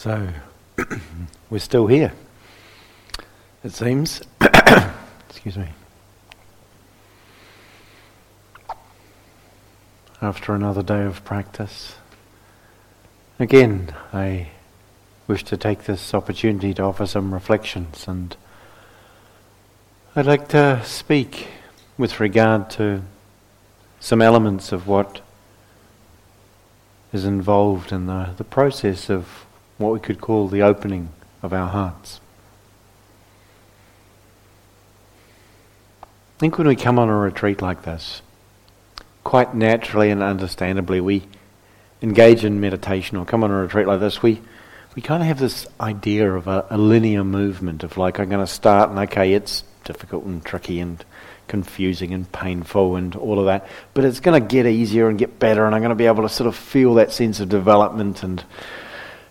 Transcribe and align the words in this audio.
So, 0.00 0.30
we're 1.50 1.58
still 1.58 1.86
here, 1.86 2.14
it 3.62 3.72
seems. 3.72 4.22
Excuse 5.28 5.58
me. 5.58 5.68
After 10.22 10.54
another 10.54 10.82
day 10.82 11.04
of 11.04 11.22
practice. 11.26 11.96
Again, 13.38 13.94
I 14.10 14.48
wish 15.26 15.44
to 15.44 15.58
take 15.58 15.84
this 15.84 16.14
opportunity 16.14 16.72
to 16.72 16.82
offer 16.82 17.04
some 17.04 17.34
reflections, 17.34 18.08
and 18.08 18.34
I'd 20.16 20.24
like 20.24 20.48
to 20.48 20.82
speak 20.82 21.48
with 21.98 22.20
regard 22.20 22.70
to 22.70 23.02
some 24.00 24.22
elements 24.22 24.72
of 24.72 24.86
what 24.86 25.20
is 27.12 27.26
involved 27.26 27.92
in 27.92 28.06
the, 28.06 28.30
the 28.38 28.44
process 28.44 29.10
of 29.10 29.44
what 29.80 29.92
we 29.94 30.00
could 30.00 30.20
call 30.20 30.46
the 30.46 30.62
opening 30.62 31.08
of 31.42 31.52
our 31.52 31.68
hearts. 31.68 32.20
I 36.02 36.06
think 36.38 36.58
when 36.58 36.68
we 36.68 36.76
come 36.76 36.98
on 36.98 37.08
a 37.08 37.16
retreat 37.16 37.62
like 37.62 37.82
this, 37.82 38.22
quite 39.24 39.54
naturally 39.54 40.10
and 40.10 40.22
understandably, 40.22 41.00
we 41.00 41.22
engage 42.02 42.44
in 42.44 42.60
meditation 42.60 43.16
or 43.16 43.24
come 43.24 43.42
on 43.42 43.50
a 43.50 43.62
retreat 43.62 43.86
like 43.86 44.00
this, 44.00 44.22
we, 44.22 44.40
we 44.94 45.02
kind 45.02 45.22
of 45.22 45.28
have 45.28 45.38
this 45.38 45.66
idea 45.80 46.30
of 46.30 46.46
a, 46.46 46.66
a 46.70 46.78
linear 46.78 47.24
movement 47.24 47.82
of 47.82 47.96
like, 47.96 48.18
I'm 48.18 48.28
going 48.28 48.44
to 48.44 48.52
start 48.52 48.90
and 48.90 48.98
okay, 49.00 49.32
it's 49.32 49.64
difficult 49.84 50.24
and 50.24 50.44
tricky 50.44 50.80
and 50.80 51.02
confusing 51.48 52.12
and 52.12 52.30
painful 52.30 52.96
and 52.96 53.16
all 53.16 53.38
of 53.38 53.46
that, 53.46 53.66
but 53.92 54.04
it's 54.04 54.20
going 54.20 54.40
to 54.40 54.46
get 54.46 54.66
easier 54.66 55.08
and 55.08 55.18
get 55.18 55.38
better 55.38 55.64
and 55.66 55.74
I'm 55.74 55.80
going 55.80 55.90
to 55.90 55.94
be 55.94 56.06
able 56.06 56.22
to 56.22 56.28
sort 56.28 56.48
of 56.48 56.56
feel 56.56 56.94
that 56.94 57.12
sense 57.12 57.40
of 57.40 57.48
development 57.48 58.22
and 58.22 58.44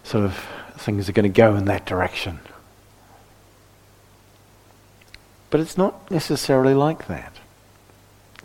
sort 0.10 0.26
of 0.26 0.44
things 0.76 1.08
are 1.08 1.12
going 1.12 1.32
to 1.32 1.42
go 1.42 1.56
in 1.56 1.66
that 1.66 1.86
direction. 1.86 2.40
But 5.52 5.60
it's 5.60 5.78
not 5.78 6.10
necessarily 6.10 6.74
like 6.74 7.06
that. 7.06 7.36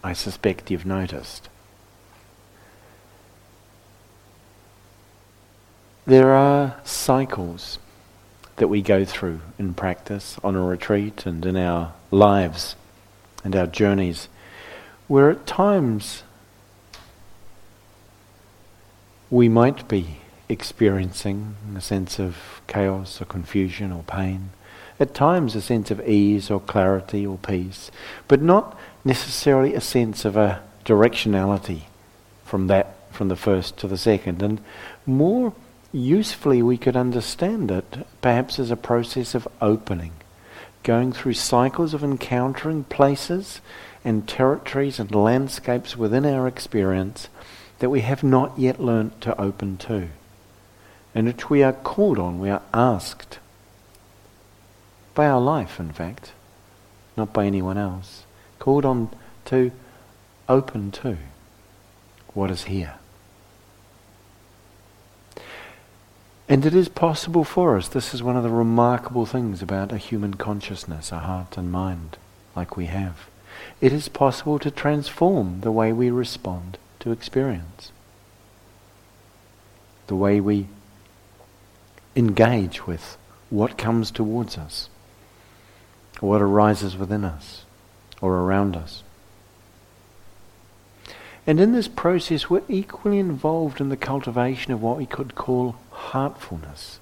I 0.02 0.12
suspect 0.12 0.70
you've 0.70 0.84
noticed. 0.84 1.48
There 6.06 6.34
are 6.34 6.76
cycles 6.84 7.78
that 8.56 8.68
we 8.68 8.82
go 8.82 9.06
through 9.06 9.40
in 9.58 9.72
practice, 9.72 10.36
on 10.44 10.56
a 10.56 10.62
retreat, 10.62 11.24
and 11.24 11.46
in 11.46 11.56
our 11.56 11.94
lives 12.10 12.76
and 13.42 13.56
our 13.56 13.66
journeys, 13.66 14.28
where 15.08 15.30
at 15.30 15.46
times 15.46 16.24
we 19.30 19.48
might 19.48 19.88
be 19.88 20.18
experiencing 20.48 21.56
a 21.76 21.80
sense 21.80 22.18
of 22.18 22.36
chaos 22.66 23.20
or 23.20 23.24
confusion 23.24 23.92
or 23.92 24.02
pain. 24.02 24.50
At 25.00 25.14
times, 25.14 25.56
a 25.56 25.60
sense 25.60 25.90
of 25.90 26.06
ease 26.06 26.50
or 26.50 26.60
clarity 26.60 27.26
or 27.26 27.38
peace, 27.38 27.90
but 28.28 28.40
not 28.40 28.78
necessarily 29.04 29.74
a 29.74 29.80
sense 29.80 30.24
of 30.24 30.36
a 30.36 30.62
directionality 30.84 31.82
from 32.44 32.68
that, 32.68 32.94
from 33.10 33.28
the 33.28 33.36
first 33.36 33.76
to 33.78 33.88
the 33.88 33.98
second. 33.98 34.42
And 34.42 34.60
more 35.06 35.52
usefully, 35.92 36.62
we 36.62 36.76
could 36.76 36.96
understand 36.96 37.70
it 37.70 38.06
perhaps 38.20 38.58
as 38.58 38.70
a 38.70 38.76
process 38.76 39.34
of 39.34 39.48
opening, 39.60 40.12
going 40.82 41.12
through 41.12 41.34
cycles 41.34 41.94
of 41.94 42.04
encountering 42.04 42.84
places 42.84 43.60
and 44.04 44.28
territories 44.28 45.00
and 45.00 45.12
landscapes 45.14 45.96
within 45.96 46.26
our 46.26 46.46
experience 46.46 47.28
that 47.78 47.90
we 47.90 48.02
have 48.02 48.22
not 48.22 48.56
yet 48.58 48.80
learnt 48.80 49.20
to 49.22 49.40
open 49.40 49.76
to 49.76 50.08
and 51.14 51.26
which 51.26 51.48
we 51.48 51.62
are 51.62 51.72
called 51.72 52.18
on, 52.18 52.40
we 52.40 52.50
are 52.50 52.62
asked 52.72 53.38
by 55.14 55.26
our 55.26 55.40
life, 55.40 55.78
in 55.78 55.92
fact, 55.92 56.32
not 57.16 57.32
by 57.32 57.46
anyone 57.46 57.78
else, 57.78 58.24
called 58.58 58.84
on 58.84 59.10
to 59.44 59.70
open 60.48 60.90
to 60.90 61.16
what 62.32 62.50
is 62.50 62.64
here. 62.64 62.94
And 66.48 66.66
it 66.66 66.74
is 66.74 66.88
possible 66.88 67.44
for 67.44 67.76
us. 67.76 67.88
This 67.88 68.12
is 68.12 68.22
one 68.22 68.36
of 68.36 68.42
the 68.42 68.50
remarkable 68.50 69.24
things 69.24 69.62
about 69.62 69.92
a 69.92 69.98
human 69.98 70.34
consciousness, 70.34 71.10
a 71.10 71.20
heart 71.20 71.56
and 71.56 71.72
mind 71.72 72.18
like 72.54 72.76
we 72.76 72.86
have. 72.86 73.28
It 73.80 73.92
is 73.92 74.08
possible 74.08 74.58
to 74.58 74.70
transform 74.70 75.60
the 75.60 75.72
way 75.72 75.92
we 75.92 76.10
respond 76.10 76.76
to 77.00 77.12
experience, 77.12 77.92
the 80.06 80.16
way 80.16 80.40
we 80.40 80.66
engage 82.16 82.86
with 82.86 83.16
what 83.50 83.78
comes 83.78 84.10
towards 84.10 84.56
us, 84.56 84.88
or 86.20 86.30
what 86.30 86.42
arises 86.42 86.96
within 86.96 87.24
us, 87.24 87.64
or 88.20 88.38
around 88.38 88.76
us. 88.76 89.02
And 91.46 91.60
in 91.60 91.72
this 91.72 91.88
process, 91.88 92.48
we're 92.48 92.62
equally 92.68 93.18
involved 93.18 93.80
in 93.80 93.90
the 93.90 93.96
cultivation 93.96 94.72
of 94.72 94.80
what 94.80 94.96
we 94.96 95.06
could 95.06 95.34
call 95.34 95.76
heartfulness, 95.90 96.98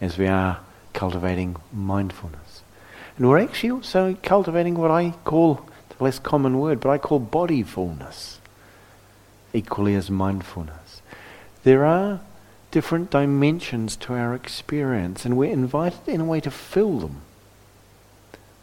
as 0.00 0.18
we 0.18 0.26
are 0.26 0.60
cultivating 0.92 1.56
mindfulness. 1.72 2.62
And 3.16 3.28
we're 3.28 3.38
actually 3.38 3.70
also 3.70 4.16
cultivating 4.22 4.74
what 4.74 4.90
I 4.90 5.10
call, 5.24 5.60
the 5.90 6.02
less 6.02 6.18
common 6.18 6.58
word, 6.58 6.80
but 6.80 6.90
I 6.90 6.98
call 6.98 7.20
bodyfulness, 7.20 8.38
equally 9.52 9.94
as 9.94 10.10
mindfulness. 10.10 11.02
There 11.62 11.84
are 11.84 12.20
different 12.70 13.10
dimensions 13.10 13.96
to 13.96 14.14
our 14.14 14.34
experience, 14.34 15.24
and 15.24 15.36
we're 15.36 15.52
invited 15.52 16.06
in 16.06 16.20
a 16.20 16.24
way 16.24 16.40
to 16.40 16.50
fill 16.50 16.98
them 16.98 17.22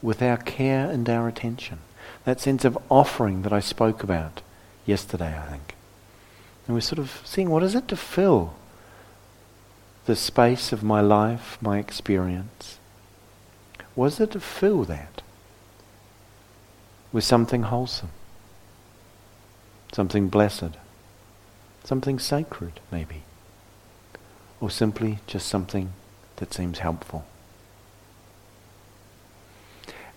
with 0.01 0.22
our 0.22 0.38
care 0.38 0.90
and 0.90 1.09
our 1.09 1.28
attention. 1.28 1.79
That 2.23 2.40
sense 2.40 2.63
of 2.66 2.78
offering 2.90 3.41
that 3.41 3.53
I 3.53 3.59
spoke 3.59 4.03
about 4.03 4.41
yesterday, 4.85 5.38
I 5.38 5.50
think. 5.50 5.75
And 6.66 6.75
we're 6.75 6.81
sort 6.81 7.00
of 7.00 7.22
seeing 7.23 7.50
what 7.50 7.63
is 7.63 7.75
it 7.75 7.88
to 7.90 7.95
fill 7.95 8.53
the 10.06 10.16
space 10.16 10.72
of 10.72 10.84
my 10.84 11.01
life, 11.01 11.57
my 11.62 11.78
experience? 11.79 12.79
What 13.95 14.07
is 14.07 14.19
it 14.19 14.31
to 14.31 14.39
fill 14.39 14.84
that 14.85 15.22
with 17.12 17.24
something 17.24 17.63
wholesome, 17.63 18.12
something 19.91 20.29
blessed, 20.29 20.78
something 21.84 22.19
sacred, 22.19 22.79
maybe? 22.91 23.24
Or 24.59 24.69
simply 24.69 25.19
just 25.28 25.47
something 25.47 25.94
that 26.38 26.53
seems 26.53 26.79
helpful. 26.79 27.25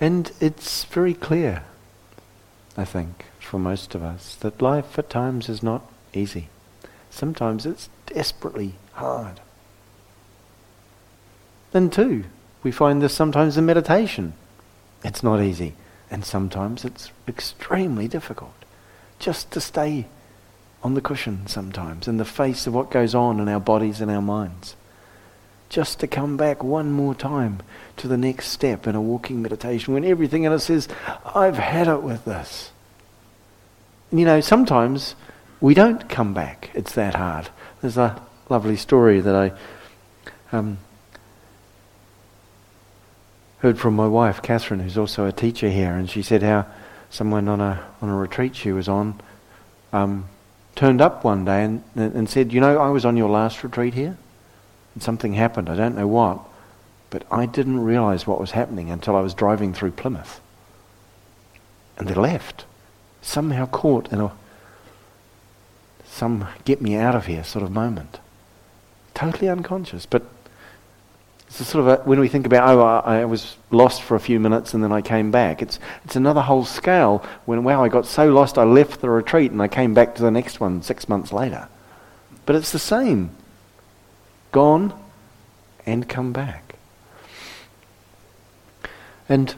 And 0.01 0.33
it's 0.41 0.85
very 0.85 1.13
clear, 1.13 1.65
I 2.77 2.85
think, 2.85 3.27
for 3.39 3.59
most 3.59 3.95
of 3.95 4.03
us, 4.03 4.35
that 4.37 4.63
life 4.63 4.99
at 4.99 5.11
times 5.11 5.49
is 5.49 5.63
not 5.63 5.83
easy. 6.15 6.49
Sometimes 7.11 7.67
it's 7.67 7.91
desperately 8.07 8.75
hard. 8.95 9.41
Then, 11.73 11.91
too, 11.91 12.25
we 12.63 12.71
find 12.71 13.03
this 13.03 13.15
sometimes 13.15 13.57
in 13.57 13.67
meditation. 13.67 14.35
It's 15.05 15.23
not 15.23 15.41
easy. 15.41 15.75
And 16.11 16.25
sometimes 16.25 16.85
it's 16.85 17.13
extremely 17.29 18.09
difficult 18.09 18.55
just 19.19 19.51
to 19.53 19.61
stay 19.61 20.07
on 20.83 20.95
the 20.95 21.01
cushion 21.01 21.47
sometimes 21.47 22.09
in 22.09 22.17
the 22.17 22.25
face 22.25 22.67
of 22.67 22.75
what 22.75 22.91
goes 22.91 23.15
on 23.15 23.39
in 23.41 23.49
our 23.49 23.61
bodies 23.61 24.01
and 24.01 24.11
our 24.11 24.23
minds. 24.23 24.77
Just 25.69 26.01
to 26.01 26.07
come 26.07 26.37
back 26.37 26.65
one 26.65 26.91
more 26.91 27.15
time 27.15 27.61
to 27.97 28.09
the 28.09 28.17
next 28.17 28.49
step 28.49 28.87
in 28.87 28.95
a 28.95 29.01
walking 29.01 29.43
meditation 29.43 29.95
when 29.95 30.05
everything 30.05 30.45
in 30.45 30.53
us 30.53 30.65
says, 30.65 30.89
I've 31.35 31.59
had 31.59 31.87
it 31.87 32.03
with 32.03 32.25
this. 32.25 32.73
You 34.11 34.25
know, 34.25 34.41
sometimes 34.41 35.15
we 35.61 35.75
don't 35.75 36.09
come 36.09 36.35
back. 36.35 36.71
It's 36.75 36.95
that 36.95 37.15
hard. 37.15 37.51
There's 37.81 37.97
a 37.97 38.21
lovely 38.49 38.77
story 38.77 39.21
that 39.21 39.35
I 39.37 39.53
um, 40.51 40.79
heard 43.59 43.79
from 43.79 43.95
my 43.95 44.09
wife, 44.09 44.43
Catherine, 44.43 44.81
who's 44.81 44.99
also 44.99 45.27
a 45.27 45.33
teacher 45.33 45.71
here, 45.71 45.93
and 45.93 46.11
she 46.11 46.23
said 46.23 46.43
how 46.43 46.67
someone 47.11 47.49
on 47.49 47.61
a 47.61 47.85
on 48.01 48.09
a 48.09 48.17
retreat 48.17 48.57
she 48.57 48.73
was 48.73 48.89
on 48.89 49.21
um, 49.93 50.29
turned 50.81 51.03
up 51.03 51.25
one 51.25 51.45
day 51.45 51.63
and, 51.63 51.85
and 51.95 52.27
said, 52.27 52.55
You 52.55 52.61
know, 52.61 52.79
I 52.79 52.89
was 52.89 53.05
on 53.05 53.19
your 53.19 53.29
last 53.29 53.63
retreat 53.63 53.93
here, 53.93 54.17
and 54.95 55.03
something 55.03 55.35
happened. 55.35 55.69
I 55.69 55.77
don't 55.77 55.95
know 55.95 56.07
what, 56.07 56.41
but 57.11 57.23
I 57.31 57.45
didn't 57.45 57.81
realize 57.81 58.27
what 58.27 58.41
was 58.41 58.53
happening 58.53 58.91
until 58.91 59.15
I 59.15 59.21
was 59.21 59.35
driving 59.35 59.75
through 59.75 59.91
Plymouth. 59.91 60.41
And 61.99 62.09
they 62.09 62.15
left, 62.15 62.65
somehow 63.21 63.67
caught 63.67 64.11
in 64.11 64.23
a 64.23 64.33
some 66.07 66.49
get 66.65 66.81
me 66.81 66.97
out 66.97 67.15
of 67.15 67.27
here 67.27 67.45
sort 67.45 67.63
of 67.63 67.71
moment. 67.71 68.19
Totally 69.13 69.51
unconscious, 69.51 70.07
but 70.07 70.23
it's 71.59 71.69
sort 71.69 71.87
of 71.87 72.01
a, 72.01 72.03
when 72.05 72.21
we 72.21 72.29
think 72.29 72.47
about, 72.47 72.69
oh, 72.69 72.81
I, 72.81 73.21
I, 73.21 73.25
was 73.25 73.57
lost 73.73 74.03
for 74.03 74.15
a 74.15 74.21
few 74.21 74.39
minutes 74.39 74.73
and 74.73 74.85
then 74.85 74.93
I 74.93 75.01
came 75.01 75.33
back. 75.33 75.63
It's, 75.63 75.81
it's 76.05 76.15
another 76.15 76.43
whole 76.43 76.65
scale 76.65 77.25
when, 77.45 77.65
wow, 77.65 77.83
I 77.83 77.89
got 77.89 78.07
so 78.07 78.29
lost 78.29 78.57
I 78.57 78.63
left 78.63 79.01
the 79.01 79.11
retreat 79.11 79.51
and 79.51 79.61
I 79.61 79.67
came 79.67 79.93
back 79.93 80.15
to 80.15 80.23
the 80.23 80.31
next 80.31 80.61
one 80.61 80.83
six 80.83 81.09
months 81.09 81.33
later. 81.33 81.69
But 82.47 82.55
it's 82.55 82.71
the 82.71 82.79
same. 82.79 83.31
Gone, 84.53 84.93
and 85.87 86.09
come 86.09 86.33
back. 86.33 86.77
And 89.29 89.55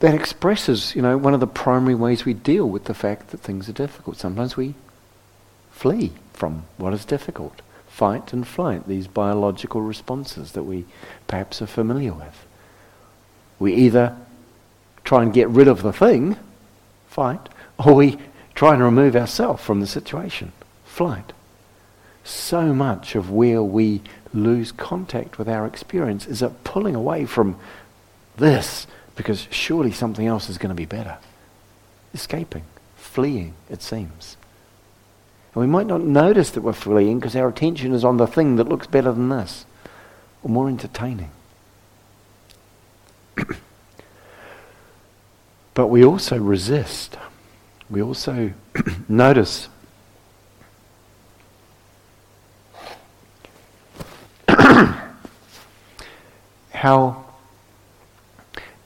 that 0.00 0.14
expresses, 0.14 0.94
you 0.94 1.02
know, 1.02 1.16
one 1.16 1.34
of 1.34 1.40
the 1.40 1.46
primary 1.46 1.94
ways 1.94 2.24
we 2.24 2.34
deal 2.34 2.68
with 2.68 2.84
the 2.84 2.94
fact 2.94 3.30
that 3.30 3.40
things 3.40 3.68
are 3.68 3.72
difficult. 3.72 4.16
Sometimes 4.16 4.56
we 4.56 4.74
flee 5.70 6.12
from 6.32 6.64
what 6.76 6.92
is 6.92 7.04
difficult. 7.04 7.62
Fight 7.96 8.34
and 8.34 8.46
flight, 8.46 8.86
these 8.86 9.06
biological 9.06 9.80
responses 9.80 10.52
that 10.52 10.64
we 10.64 10.84
perhaps 11.26 11.62
are 11.62 11.66
familiar 11.66 12.12
with. 12.12 12.44
We 13.58 13.72
either 13.72 14.14
try 15.02 15.22
and 15.22 15.32
get 15.32 15.48
rid 15.48 15.66
of 15.66 15.80
the 15.80 15.94
thing, 15.94 16.36
fight, 17.08 17.48
or 17.78 17.94
we 17.94 18.18
try 18.54 18.74
and 18.74 18.82
remove 18.82 19.16
ourselves 19.16 19.62
from 19.62 19.80
the 19.80 19.86
situation, 19.86 20.52
flight. 20.84 21.32
So 22.22 22.74
much 22.74 23.14
of 23.14 23.30
where 23.30 23.62
we 23.62 24.02
lose 24.34 24.72
contact 24.72 25.38
with 25.38 25.48
our 25.48 25.66
experience 25.66 26.26
is 26.26 26.42
a 26.42 26.50
pulling 26.50 26.94
away 26.94 27.24
from 27.24 27.56
this 28.36 28.86
because 29.14 29.48
surely 29.50 29.90
something 29.90 30.26
else 30.26 30.50
is 30.50 30.58
going 30.58 30.68
to 30.68 30.74
be 30.74 30.84
better. 30.84 31.16
Escaping, 32.12 32.64
fleeing, 32.94 33.54
it 33.70 33.80
seems. 33.80 34.36
And 35.56 35.62
we 35.62 35.66
might 35.68 35.86
not 35.86 36.02
notice 36.02 36.50
that 36.50 36.60
we're 36.60 36.74
fleeing 36.74 37.18
because 37.18 37.34
our 37.34 37.48
attention 37.48 37.94
is 37.94 38.04
on 38.04 38.18
the 38.18 38.26
thing 38.26 38.56
that 38.56 38.68
looks 38.68 38.86
better 38.86 39.10
than 39.10 39.30
this 39.30 39.64
or 40.42 40.50
more 40.50 40.68
entertaining. 40.68 41.30
but 45.72 45.86
we 45.86 46.04
also 46.04 46.36
resist. 46.36 47.16
We 47.88 48.02
also 48.02 48.52
notice 49.08 49.70
how 56.70 57.24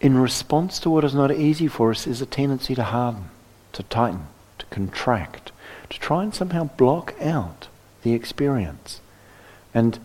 in 0.01 0.19
response 0.19 0.79
to 0.79 0.89
what 0.89 1.03
is 1.03 1.17
not 1.17 1.33
easy 1.33 1.67
for 1.67 1.91
us 1.91 2.07
is 2.07 2.23
a 2.23 2.27
tendency 2.27 2.77
to 2.77 2.85
harden, 2.85 3.25
to 3.73 3.83
tighten, 3.83 4.29
to 4.61 4.67
contract, 4.67 5.50
to 5.91 5.99
try 5.99 6.23
and 6.23 6.35
somehow 6.35 6.65
block 6.65 7.15
out 7.21 7.69
the 8.03 8.15
experience. 8.15 9.01
And 9.75 9.99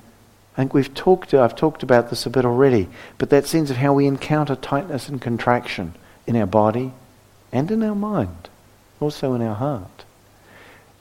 I 0.54 0.58
think 0.58 0.74
we've 0.74 0.94
talked, 0.94 1.34
I've 1.34 1.56
talked 1.56 1.84
about 1.84 2.10
this 2.10 2.26
a 2.26 2.30
bit 2.30 2.46
already, 2.46 2.90
but 3.18 3.30
that 3.30 3.46
sense 3.46 3.70
of 3.70 3.78
how 3.78 3.94
we 3.94 4.08
encounter 4.08 4.56
tightness 4.56 5.10
and 5.10 5.22
contraction 5.22 5.94
in 6.28 6.36
our 6.36 6.46
body 6.46 6.94
and 7.52 7.70
in 7.72 7.84
our 7.84 7.96
mind, 7.96 8.50
also 9.00 9.34
in 9.34 9.42
our 9.42 9.56
heart. 9.56 10.06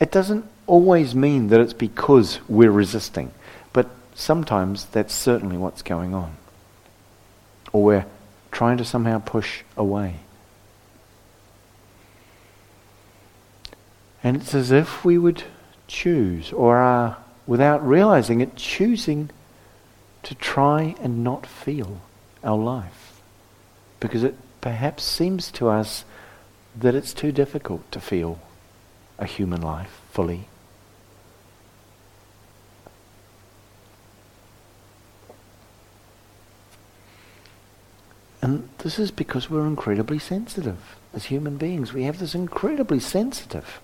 It 0.01 0.11
doesn't 0.11 0.45
always 0.67 1.15
mean 1.15 1.49
that 1.49 1.61
it's 1.61 1.73
because 1.73 2.41
we're 2.49 2.71
resisting, 2.71 3.33
but 3.73 3.89
sometimes 4.15 4.87
that's 4.87 5.15
certainly 5.15 5.57
what's 5.57 5.83
going 5.83 6.15
on. 6.15 6.37
Or 7.73 7.83
we're 7.83 8.07
trying 8.51 8.79
to 8.79 8.85
somehow 8.85 9.21
push 9.21 9.63
away. 9.77 10.17
And 14.25 14.39
it's 14.39 14.55
as 14.55 14.71
if 14.73 15.05
we 15.05 15.19
would 15.19 15.45
choose, 15.87 16.51
or 16.51 16.79
are, 16.79 17.19
without 17.47 17.87
realizing 17.87 18.41
it, 18.41 18.57
choosing 18.57 19.29
to 20.23 20.35
try 20.35 20.95
and 21.03 21.23
not 21.23 21.47
feel 21.47 22.01
our 22.43 22.57
life. 22.57 23.21
Because 24.01 24.25
it 24.25 24.35
perhaps 24.63 25.05
seems 25.05 25.53
to 25.53 25.69
us 25.69 26.07
that 26.75 26.95
it's 26.95 27.13
too 27.13 27.33
difficult 27.33 27.93
to 27.93 28.01
feel 28.01 28.41
a 29.19 29.27
human 29.27 29.61
life 29.61 30.01
fully. 30.11 30.49
And 38.41 38.71
this 38.79 38.99
is 38.99 39.11
because 39.11 39.51
we're 39.51 39.67
incredibly 39.67 40.19
sensitive 40.19 40.97
as 41.13 41.27
human 41.27 41.59
beings. 41.59 41.93
We 41.93 42.05
have 42.05 42.19
this 42.19 42.35
incredibly 42.35 43.01
sensitive 43.01 43.81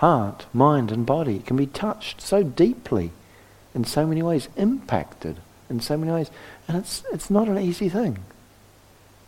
heart, 0.00 0.46
mind, 0.54 0.90
and 0.90 1.04
body. 1.04 1.36
It 1.36 1.46
can 1.46 1.58
be 1.58 1.66
touched 1.66 2.22
so 2.22 2.42
deeply 2.42 3.10
in 3.74 3.84
so 3.84 4.06
many 4.06 4.22
ways, 4.22 4.48
impacted 4.56 5.36
in 5.68 5.80
so 5.80 5.98
many 5.98 6.10
ways. 6.10 6.30
And 6.66 6.78
it's, 6.78 7.04
it's 7.12 7.28
not 7.28 7.48
an 7.48 7.58
easy 7.58 7.90
thing 7.90 8.24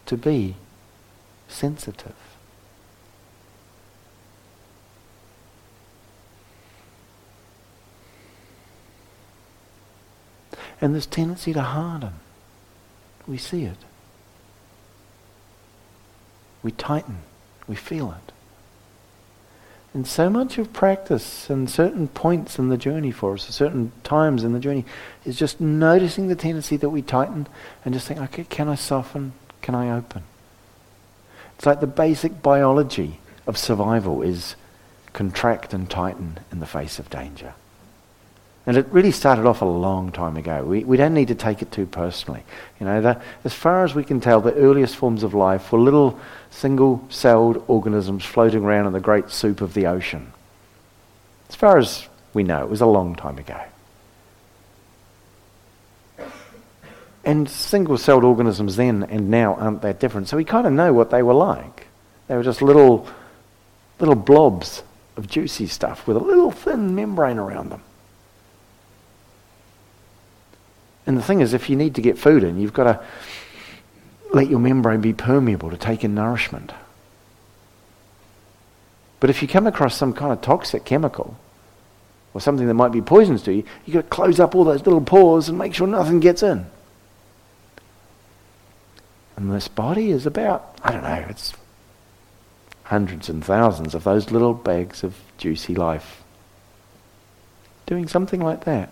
to 0.06 0.16
be 0.16 0.56
sensitive. 1.46 2.14
And 10.80 10.94
this 10.94 11.04
tendency 11.04 11.52
to 11.52 11.60
harden, 11.60 12.14
we 13.26 13.36
see 13.36 13.64
it. 13.64 13.76
We 16.62 16.72
tighten. 16.72 17.18
We 17.68 17.76
feel 17.76 18.10
it. 18.12 18.31
And 19.94 20.06
so 20.06 20.30
much 20.30 20.56
of 20.56 20.72
practice 20.72 21.50
and 21.50 21.68
certain 21.68 22.08
points 22.08 22.58
in 22.58 22.70
the 22.70 22.78
journey 22.78 23.10
for 23.10 23.34
us, 23.34 23.44
certain 23.54 23.92
times 24.04 24.42
in 24.42 24.54
the 24.54 24.60
journey, 24.60 24.86
is 25.26 25.36
just 25.36 25.60
noticing 25.60 26.28
the 26.28 26.34
tendency 26.34 26.78
that 26.78 26.88
we 26.88 27.02
tighten 27.02 27.46
and 27.84 27.92
just 27.92 28.08
think, 28.08 28.18
okay, 28.20 28.44
can 28.44 28.68
I 28.68 28.74
soften? 28.74 29.34
Can 29.60 29.74
I 29.74 29.94
open? 29.94 30.22
It's 31.56 31.66
like 31.66 31.80
the 31.80 31.86
basic 31.86 32.42
biology 32.42 33.20
of 33.46 33.58
survival 33.58 34.22
is 34.22 34.56
contract 35.12 35.74
and 35.74 35.88
tighten 35.90 36.38
in 36.50 36.60
the 36.60 36.66
face 36.66 36.98
of 36.98 37.10
danger. 37.10 37.54
And 38.64 38.76
it 38.76 38.86
really 38.90 39.10
started 39.10 39.44
off 39.44 39.60
a 39.60 39.66
long 39.66 40.12
time 40.12 40.36
ago. 40.36 40.62
We, 40.62 40.84
we 40.84 40.96
don't 40.96 41.14
need 41.14 41.28
to 41.28 41.34
take 41.34 41.62
it 41.62 41.72
too 41.72 41.84
personally. 41.84 42.44
You 42.78 42.86
know, 42.86 43.00
the, 43.00 43.20
as 43.42 43.52
far 43.52 43.84
as 43.84 43.94
we 43.94 44.04
can 44.04 44.20
tell, 44.20 44.40
the 44.40 44.54
earliest 44.54 44.94
forms 44.94 45.24
of 45.24 45.34
life 45.34 45.72
were 45.72 45.80
little 45.80 46.18
single-celled 46.50 47.64
organisms 47.66 48.24
floating 48.24 48.62
around 48.62 48.86
in 48.86 48.92
the 48.92 49.00
great 49.00 49.30
soup 49.30 49.62
of 49.62 49.74
the 49.74 49.86
ocean. 49.86 50.32
As 51.48 51.56
far 51.56 51.76
as 51.76 52.06
we 52.34 52.44
know, 52.44 52.62
it 52.62 52.70
was 52.70 52.80
a 52.80 52.86
long 52.86 53.16
time 53.16 53.38
ago. 53.38 53.60
And 57.24 57.50
single-celled 57.50 58.22
organisms 58.22 58.76
then 58.76 59.02
and 59.02 59.28
now 59.28 59.54
aren't 59.54 59.82
that 59.82 59.98
different. 59.98 60.28
So 60.28 60.36
we 60.36 60.44
kind 60.44 60.68
of 60.68 60.72
know 60.72 60.92
what 60.92 61.10
they 61.10 61.22
were 61.22 61.34
like. 61.34 61.88
They 62.28 62.36
were 62.36 62.42
just 62.44 62.62
little, 62.62 63.08
little 63.98 64.14
blobs 64.14 64.84
of 65.16 65.28
juicy 65.28 65.66
stuff 65.66 66.06
with 66.06 66.16
a 66.16 66.20
little 66.20 66.52
thin 66.52 66.94
membrane 66.94 67.38
around 67.38 67.70
them. 67.70 67.82
And 71.06 71.16
the 71.16 71.22
thing 71.22 71.40
is, 71.40 71.52
if 71.52 71.68
you 71.68 71.76
need 71.76 71.94
to 71.96 72.02
get 72.02 72.18
food 72.18 72.44
in, 72.44 72.60
you've 72.60 72.72
got 72.72 72.84
to 72.84 73.04
let 74.32 74.48
your 74.48 74.60
membrane 74.60 75.00
be 75.00 75.12
permeable 75.12 75.70
to 75.70 75.76
take 75.76 76.04
in 76.04 76.14
nourishment. 76.14 76.72
But 79.20 79.30
if 79.30 79.42
you 79.42 79.48
come 79.48 79.66
across 79.66 79.96
some 79.96 80.12
kind 80.12 80.32
of 80.32 80.40
toxic 80.40 80.84
chemical 80.84 81.36
or 82.34 82.40
something 82.40 82.66
that 82.66 82.74
might 82.74 82.92
be 82.92 83.02
poisonous 83.02 83.42
to 83.42 83.52
you, 83.52 83.64
you've 83.84 83.94
got 83.94 84.02
to 84.02 84.08
close 84.08 84.40
up 84.40 84.54
all 84.54 84.64
those 84.64 84.84
little 84.84 85.00
pores 85.00 85.48
and 85.48 85.58
make 85.58 85.74
sure 85.74 85.86
nothing 85.86 86.20
gets 86.20 86.42
in. 86.42 86.66
And 89.36 89.52
this 89.52 89.68
body 89.68 90.10
is 90.10 90.26
about, 90.26 90.78
I 90.82 90.92
don't 90.92 91.02
know, 91.02 91.26
it's 91.28 91.52
hundreds 92.84 93.28
and 93.28 93.44
thousands 93.44 93.94
of 93.94 94.04
those 94.04 94.30
little 94.30 94.54
bags 94.54 95.02
of 95.02 95.16
juicy 95.38 95.74
life. 95.74 96.22
Doing 97.86 98.06
something 98.06 98.40
like 98.40 98.64
that 98.64 98.90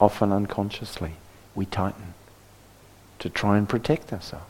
often 0.00 0.32
unconsciously, 0.32 1.12
we 1.54 1.66
tighten 1.66 2.14
to 3.18 3.30
try 3.30 3.56
and 3.56 3.68
protect 3.68 4.12
ourselves. 4.12 4.44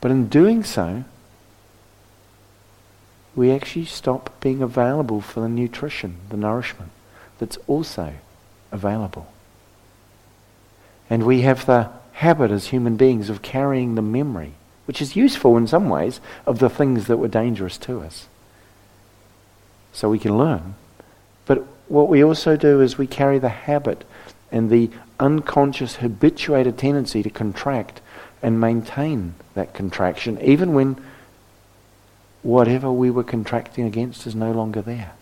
But 0.00 0.10
in 0.10 0.28
doing 0.28 0.64
so, 0.64 1.04
we 3.34 3.52
actually 3.52 3.84
stop 3.84 4.40
being 4.40 4.62
available 4.62 5.20
for 5.20 5.40
the 5.40 5.48
nutrition, 5.48 6.16
the 6.28 6.36
nourishment 6.36 6.90
that's 7.38 7.58
also 7.66 8.14
available. 8.72 9.32
And 11.08 11.24
we 11.24 11.42
have 11.42 11.66
the 11.66 11.90
habit 12.12 12.50
as 12.50 12.68
human 12.68 12.96
beings 12.96 13.30
of 13.30 13.42
carrying 13.42 13.94
the 13.94 14.02
memory, 14.02 14.54
which 14.86 15.00
is 15.00 15.16
useful 15.16 15.56
in 15.56 15.66
some 15.66 15.88
ways, 15.88 16.20
of 16.46 16.58
the 16.58 16.68
things 16.68 17.06
that 17.06 17.18
were 17.18 17.28
dangerous 17.28 17.78
to 17.78 18.00
us. 18.00 18.26
So 19.92 20.08
we 20.08 20.18
can 20.18 20.36
learn. 20.36 20.74
But 21.46 21.64
what 21.88 22.08
we 22.08 22.22
also 22.22 22.56
do 22.56 22.80
is 22.80 22.98
we 22.98 23.06
carry 23.06 23.38
the 23.38 23.48
habit 23.48 24.04
and 24.50 24.70
the 24.70 24.90
unconscious 25.20 25.96
habituated 25.96 26.78
tendency 26.78 27.22
to 27.22 27.30
contract 27.30 28.00
and 28.42 28.60
maintain 28.60 29.34
that 29.54 29.74
contraction 29.74 30.40
even 30.40 30.74
when 30.74 30.96
whatever 32.42 32.90
we 32.90 33.10
were 33.10 33.24
contracting 33.24 33.84
against 33.84 34.26
is 34.26 34.34
no 34.34 34.52
longer 34.52 34.80
there. 34.80 35.12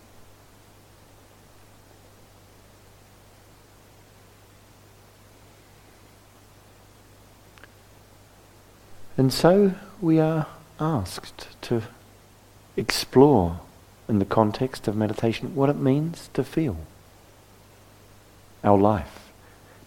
And 9.17 9.33
so 9.33 9.73
we 9.99 10.19
are 10.19 10.45
asked 10.79 11.47
to 11.63 11.81
explore 12.75 13.59
in 14.07 14.19
the 14.19 14.25
context 14.25 14.87
of 14.87 14.95
meditation 14.95 15.55
what 15.55 15.69
it 15.69 15.77
means 15.77 16.29
to 16.35 16.43
feel 16.43 16.77
our 18.67 18.77
life, 18.77 19.31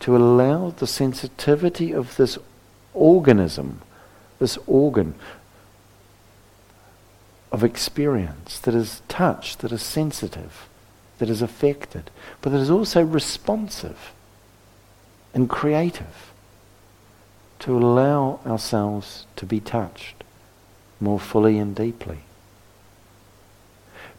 to 0.00 0.16
allow 0.16 0.70
the 0.70 0.86
sensitivity 0.86 1.92
of 1.92 2.16
this 2.16 2.38
organism, 2.94 3.82
this 4.38 4.58
organ 4.66 5.14
of 7.52 7.62
experience 7.62 8.58
that 8.60 8.74
is 8.74 9.02
touched, 9.08 9.58
that 9.58 9.72
is 9.72 9.82
sensitive, 9.82 10.68
that 11.18 11.28
is 11.28 11.42
affected, 11.42 12.10
but 12.40 12.50
that 12.50 12.60
is 12.60 12.70
also 12.70 13.02
responsive 13.02 14.12
and 15.34 15.48
creative 15.48 16.32
to 17.58 17.76
allow 17.76 18.40
ourselves 18.46 19.26
to 19.36 19.44
be 19.44 19.60
touched 19.60 20.24
more 20.98 21.20
fully 21.20 21.58
and 21.58 21.76
deeply. 21.76 22.20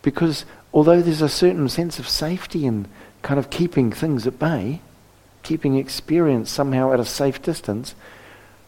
Because 0.01 0.46
although 0.74 1.01
there's 1.01 1.22
a 1.22 1.30
certain 1.30 1.70
sense 1.70 2.00
of 2.00 2.08
safety 2.08 2.65
in 2.65 2.88
kind 3.22 3.40
of 3.40 3.50
keeping 3.50 3.92
things 3.92 4.25
at 4.28 4.40
bay, 4.40 4.82
keeping 5.44 5.78
experience 5.78 6.50
somehow 6.50 6.94
at 6.94 7.00
a 7.00 7.06
safe 7.06 7.42
distance, 7.42 7.96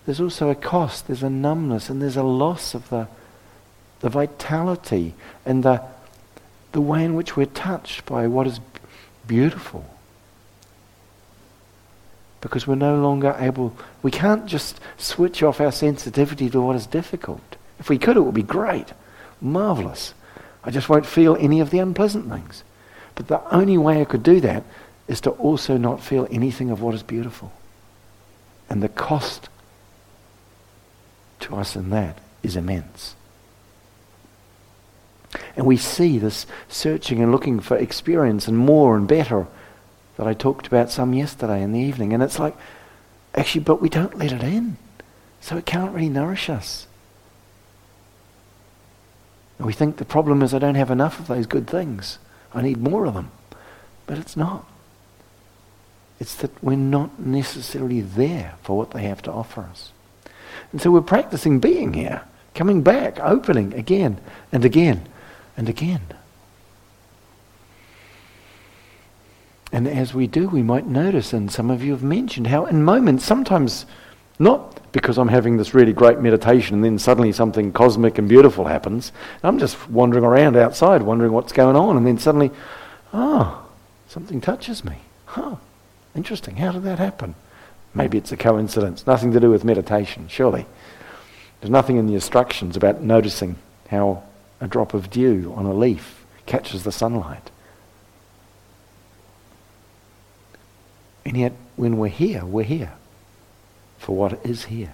there's 0.05 0.19
also 0.19 0.49
a 0.49 0.55
cost, 0.55 1.07
there's 1.07 1.23
a 1.23 1.29
numbness, 1.29 1.89
and 1.89 2.01
there's 2.01 2.17
a 2.17 2.23
loss 2.23 2.73
of 2.73 2.89
the, 2.89 3.07
the 4.01 4.09
vitality 4.09 5.13
and 5.45 5.63
the, 5.63 5.81
the 6.73 6.81
way 6.81 7.05
in 7.05 7.15
which 7.15 7.37
we're 7.37 7.45
touched 7.45 8.05
by 8.05 8.27
what 8.27 8.47
is 8.47 8.59
beautiful. 9.25 9.85
Because 12.41 12.67
we're 12.67 12.75
no 12.75 12.97
longer 12.97 13.35
able, 13.39 13.73
we 14.01 14.11
can't 14.11 14.45
just 14.45 14.79
switch 14.97 15.41
off 15.41 15.61
our 15.61 15.71
sensitivity 15.71 16.49
to 16.49 16.59
what 16.59 16.75
is 16.75 16.85
difficult. 16.85 17.55
If 17.79 17.89
we 17.89 17.97
could, 17.97 18.17
it 18.17 18.21
would 18.21 18.33
be 18.33 18.43
great, 18.43 18.91
marvelous. 19.39 20.13
I 20.65 20.71
just 20.71 20.89
won't 20.89 21.05
feel 21.05 21.37
any 21.37 21.61
of 21.61 21.69
the 21.69 21.79
unpleasant 21.79 22.29
things. 22.29 22.63
But 23.15 23.27
the 23.27 23.41
only 23.53 23.77
way 23.77 24.01
I 24.01 24.05
could 24.05 24.23
do 24.23 24.39
that 24.41 24.63
is 25.07 25.21
to 25.21 25.31
also 25.31 25.77
not 25.77 26.01
feel 26.01 26.27
anything 26.31 26.71
of 26.71 26.81
what 26.81 26.95
is 26.95 27.03
beautiful. 27.03 27.51
And 28.69 28.81
the 28.81 28.89
cost 28.89 29.49
to 31.41 31.55
us 31.55 31.75
in 31.75 31.89
that 31.89 32.19
is 32.41 32.55
immense. 32.55 33.15
And 35.55 35.65
we 35.65 35.77
see 35.77 36.17
this 36.17 36.45
searching 36.69 37.21
and 37.21 37.31
looking 37.31 37.59
for 37.59 37.77
experience 37.77 38.47
and 38.47 38.57
more 38.57 38.95
and 38.95 39.07
better 39.07 39.47
that 40.17 40.27
I 40.27 40.33
talked 40.33 40.67
about 40.67 40.91
some 40.91 41.13
yesterday 41.13 41.61
in 41.61 41.71
the 41.71 41.79
evening. 41.79 42.13
And 42.13 42.21
it's 42.21 42.39
like, 42.39 42.55
actually, 43.35 43.63
but 43.63 43.81
we 43.81 43.89
don't 43.89 44.17
let 44.17 44.31
it 44.31 44.43
in. 44.43 44.77
So 45.41 45.57
it 45.57 45.65
can't 45.65 45.93
really 45.93 46.09
nourish 46.09 46.49
us. 46.49 46.87
And 49.57 49.67
we 49.67 49.73
think 49.73 49.97
the 49.97 50.05
problem 50.05 50.41
is 50.41 50.53
I 50.53 50.59
don't 50.59 50.75
have 50.75 50.91
enough 50.91 51.19
of 51.19 51.27
those 51.27 51.45
good 51.45 51.67
things. 51.67 52.19
I 52.53 52.61
need 52.61 52.77
more 52.77 53.05
of 53.05 53.13
them. 53.13 53.31
But 54.05 54.17
it's 54.17 54.37
not. 54.37 54.67
It's 56.19 56.35
that 56.35 56.63
we're 56.63 56.77
not 56.77 57.19
necessarily 57.19 58.01
there 58.01 58.55
for 58.61 58.77
what 58.77 58.91
they 58.91 59.03
have 59.03 59.21
to 59.23 59.31
offer 59.31 59.61
us. 59.61 59.91
And 60.71 60.81
so 60.81 60.91
we're 60.91 61.01
practicing 61.01 61.59
being 61.59 61.93
here, 61.93 62.21
coming 62.55 62.81
back, 62.81 63.19
opening 63.19 63.73
again 63.73 64.19
and 64.51 64.63
again 64.63 65.07
and 65.57 65.69
again. 65.69 66.01
And 69.71 69.87
as 69.87 70.13
we 70.13 70.27
do, 70.27 70.47
we 70.47 70.61
might 70.61 70.85
notice, 70.85 71.33
and 71.33 71.51
some 71.51 71.71
of 71.71 71.83
you 71.83 71.91
have 71.93 72.03
mentioned 72.03 72.47
how 72.47 72.65
in 72.65 72.83
moments, 72.83 73.25
sometimes 73.25 73.87
not 74.39 74.79
because 74.91 75.17
I'm 75.17 75.27
having 75.27 75.57
this 75.57 75.73
really 75.73 75.93
great 75.93 76.19
meditation 76.19 76.75
and 76.75 76.83
then 76.83 76.99
suddenly 76.99 77.31
something 77.31 77.71
cosmic 77.71 78.17
and 78.17 78.29
beautiful 78.29 78.65
happens. 78.65 79.11
I'm 79.43 79.59
just 79.59 79.89
wandering 79.89 80.23
around 80.23 80.55
outside, 80.55 81.01
wondering 81.01 81.31
what's 81.31 81.51
going 81.51 81.75
on, 81.75 81.97
and 81.97 82.05
then 82.05 82.17
suddenly, 82.17 82.51
oh, 83.11 83.65
something 84.07 84.41
touches 84.41 84.85
me. 84.85 84.97
Huh, 85.25 85.55
interesting. 86.15 86.55
How 86.55 86.71
did 86.71 86.83
that 86.83 86.99
happen? 86.99 87.35
Maybe 87.95 88.17
it's 88.17 88.31
a 88.31 88.37
coincidence. 88.37 89.05
Nothing 89.05 89.33
to 89.33 89.39
do 89.39 89.49
with 89.49 89.63
meditation, 89.63 90.27
surely. 90.27 90.65
There's 91.61 91.71
nothing 91.71 91.97
in 91.97 92.07
the 92.07 92.15
instructions 92.15 92.75
about 92.75 93.01
noticing 93.01 93.57
how 93.89 94.23
a 94.59 94.67
drop 94.67 94.93
of 94.93 95.09
dew 95.09 95.53
on 95.55 95.65
a 95.65 95.73
leaf 95.73 96.25
catches 96.45 96.83
the 96.83 96.91
sunlight. 96.91 97.51
And 101.25 101.37
yet, 101.37 101.53
when 101.75 101.97
we're 101.97 102.09
here, 102.09 102.45
we're 102.45 102.63
here 102.63 102.93
for 104.03 104.13
what 104.17 104.37
is 104.45 104.65
here. 104.65 104.91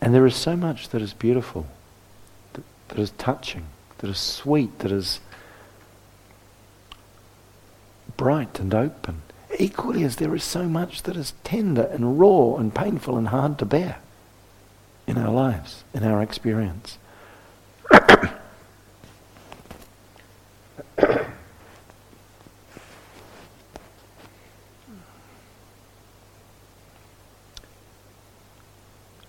And 0.00 0.14
there 0.14 0.24
is 0.24 0.34
so 0.34 0.56
much 0.56 0.88
that 0.88 1.02
is 1.02 1.12
beautiful, 1.12 1.66
that, 2.54 2.64
that 2.88 2.98
is 2.98 3.10
touching, 3.18 3.66
that 3.98 4.08
is 4.08 4.18
sweet, 4.18 4.78
that 4.78 4.90
is 4.90 5.20
bright 8.16 8.58
and 8.58 8.74
open. 8.74 9.20
Equally 9.58 10.02
as 10.02 10.16
there 10.16 10.34
is 10.34 10.44
so 10.44 10.64
much 10.64 11.02
that 11.02 11.16
is 11.16 11.34
tender 11.44 11.82
and 11.82 12.18
raw 12.18 12.56
and 12.56 12.74
painful 12.74 13.18
and 13.18 13.28
hard 13.28 13.58
to 13.58 13.66
bear 13.66 13.98
in 15.06 15.18
our 15.18 15.32
lives, 15.32 15.84
in 15.92 16.04
our 16.04 16.22
experience. 16.22 16.96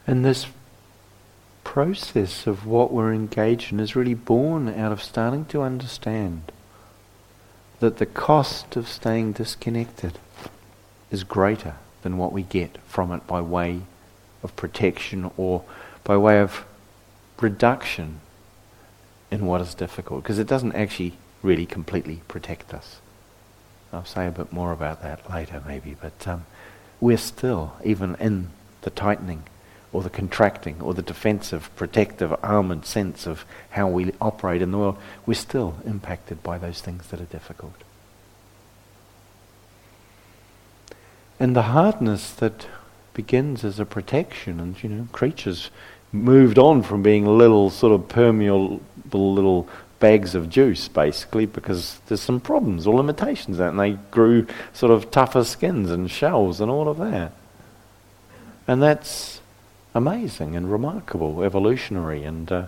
And 0.07 0.23
this 0.23 0.47
process 1.65 2.47
of 2.47 2.65
what 2.65 2.93
we're 2.93 3.13
engaged 3.13 3.73
in 3.73 3.81
is 3.81 3.95
really 3.95 4.13
born 4.13 4.69
out 4.69 4.93
of 4.93 5.03
starting 5.03 5.43
to 5.45 5.61
understand 5.61 6.51
that 7.81 7.97
the 7.97 8.05
cost 8.05 8.77
of 8.77 8.87
staying 8.87 9.33
disconnected 9.33 10.17
is 11.11 11.25
greater 11.25 11.75
than 12.01 12.17
what 12.17 12.31
we 12.31 12.41
get 12.41 12.77
from 12.87 13.11
it 13.11 13.27
by 13.27 13.41
way 13.41 13.81
of 14.41 14.55
protection 14.55 15.29
or 15.35 15.63
by 16.05 16.15
way 16.15 16.39
of 16.39 16.65
reduction 17.41 18.21
in 19.29 19.45
what 19.45 19.59
is 19.59 19.75
difficult, 19.75 20.23
because 20.23 20.39
it 20.39 20.47
doesn't 20.47 20.73
actually 20.73 21.13
really 21.43 21.65
completely 21.65 22.21
protect 22.29 22.73
us. 22.73 23.01
I'll 23.91 24.05
say 24.05 24.25
a 24.25 24.31
bit 24.31 24.53
more 24.53 24.71
about 24.71 25.01
that 25.03 25.29
later, 25.29 25.61
maybe, 25.67 25.97
but 26.01 26.27
um, 26.27 26.45
we're 27.01 27.17
still, 27.17 27.73
even 27.83 28.15
in 28.15 28.49
the 28.81 28.89
tightening 28.89 29.43
or 29.97 30.03
the 30.03 30.09
contracting 30.11 30.79
or 30.79 30.93
the 30.93 31.01
defensive, 31.01 31.75
protective, 31.75 32.31
armored 32.43 32.85
sense 32.85 33.25
of 33.25 33.43
how 33.71 33.87
we 33.87 34.13
operate 34.21 34.61
in 34.61 34.69
the 34.69 34.77
world, 34.77 34.95
we're 35.25 35.33
still 35.33 35.75
impacted 35.85 36.43
by 36.43 36.55
those 36.59 36.81
things 36.81 37.07
that 37.07 37.19
are 37.19 37.25
difficult. 37.25 37.73
And 41.39 41.55
the 41.55 41.63
hardness 41.63 42.29
that 42.33 42.67
begins 43.15 43.63
as 43.63 43.79
a 43.79 43.85
protection, 43.85 44.59
and 44.59 44.83
you 44.83 44.87
know, 44.87 45.07
creatures 45.11 45.71
moved 46.11 46.59
on 46.59 46.83
from 46.83 47.01
being 47.01 47.25
little 47.25 47.71
sort 47.71 47.99
of 47.99 48.07
permeable 48.07 48.79
little 49.09 49.67
bags 49.97 50.35
of 50.35 50.47
juice, 50.47 50.87
basically, 50.87 51.47
because 51.47 51.99
there's 52.05 52.21
some 52.21 52.39
problems 52.39 52.85
or 52.85 52.93
limitations 52.93 53.59
and 53.59 53.79
they 53.79 53.93
grew 54.11 54.45
sort 54.73 54.91
of 54.91 55.09
tougher 55.09 55.43
skins 55.43 55.89
and 55.89 56.11
shells 56.11 56.61
and 56.61 56.69
all 56.69 56.87
of 56.87 56.97
that. 56.97 57.31
And 58.67 58.79
that's 58.79 59.41
amazing 59.97 60.55
and 60.55 60.71
remarkable, 60.71 61.43
evolutionary, 61.43 62.23
and 62.23 62.51
uh, 62.51 62.67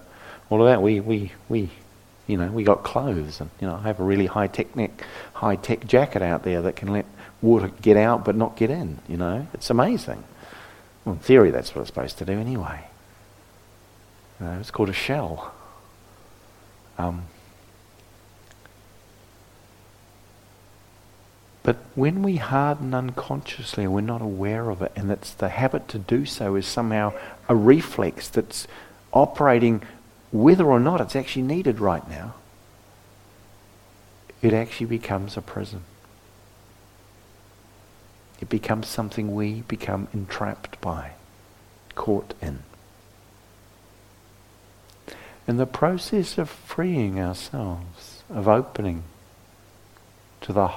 all 0.50 0.62
of 0.62 0.67
that. 0.67 0.81
We, 0.81 1.00
we, 1.00 1.31
we, 1.48 1.69
you 2.27 2.38
know, 2.38 2.48
we 2.48 2.63
got 2.63 2.83
clothes, 2.83 3.39
and 3.39 3.50
you 3.62 3.67
know, 3.67 3.75
I 3.75 3.83
have 3.83 4.00
a 4.00 4.03
really 4.03 4.25
high 4.25 4.48
technic, 4.48 5.05
high 5.33 5.55
tech 5.55 5.86
jacket 5.86 6.21
out 6.21 6.43
there 6.43 6.62
that 6.63 6.75
can 6.75 6.89
let 6.91 7.05
water 7.41 7.71
get 7.81 7.95
out 7.95 8.25
but 8.25 8.36
not 8.36 8.57
get 8.57 8.69
in. 8.69 9.00
You 9.07 9.17
know, 9.17 9.48
it's 9.53 9.69
amazing. 9.69 10.24
Well, 11.05 11.13
in 11.13 11.19
theory, 11.19 11.51
that's 11.51 11.74
what 11.74 11.81
it's 11.81 11.89
supposed 11.89 12.17
to 12.17 12.25
do 12.25 12.33
anyway. 12.33 12.86
You 14.39 14.48
know, 14.48 14.59
it's 14.59 14.71
called 14.71 14.89
a 14.89 14.93
shell. 14.93 15.53
Um, 16.98 17.24
But 21.70 21.78
when 21.94 22.24
we 22.24 22.38
harden 22.38 22.96
unconsciously 22.96 23.86
we're 23.86 24.02
not 24.02 24.24
aware 24.24 24.72
of 24.72 24.82
it, 24.82 24.92
and 24.96 25.12
it's 25.12 25.36
the 25.36 25.50
habit 25.50 25.88
to 25.90 26.00
do 26.00 26.26
so 26.26 26.56
is 26.56 26.66
somehow 26.66 27.14
a 27.48 27.54
reflex 27.54 28.28
that's 28.28 28.66
operating 29.14 29.84
whether 30.32 30.66
or 30.66 30.80
not 30.80 31.00
it's 31.00 31.16
actually 31.16 31.44
needed 31.44 31.80
right 31.80 32.10
now, 32.10 32.34
it 34.42 34.52
actually 34.52 34.88
becomes 34.88 35.38
a 35.38 35.44
prison. 35.44 35.84
It 38.42 38.50
becomes 38.50 38.88
something 38.88 39.36
we 39.36 39.62
become 39.68 40.08
entrapped 40.12 40.82
by, 40.82 41.12
caught 41.94 42.34
in. 42.42 42.64
And 45.48 45.60
the 45.60 45.68
process 45.68 46.40
of 46.40 46.50
freeing 46.50 47.20
ourselves, 47.20 48.24
of 48.28 48.48
opening 48.48 49.04
to 50.42 50.52
the 50.52 50.72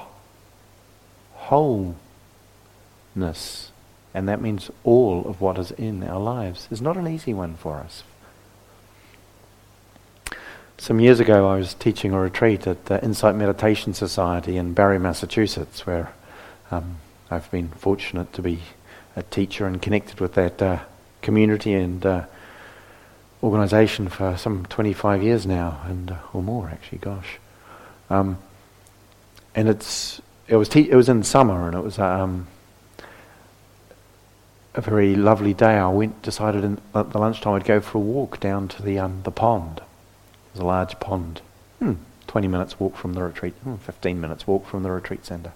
wholeness, 1.49 1.95
and 4.13 4.29
that 4.29 4.41
means 4.41 4.69
all 4.83 5.25
of 5.27 5.41
what 5.41 5.57
is 5.57 5.71
in 5.71 6.03
our 6.03 6.19
lives, 6.19 6.67
is 6.71 6.81
not 6.81 6.97
an 6.97 7.07
easy 7.07 7.33
one 7.33 7.55
for 7.55 7.77
us. 7.77 8.03
Some 10.77 10.99
years 10.99 11.19
ago, 11.19 11.47
I 11.49 11.57
was 11.57 11.73
teaching 11.73 12.13
a 12.13 12.19
retreat 12.19 12.67
at 12.67 12.85
the 12.85 13.03
Insight 13.03 13.35
Meditation 13.35 13.93
Society 13.93 14.57
in 14.57 14.73
Barre, 14.73 14.99
Massachusetts, 14.99 15.85
where 15.85 16.11
um, 16.71 16.97
I've 17.29 17.49
been 17.51 17.69
fortunate 17.69 18.33
to 18.33 18.41
be 18.41 18.59
a 19.15 19.23
teacher 19.23 19.65
and 19.65 19.81
connected 19.81 20.19
with 20.19 20.33
that 20.33 20.61
uh, 20.61 20.79
community 21.21 21.73
and 21.73 22.05
uh, 22.05 22.25
organisation 23.41 24.09
for 24.09 24.35
some 24.37 24.65
25 24.65 25.23
years 25.23 25.45
now, 25.45 25.81
and 25.85 26.11
uh, 26.11 26.17
or 26.33 26.41
more 26.41 26.69
actually. 26.69 26.97
Gosh, 26.97 27.37
um, 28.09 28.37
and 29.55 29.69
it's 29.69 30.21
it 30.47 30.55
was 30.55 30.69
te- 30.69 30.89
it 30.89 30.95
was 30.95 31.09
in 31.09 31.23
summer, 31.23 31.67
and 31.67 31.75
it 31.75 31.83
was 31.83 31.99
um, 31.99 32.47
a 34.75 34.81
very 34.81 35.15
lovely 35.15 35.53
day. 35.53 35.77
I 35.77 35.89
went 35.89 36.21
decided 36.21 36.63
in, 36.63 36.79
at 36.93 37.11
the 37.11 37.19
lunchtime 37.19 37.53
I'd 37.53 37.65
go 37.65 37.79
for 37.79 37.97
a 37.97 38.01
walk 38.01 38.39
down 38.39 38.67
to 38.69 38.81
the 38.81 38.99
um, 38.99 39.21
the 39.23 39.31
pond 39.31 39.81
there's 40.53 40.63
a 40.63 40.67
large 40.67 40.99
pond. 40.99 41.41
Hmm, 41.79 41.93
20 42.27 42.47
minutes 42.47 42.79
walk 42.79 42.95
from 42.95 43.13
the 43.13 43.23
retreat, 43.23 43.53
hmm, 43.63 43.75
15 43.75 44.21
minutes 44.21 44.45
walk 44.45 44.67
from 44.67 44.83
the 44.83 44.91
retreat 44.91 45.25
centre. 45.25 45.53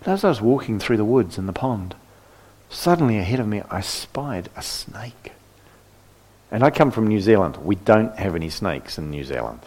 And 0.00 0.12
as 0.12 0.24
I 0.24 0.28
was 0.28 0.40
walking 0.40 0.78
through 0.78 0.96
the 0.96 1.04
woods 1.04 1.38
in 1.38 1.46
the 1.46 1.52
pond, 1.52 1.94
suddenly 2.68 3.18
ahead 3.18 3.40
of 3.40 3.46
me 3.46 3.62
I 3.70 3.80
spied 3.80 4.48
a 4.56 4.62
snake. 4.62 5.32
And 6.50 6.62
I 6.62 6.70
come 6.70 6.90
from 6.90 7.06
New 7.06 7.20
Zealand. 7.20 7.56
We 7.58 7.76
don't 7.76 8.16
have 8.18 8.34
any 8.34 8.50
snakes 8.50 8.98
in 8.98 9.10
New 9.10 9.24
Zealand. 9.24 9.60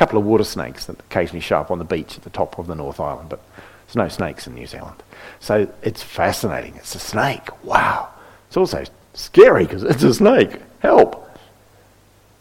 Couple 0.00 0.18
of 0.18 0.24
water 0.24 0.44
snakes 0.44 0.86
that 0.86 0.98
occasionally 0.98 1.42
show 1.42 1.58
up 1.58 1.70
on 1.70 1.78
the 1.78 1.84
beach 1.84 2.16
at 2.16 2.24
the 2.24 2.30
top 2.30 2.58
of 2.58 2.66
the 2.66 2.74
North 2.74 2.98
Island, 2.98 3.28
but 3.28 3.38
there's 3.86 3.96
no 3.96 4.08
snakes 4.08 4.46
in 4.46 4.54
New 4.54 4.66
Zealand. 4.66 5.02
So 5.40 5.70
it's 5.82 6.02
fascinating. 6.02 6.74
It's 6.76 6.94
a 6.94 6.98
snake. 6.98 7.50
Wow. 7.62 8.08
It's 8.48 8.56
also 8.56 8.84
scary 9.12 9.66
because 9.66 9.82
it's 9.82 10.02
a 10.02 10.14
snake. 10.14 10.52
Help. 10.78 11.28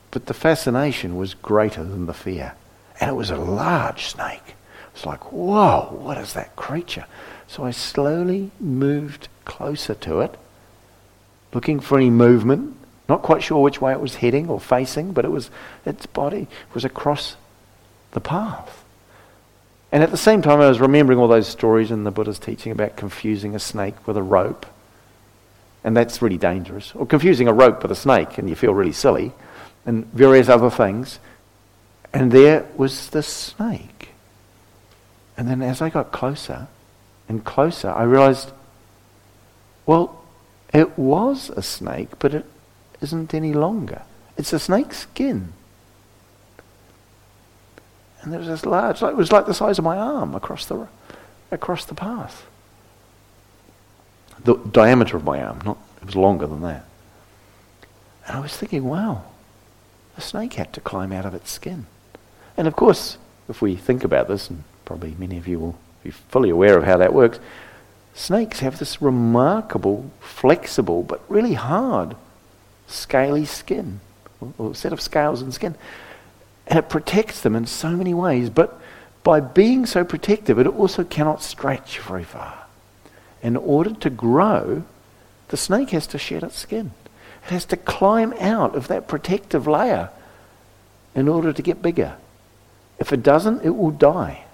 But 0.10 0.28
the 0.28 0.34
fascination 0.34 1.18
was 1.18 1.34
greater 1.34 1.84
than 1.84 2.06
the 2.06 2.14
fear. 2.14 2.54
And 3.02 3.10
it 3.10 3.16
was 3.16 3.30
a 3.30 3.36
large 3.36 4.06
snake. 4.06 4.56
It's 4.96 5.06
like, 5.06 5.34
whoa, 5.34 5.90
what 5.92 6.18
is 6.18 6.32
that 6.36 6.56
creature? 6.56 7.08
So 7.48 7.66
I 7.66 7.72
slowly 7.72 8.52
moved 8.62 9.28
closer 9.44 9.96
to 9.96 10.22
it, 10.22 10.40
looking 11.54 11.82
for 11.82 11.98
any 11.98 12.10
movement, 12.10 12.78
not 13.10 13.22
quite 13.22 13.44
sure 13.44 13.62
which 13.62 13.82
way 13.82 13.92
it 13.92 14.00
was 14.00 14.16
heading 14.16 14.48
or 14.48 14.62
facing, 14.62 15.12
but 15.12 15.26
it 15.26 15.32
was 15.32 15.52
its 15.86 16.06
body 16.06 16.48
was 16.74 16.86
across 16.86 17.36
the 18.12 18.20
path. 18.20 18.84
And 19.92 20.04
at 20.04 20.12
the 20.12 20.18
same 20.18 20.42
time, 20.42 20.62
I 20.62 20.70
was 20.70 20.80
remembering 20.80 21.20
all 21.20 21.28
those 21.28 21.48
stories 21.48 21.90
in 21.92 22.04
the 22.04 22.12
Buddha's 22.12 22.40
teaching 22.40 22.72
about 22.72 22.96
confusing 22.96 23.56
a 23.56 23.60
snake 23.60 24.08
with 24.08 24.18
a 24.18 24.24
rope. 24.24 24.66
And 25.84 25.98
that's 25.98 26.22
really 26.22 26.38
dangerous. 26.38 26.94
Or 26.96 27.06
confusing 27.06 27.48
a 27.48 27.54
rope 27.54 27.82
with 27.82 27.92
a 27.92 27.96
snake, 27.96 28.38
and 28.38 28.50
you 28.50 28.56
feel 28.56 28.74
really 28.74 28.92
silly 28.92 29.32
and 29.86 30.06
various 30.08 30.50
other 30.50 30.70
things. 30.70 31.20
And 32.14 32.32
there 32.32 32.66
was 32.76 33.10
the 33.10 33.24
snake. 33.24 34.10
And 35.38 35.48
then 35.48 35.62
as 35.62 35.82
I 35.82 35.90
got 35.90 36.12
closer 36.12 36.68
and 37.28 37.44
closer, 37.44 37.90
I 37.90 38.04
realized, 38.04 38.52
well, 39.86 40.24
it 40.74 41.00
was 41.00 41.50
a 41.50 41.64
snake, 41.64 42.20
but 42.20 42.34
it 42.34 42.46
isn't 43.02 43.34
any 43.34 43.54
longer. 43.54 44.04
It's 44.38 44.54
a 44.54 44.60
snake 44.60 44.94
skin. 44.94 45.54
And 48.30 48.34
there 48.36 48.40
was 48.40 48.48
this 48.48 48.64
large, 48.64 49.02
it 49.02 49.16
was 49.16 49.32
like 49.32 49.48
the 49.48 49.56
size 49.56 49.80
of 49.80 49.84
my 49.84 49.98
arm 49.98 50.36
across 50.36 50.68
the, 50.68 50.88
across 51.50 51.84
the 51.84 51.96
path. 51.96 52.46
The 54.44 54.54
diameter 54.54 55.18
of 55.18 55.24
my 55.24 55.42
arm, 55.42 55.62
not, 55.66 55.80
it 56.00 56.06
was 56.06 56.16
longer 56.16 56.46
than 56.46 56.62
that. 56.62 56.86
And 58.28 58.38
I 58.38 58.40
was 58.40 58.56
thinking, 58.56 58.84
wow, 58.84 59.24
a 60.16 60.22
snake 60.22 60.54
had 60.54 60.74
to 60.74 60.80
climb 60.80 61.12
out 61.12 61.26
of 61.26 61.34
its 61.34 61.50
skin. 61.50 61.88
And 62.56 62.68
of 62.68 62.76
course, 62.76 63.18
if 63.50 63.64
we 63.64 63.76
think 63.76 64.04
about 64.04 64.28
this, 64.28 64.48
and 64.48 64.64
probably 64.86 65.16
many 65.18 65.40
of 65.40 65.48
you 65.48 65.58
will 65.58 65.80
be 66.04 66.12
fully 66.12 66.52
aware 66.52 66.78
of 66.78 66.84
how 66.84 66.98
that 66.98 67.16
works, 67.16 67.40
snakes 68.14 68.60
have 68.60 68.78
this 68.78 69.02
remarkable, 69.02 70.12
flexible, 70.20 71.02
but 71.02 71.24
really 71.30 71.56
hard, 71.56 72.16
scaly 72.86 73.46
skin, 73.46 74.02
or 74.60 74.76
set 74.76 74.94
of 74.94 75.02
scales 75.02 75.42
and 75.42 75.52
skin. 75.52 75.74
And 76.70 76.78
it 76.78 76.88
protects 76.88 77.42
them 77.42 77.56
in 77.56 77.66
so 77.66 77.90
many 77.90 78.14
ways, 78.14 78.50
but 78.50 78.80
by 79.24 79.40
being 79.40 79.86
so 79.86 80.06
protective, 80.06 80.60
it 80.60 80.68
also 80.68 81.04
cannot 81.04 81.42
stretch 81.42 82.00
very 82.00 82.24
far. 82.24 82.66
In 83.42 83.58
order 83.58 83.94
to 83.96 84.10
grow, 84.10 84.84
the 85.48 85.58
snake 85.58 85.90
has 85.90 86.06
to 86.08 86.20
shed 86.20 86.44
its 86.44 86.58
skin. 86.58 86.92
It 87.46 87.52
has 87.52 87.66
to 87.66 87.78
climb 87.78 88.34
out 88.40 88.76
of 88.76 88.88
that 88.88 89.08
protective 89.08 89.66
layer 89.68 90.10
in 91.16 91.28
order 91.28 91.52
to 91.52 91.62
get 91.62 91.82
bigger. 91.82 92.18
If 93.00 93.12
it 93.12 93.24
doesn't, 93.24 93.66
it 93.66 93.76
will 93.76 93.92
die. 93.92 94.46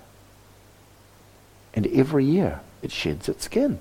And 1.74 1.86
every 1.88 2.24
year 2.24 2.62
it 2.82 2.92
sheds 2.92 3.28
its 3.28 3.44
skin. 3.44 3.80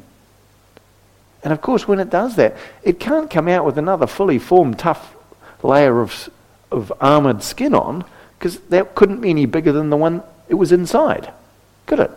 And 1.44 1.52
of 1.52 1.60
course, 1.60 1.86
when 1.86 2.00
it 2.00 2.10
does 2.10 2.36
that, 2.36 2.56
it 2.82 2.98
can't 2.98 3.30
come 3.30 3.46
out 3.46 3.64
with 3.64 3.78
another 3.78 4.06
fully 4.06 4.38
formed, 4.38 4.78
tough 4.78 5.14
layer 5.62 6.00
of, 6.00 6.28
of 6.72 6.92
armored 7.00 7.42
skin 7.42 7.74
on 7.74 8.04
because 8.44 8.58
that 8.68 8.94
couldn't 8.94 9.22
be 9.22 9.30
any 9.30 9.46
bigger 9.46 9.72
than 9.72 9.88
the 9.88 9.96
one 9.96 10.22
it 10.50 10.54
was 10.56 10.70
inside, 10.70 11.32
could 11.86 11.98
it? 11.98 12.10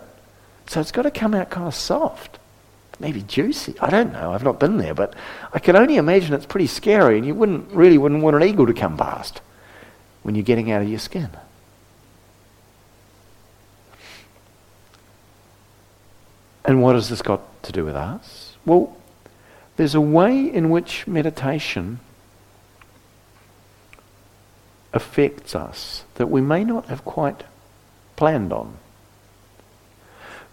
So 0.66 0.82
it's 0.82 0.92
got 0.92 1.04
to 1.04 1.12
come 1.12 1.34
out 1.34 1.50
kind 1.50 1.66
of 1.66 1.74
soft 1.74 2.38
maybe 3.00 3.22
juicy. 3.22 3.76
I 3.80 3.90
don't 3.90 4.12
know. 4.12 4.34
I've 4.34 4.44
not 4.44 4.60
been 4.60 4.76
there, 4.78 4.94
but 4.94 5.14
I 5.54 5.60
can 5.60 5.78
only 5.78 5.96
imagine 5.96 6.34
it's 6.34 6.46
pretty 6.46 6.68
scary, 6.68 7.16
and 7.18 7.26
you 7.26 7.34
wouldn't 7.34 7.72
really 7.72 7.98
wouldn't 7.98 8.22
want 8.22 8.36
an 8.36 8.44
eagle 8.44 8.66
to 8.66 8.74
come 8.74 8.98
past 8.98 9.40
when 10.24 10.36
you're 10.36 10.44
getting 10.44 10.70
out 10.70 10.82
of 10.82 10.90
your 10.90 11.00
skin. 11.00 11.30
And 16.66 16.82
what 16.82 16.96
has 16.96 17.08
this 17.08 17.22
got 17.22 17.64
to 17.64 17.72
do 17.72 17.86
with 17.86 17.96
us? 17.96 18.58
Well, 18.66 18.98
there's 19.78 19.96
a 19.96 20.02
way 20.02 20.42
in 20.52 20.72
which 20.72 21.08
meditation 21.08 22.02
affects 24.98 25.56
us 25.56 26.04
that 26.16 26.30
we 26.30 26.42
may 26.42 26.66
not 26.66 26.88
have 26.88 27.06
quite 27.06 27.44
planned 28.18 28.52
on. 28.52 28.78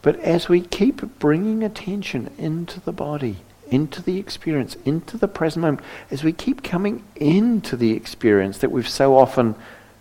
But 0.03 0.21
as 0.21 0.49
we 0.49 0.61
keep 0.61 1.19
bringing 1.19 1.65
attention 1.65 2.31
into 2.39 2.79
the 2.79 2.93
body, 2.93 3.39
into 3.71 4.03
the 4.03 4.19
experience, 4.19 4.77
into 4.85 5.17
the 5.17 5.27
present 5.27 5.63
moment, 5.63 5.81
as 6.11 6.23
we 6.23 6.33
keep 6.33 6.63
coming 6.63 7.03
into 7.17 7.77
the 7.77 7.93
experience 7.93 8.59
that 8.59 8.71
we've 8.71 8.89
so 8.89 9.17
often 9.17 9.57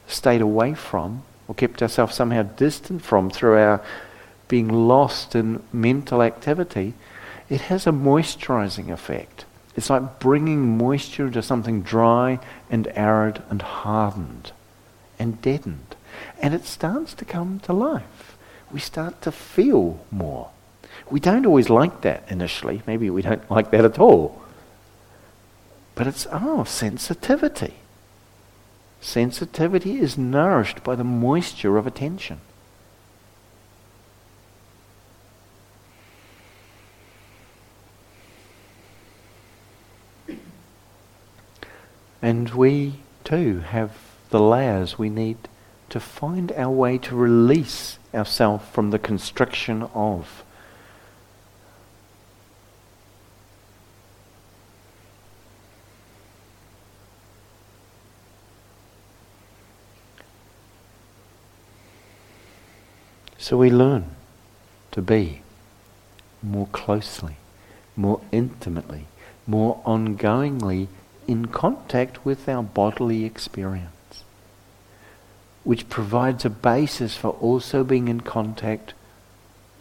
stayed 0.06 0.42
away 0.42 0.74
from 0.74 1.24
or 1.48 1.56
kept 1.56 1.82
ourselves 1.82 2.16
somehow 2.16 2.44
distant 2.44 3.02
from 3.02 3.30
through 3.30 3.58
our 3.58 3.82
being 4.48 4.68
lost 4.68 5.36
in 5.36 5.64
mental 5.72 6.22
activity, 6.22 6.94
it 7.50 7.62
has 7.62 7.88
a 7.88 7.92
moisturizing 7.92 8.92
effect. 8.92 9.46
It's 9.76 9.90
like 9.90 10.20
bringing 10.20 10.78
moisture 10.78 11.30
to 11.30 11.42
something 11.42 11.82
dry 11.82 12.40
and 12.70 12.88
arid 12.96 13.42
and 13.50 13.62
hardened 13.62 14.52
and 15.18 15.42
deadened. 15.42 15.96
And 16.42 16.54
it 16.54 16.66
starts 16.66 17.14
to 17.16 17.26
come 17.26 17.60
to 17.62 17.74
life 17.74 18.34
we 18.74 18.80
start 18.80 19.22
to 19.22 19.32
feel 19.32 20.04
more. 20.12 20.50
We 21.10 21.20
don't 21.20 21.46
always 21.46 21.70
like 21.70 22.02
that 22.02 22.24
initially. 22.30 22.82
Maybe 22.88 23.10
we 23.10 23.22
don't 23.22 23.50
like 23.50 23.72
that 23.72 23.86
at 23.86 24.00
all. 24.00 24.42
But 25.96 26.08
it's, 26.08 26.26
our 26.28 26.66
sensitivity. 26.66 27.76
Sensitivity 29.00 30.00
is 30.00 30.18
nourished 30.18 30.84
by 30.84 30.96
the 30.96 31.04
moisture 31.04 31.78
of 31.78 31.86
attention. 31.86 32.42
And 42.24 42.50
we 42.52 42.94
too 43.26 43.60
have 43.60 43.98
the 44.30 44.40
layers 44.40 44.98
we 44.98 45.10
need 45.10 45.38
to 45.90 46.00
find 46.00 46.54
our 46.54 46.72
way 46.72 46.98
to 47.00 47.18
release 47.18 48.00
ourselves 48.14 48.64
from 48.72 48.92
the 48.92 48.98
constriction 48.98 49.84
of. 49.94 50.46
So 63.38 63.58
we 63.58 63.70
learn 63.70 64.12
to 64.92 65.02
be 65.02 65.42
more 66.42 66.68
closely, 66.68 67.36
more 67.98 68.22
intimately, 68.32 69.08
more 69.46 69.82
ongoingly 69.86 70.88
in 71.28 71.48
contact 71.48 72.26
with 72.26 72.48
our 72.48 72.64
bodily 72.64 73.26
experience, 73.26 74.24
which 75.64 75.90
provides 75.90 76.46
a 76.46 76.50
basis 76.50 77.16
for 77.16 77.32
also 77.32 77.84
being 77.84 78.08
in 78.08 78.22
contact 78.22 78.94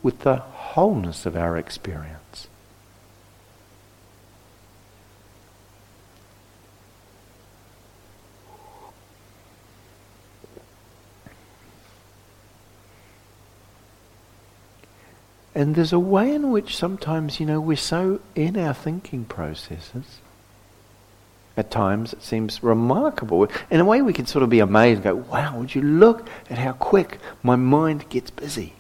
with 0.03 0.21
the 0.21 0.37
wholeness 0.37 1.27
of 1.27 1.37
our 1.37 1.57
experience. 1.57 2.49
And 15.55 15.75
there's 15.75 15.93
a 15.93 15.99
way 15.99 16.35
in 16.35 16.51
which 16.51 16.75
sometimes, 16.77 17.39
you 17.39 17.45
know, 17.45 17.61
we're 17.61 17.77
so 17.77 18.21
in 18.35 18.57
our 18.57 18.73
thinking 18.73 19.27
processes 19.27 20.22
at 21.57 21.71
times 21.71 22.13
it 22.13 22.23
seems 22.23 22.63
remarkable. 22.63 23.47
In 23.71 23.81
a 23.81 23.85
way 23.85 24.03
we 24.03 24.13
can 24.13 24.27
sort 24.27 24.43
of 24.43 24.51
be 24.51 24.61
amazed 24.61 25.05
and 25.05 25.05
go, 25.05 25.15
wow, 25.31 25.59
would 25.59 25.75
you 25.75 25.83
look 25.83 26.29
at 26.49 26.59
how 26.59 26.73
quick 26.73 27.19
my 27.43 27.57
mind 27.57 28.09
gets 28.09 28.31
busy. 28.31 28.75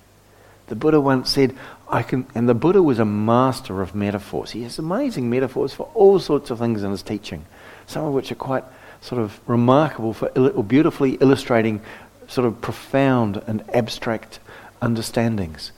The 0.68 0.76
Buddha 0.76 1.00
once 1.00 1.30
said, 1.30 1.54
I 1.88 2.02
can, 2.02 2.26
and 2.34 2.48
the 2.48 2.54
Buddha 2.54 2.82
was 2.82 2.98
a 2.98 3.04
master 3.04 3.82
of 3.82 3.94
metaphors. 3.94 4.52
He 4.52 4.62
has 4.62 4.78
amazing 4.78 5.28
metaphors 5.28 5.74
for 5.74 5.90
all 5.92 6.18
sorts 6.18 6.50
of 6.50 6.58
things 6.58 6.82
in 6.82 6.90
his 6.90 7.02
teaching, 7.02 7.44
some 7.86 8.06
of 8.06 8.14
which 8.14 8.32
are 8.32 8.36
quite 8.36 8.64
sort 9.02 9.20
of 9.20 9.38
remarkable 9.46 10.14
for, 10.14 10.28
or 10.28 10.64
beautifully 10.64 11.14
illustrating 11.20 11.82
sort 12.28 12.46
of 12.46 12.60
profound 12.62 13.42
and 13.46 13.62
abstract 13.74 14.38
understandings. 14.80 15.72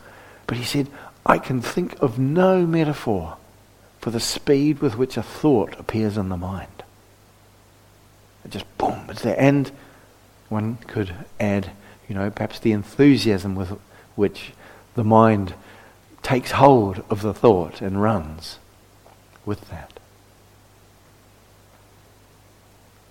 But 0.46 0.58
he 0.58 0.64
said, 0.64 0.88
I 1.26 1.38
can 1.38 1.60
think 1.60 2.00
of 2.00 2.18
no 2.18 2.64
metaphor 2.66 3.36
for 3.98 4.10
the 4.10 4.20
speed 4.20 4.80
with 4.80 4.96
which 4.96 5.16
a 5.16 5.22
thought 5.22 5.80
appears 5.80 6.16
in 6.16 6.28
the 6.28 6.36
mind. 6.36 6.73
It 8.44 8.50
just 8.50 8.78
boom, 8.78 9.06
it's 9.08 9.22
there. 9.22 9.38
And 9.38 9.70
one 10.48 10.76
could 10.86 11.14
add, 11.40 11.70
you 12.08 12.14
know, 12.14 12.30
perhaps 12.30 12.58
the 12.58 12.72
enthusiasm 12.72 13.54
with 13.54 13.78
which 14.14 14.52
the 14.94 15.04
mind 15.04 15.54
takes 16.22 16.52
hold 16.52 17.02
of 17.10 17.22
the 17.22 17.34
thought 17.34 17.80
and 17.80 18.00
runs 18.02 18.58
with 19.44 19.68
that. 19.70 19.92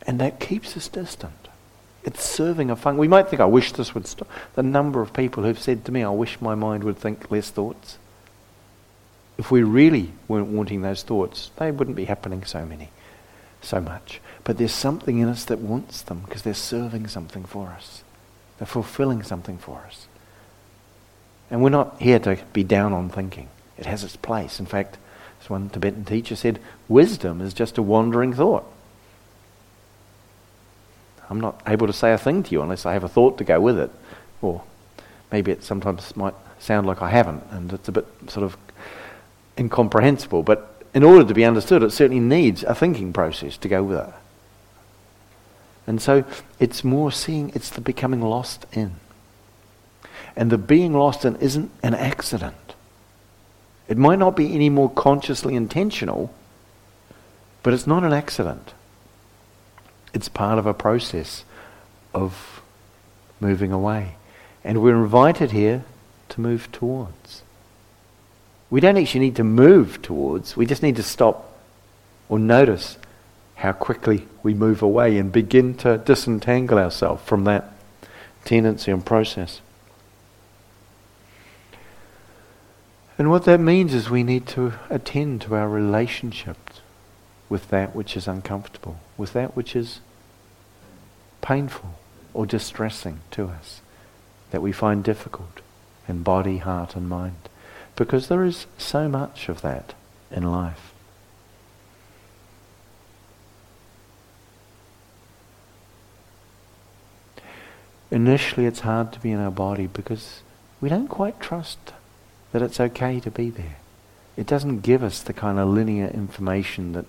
And 0.05 0.19
that 0.19 0.39
keeps 0.39 0.75
us 0.75 0.87
distant. 0.87 1.47
It's 2.03 2.23
serving 2.23 2.69
a 2.69 2.75
function. 2.75 2.99
We 2.99 3.07
might 3.07 3.29
think, 3.29 3.39
I 3.39 3.45
wish 3.45 3.71
this 3.71 3.95
would 3.95 4.07
stop. 4.07 4.27
The 4.55 4.63
number 4.63 5.01
of 5.01 5.13
people 5.13 5.43
who've 5.43 5.59
said 5.59 5.85
to 5.85 5.91
me, 5.91 6.03
I 6.03 6.09
wish 6.09 6.41
my 6.41 6.55
mind 6.55 6.83
would 6.83 6.97
think 6.97 7.31
less 7.31 7.49
thoughts. 7.49 7.97
If 9.37 9.51
we 9.51 9.63
really 9.63 10.11
weren't 10.27 10.47
wanting 10.47 10.81
those 10.81 11.03
thoughts, 11.03 11.51
they 11.55 11.71
wouldn't 11.71 11.95
be 11.95 12.05
happening 12.05 12.43
so 12.43 12.65
many, 12.65 12.89
so 13.63 13.79
much. 13.79 14.21
But 14.43 14.57
there's 14.57 14.73
something 14.73 15.19
in 15.19 15.27
us 15.27 15.45
that 15.45 15.59
wants 15.59 16.01
them 16.01 16.21
because 16.25 16.41
they're 16.41 16.53
serving 16.53 17.07
something 17.07 17.45
for 17.45 17.69
us. 17.69 18.03
They're 18.57 18.67
fulfilling 18.67 19.23
something 19.23 19.57
for 19.57 19.83
us. 19.87 20.07
And 21.49 21.61
we're 21.61 21.69
not 21.69 22.01
here 22.01 22.19
to 22.19 22.37
be 22.51 22.63
down 22.63 22.93
on 22.93 23.09
thinking. 23.09 23.49
It 23.77 23.85
has 23.85 24.03
its 24.03 24.15
place. 24.15 24.59
In 24.59 24.65
fact, 24.65 24.97
as 25.41 25.49
one 25.49 25.69
Tibetan 25.69 26.05
teacher 26.05 26.35
said, 26.35 26.59
wisdom 26.87 27.41
is 27.41 27.53
just 27.53 27.77
a 27.77 27.81
wandering 27.81 28.33
thought. 28.33 28.65
I'm 31.29 31.39
not 31.39 31.61
able 31.65 31.87
to 31.87 31.93
say 31.93 32.13
a 32.13 32.17
thing 32.17 32.43
to 32.43 32.51
you 32.51 32.61
unless 32.61 32.85
I 32.85 32.93
have 32.93 33.03
a 33.03 33.09
thought 33.09 33.37
to 33.37 33.43
go 33.43 33.59
with 33.59 33.79
it. 33.79 33.91
Or 34.41 34.63
maybe 35.31 35.51
it 35.51 35.63
sometimes 35.63 36.15
might 36.15 36.35
sound 36.59 36.87
like 36.87 37.01
I 37.01 37.09
haven't, 37.09 37.43
and 37.51 37.73
it's 37.73 37.87
a 37.87 37.91
bit 37.91 38.07
sort 38.27 38.43
of 38.43 38.57
incomprehensible. 39.57 40.43
But 40.43 40.72
in 40.93 41.03
order 41.03 41.23
to 41.23 41.33
be 41.33 41.45
understood, 41.45 41.83
it 41.83 41.91
certainly 41.91 42.21
needs 42.21 42.63
a 42.63 42.75
thinking 42.75 43.13
process 43.13 43.57
to 43.57 43.67
go 43.67 43.83
with 43.83 43.99
it. 43.99 44.13
And 45.85 46.01
so 46.01 46.23
it's 46.59 46.83
more 46.83 47.11
seeing, 47.11 47.51
it's 47.55 47.69
the 47.69 47.81
becoming 47.81 48.21
lost 48.21 48.65
in. 48.71 48.95
And 50.35 50.49
the 50.49 50.57
being 50.57 50.93
lost 50.93 51.25
in 51.25 51.35
isn't 51.37 51.71
an 51.81 51.93
accident. 51.93 52.55
It 53.87 53.97
might 53.97 54.19
not 54.19 54.35
be 54.35 54.53
any 54.55 54.69
more 54.69 54.89
consciously 54.89 55.55
intentional, 55.55 56.33
but 57.63 57.73
it's 57.73 57.87
not 57.87 58.03
an 58.03 58.13
accident. 58.13 58.73
It's 60.13 60.29
part 60.29 60.57
of 60.57 60.65
a 60.65 60.73
process 60.73 61.43
of 62.13 62.61
moving 63.39 63.71
away. 63.71 64.15
And 64.63 64.81
we're 64.81 65.03
invited 65.03 65.51
here 65.51 65.83
to 66.29 66.41
move 66.41 66.71
towards. 66.71 67.42
We 68.73 68.81
don't 68.81 68.97
actually 68.97 69.19
need 69.19 69.35
to 69.35 69.43
move 69.43 70.01
towards, 70.01 70.57
we 70.57 70.65
just 70.65 70.81
need 70.81 70.95
to 70.95 71.03
stop 71.03 71.59
or 72.27 72.39
notice 72.39 72.97
how 73.53 73.71
quickly 73.71 74.27
we 74.41 74.55
move 74.55 74.81
away 74.81 75.19
and 75.19 75.31
begin 75.31 75.75
to 75.75 75.99
disentangle 75.99 76.79
ourselves 76.79 77.21
from 77.23 77.43
that 77.43 77.71
tendency 78.45 78.89
and 78.89 79.05
process. 79.05 79.61
And 83.19 83.29
what 83.29 83.45
that 83.45 83.59
means 83.59 83.93
is 83.93 84.09
we 84.09 84.23
need 84.23 84.47
to 84.47 84.73
attend 84.89 85.41
to 85.41 85.53
our 85.53 85.69
relationships 85.69 86.81
with 87.49 87.69
that 87.69 87.95
which 87.95 88.17
is 88.17 88.27
uncomfortable, 88.27 88.97
with 89.17 89.33
that 89.33 89.55
which 89.55 89.75
is 89.75 89.99
painful 91.43 91.93
or 92.33 92.47
distressing 92.47 93.19
to 93.29 93.49
us, 93.49 93.81
that 94.49 94.63
we 94.63 94.71
find 94.71 95.03
difficult 95.03 95.61
in 96.07 96.23
body, 96.23 96.57
heart, 96.57 96.95
and 96.95 97.07
mind. 97.07 97.49
Because 97.95 98.27
there 98.27 98.43
is 98.43 98.65
so 98.77 99.07
much 99.07 99.49
of 99.49 99.61
that 99.61 99.93
in 100.31 100.43
life. 100.43 100.93
Initially, 108.13 108.67
it's 108.67 108.81
hard 108.81 109.11
to 109.13 109.19
be 109.19 109.31
in 109.31 109.39
our 109.39 109.49
body 109.49 109.87
because 109.87 110.41
we 110.79 110.87
don't 110.87 111.07
quite 111.07 111.39
trust 111.39 111.93
that 112.51 112.61
it's 112.61 112.79
okay 112.79 113.19
to 113.19 113.31
be 113.31 113.49
there. 113.49 113.77
It 114.37 114.45
doesn't 114.45 114.81
give 114.81 115.01
us 115.01 115.23
the 115.23 115.33
kind 115.33 115.57
of 115.57 115.67
linear 115.67 116.07
information 116.07 116.93
that 116.93 117.05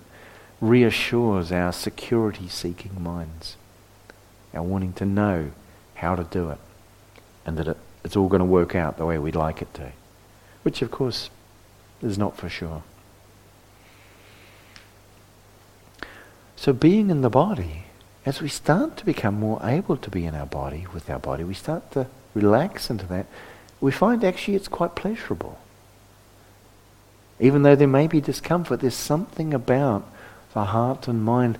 reassures 0.59 1.51
our 1.51 1.71
security 1.71 2.47
seeking 2.47 3.03
minds, 3.03 3.55
our 4.53 4.63
wanting 4.63 4.93
to 4.93 5.05
know 5.05 5.51
how 5.95 6.15
to 6.15 6.23
do 6.23 6.49
it, 6.49 6.57
and 7.45 7.55
that 7.57 7.67
it, 7.67 7.77
it's 8.03 8.15
all 8.15 8.27
going 8.27 8.39
to 8.39 8.45
work 8.45 8.73
out 8.75 8.97
the 8.97 9.05
way 9.05 9.19
we'd 9.19 9.35
like 9.35 9.61
it 9.61 9.73
to, 9.75 9.91
which 10.65 10.81
of 10.81 10.89
course 10.89 11.29
is 12.01 12.17
not 12.17 12.35
for 12.35 12.49
sure. 12.49 12.83
So, 16.57 16.73
being 16.73 17.09
in 17.09 17.21
the 17.21 17.29
body, 17.29 17.83
as 18.25 18.41
we 18.41 18.49
start 18.49 18.97
to 18.97 19.05
become 19.05 19.39
more 19.39 19.59
able 19.63 19.97
to 19.97 20.09
be 20.09 20.25
in 20.25 20.33
our 20.33 20.47
body, 20.47 20.87
with 20.93 21.09
our 21.09 21.19
body, 21.19 21.43
we 21.43 21.53
start 21.53 21.91
to 21.91 22.07
relax 22.33 22.89
into 22.89 23.05
that 23.05 23.27
we 23.81 23.91
find 23.91 24.23
actually 24.23 24.55
it's 24.55 24.67
quite 24.67 24.95
pleasurable. 24.95 25.59
Even 27.39 27.63
though 27.63 27.75
there 27.75 27.87
may 27.87 28.07
be 28.07 28.21
discomfort, 28.21 28.79
there's 28.79 28.95
something 28.95 29.53
about 29.53 30.09
the 30.53 30.65
heart 30.65 31.07
and 31.07 31.23
mind 31.23 31.57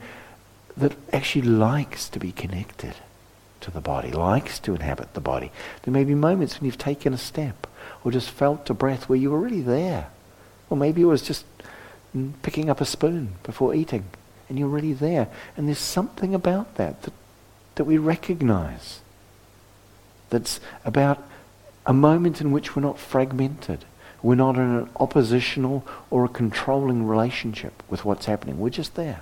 that 0.78 0.94
actually 1.12 1.44
likes 1.44 2.10
to 2.10 2.20
be 2.20 2.32
connected 2.32 2.96
to 3.62 3.72
the 3.72 3.82
body, 3.82 4.12
likes 4.12 4.60
to 4.60 4.74
inhabit 4.74 5.14
the 5.14 5.22
body. 5.22 5.52
There 5.84 5.94
may 5.94 6.04
be 6.04 6.16
moments 6.16 6.60
when 6.60 6.66
you've 6.66 6.78
taken 6.78 7.14
a 7.14 7.18
step 7.18 7.68
or 8.06 8.12
just 8.12 8.30
felt 8.30 8.70
a 8.70 8.74
breath 8.74 9.10
where 9.10 9.18
you 9.18 9.32
were 9.32 9.40
really 9.40 9.62
there. 9.62 10.08
Or 10.70 10.78
maybe 10.78 11.02
it 11.02 11.06
was 11.06 11.24
just 11.24 11.44
picking 12.44 12.70
up 12.70 12.80
a 12.80 12.86
spoon 12.86 13.34
before 13.44 13.76
eating 13.76 14.06
and 14.48 14.60
you're 14.60 14.68
really 14.68 14.94
there. 14.94 15.28
And 15.58 15.68
there's 15.68 15.80
something 15.80 16.34
about 16.34 16.76
that 16.76 17.02
that, 17.02 17.14
that 17.76 17.84
we 17.86 17.98
recognize 17.98 19.02
that's 20.30 20.60
about 20.86 21.22
a 21.86 21.94
moment 21.94 22.42
in 22.42 22.52
which 22.52 22.76
we're 22.76 22.82
not 22.82 23.00
fragmented. 23.00 23.86
We're 24.22 24.36
not 24.36 24.56
in 24.56 24.62
an 24.62 24.90
oppositional 25.00 25.86
or 26.10 26.26
a 26.26 26.30
controlling 26.30 27.08
relationship 27.08 27.84
with 27.90 28.06
what's 28.06 28.26
happening. 28.26 28.60
We're 28.60 28.70
just 28.70 28.96
there. 28.96 29.22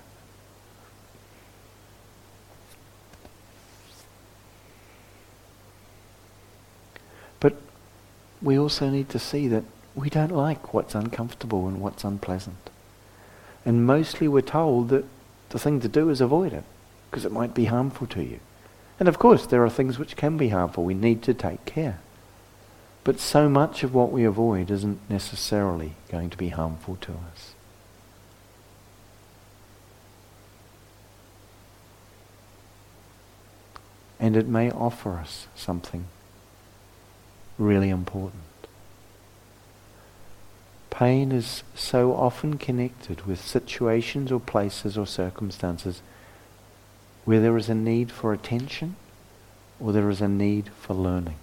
But 7.40 7.58
we 8.44 8.60
also 8.60 8.90
need 8.90 9.10
to 9.10 9.20
see 9.20 9.48
that 9.48 9.64
we 9.96 10.10
don't 10.10 10.32
like 10.32 10.74
what's 10.74 10.96
uncomfortable 10.96 11.68
and 11.68 11.80
what's 11.80 12.04
unpleasant. 12.04 12.70
And 13.66 13.88
mostly 13.88 14.28
we're 14.28 14.42
told 14.42 14.90
that 14.90 15.06
the 15.50 15.60
thing 15.60 15.80
to 15.80 15.88
do 15.88 16.10
is 16.10 16.20
avoid 16.20 16.52
it 16.52 16.66
because 17.10 17.26
it 17.26 17.32
might 17.32 17.54
be 17.54 17.66
harmful 17.66 18.06
to 18.08 18.22
you. 18.22 18.40
And 19.00 19.08
of 19.08 19.18
course, 19.18 19.46
there 19.46 19.64
are 19.64 19.70
things 19.70 19.98
which 19.98 20.18
can 20.18 20.38
be 20.38 20.50
harmful. 20.50 20.84
We 20.84 20.94
need 20.94 21.24
to 21.24 21.34
take 21.34 21.64
care. 21.66 22.00
But 23.04 23.20
so 23.20 23.50
much 23.50 23.84
of 23.84 23.94
what 23.94 24.12
we 24.12 24.24
avoid 24.24 24.70
isn't 24.70 25.00
necessarily 25.10 25.94
going 26.10 26.30
to 26.30 26.38
be 26.38 26.50
harmful 26.50 26.98
to 27.02 27.12
us. 27.12 27.54
And 34.20 34.38
it 34.38 34.48
may 34.48 34.72
offer 34.72 35.14
us 35.14 35.48
something 35.56 36.06
really 37.58 37.90
important. 37.90 38.42
Pain 40.90 41.32
is 41.32 41.64
so 41.76 42.14
often 42.14 42.58
connected 42.58 43.26
with 43.26 43.42
situations 43.42 44.32
or 44.32 44.40
places 44.40 44.98
or 44.98 45.08
circumstances 45.08 46.02
where 47.26 47.40
there 47.40 47.58
is 47.58 47.70
a 47.70 47.76
need 47.76 48.12
for 48.12 48.32
attention 48.32 48.96
or 49.80 49.92
there 49.92 50.10
is 50.10 50.22
a 50.22 50.28
need 50.28 50.70
for 50.80 50.94
learning. 50.94 51.38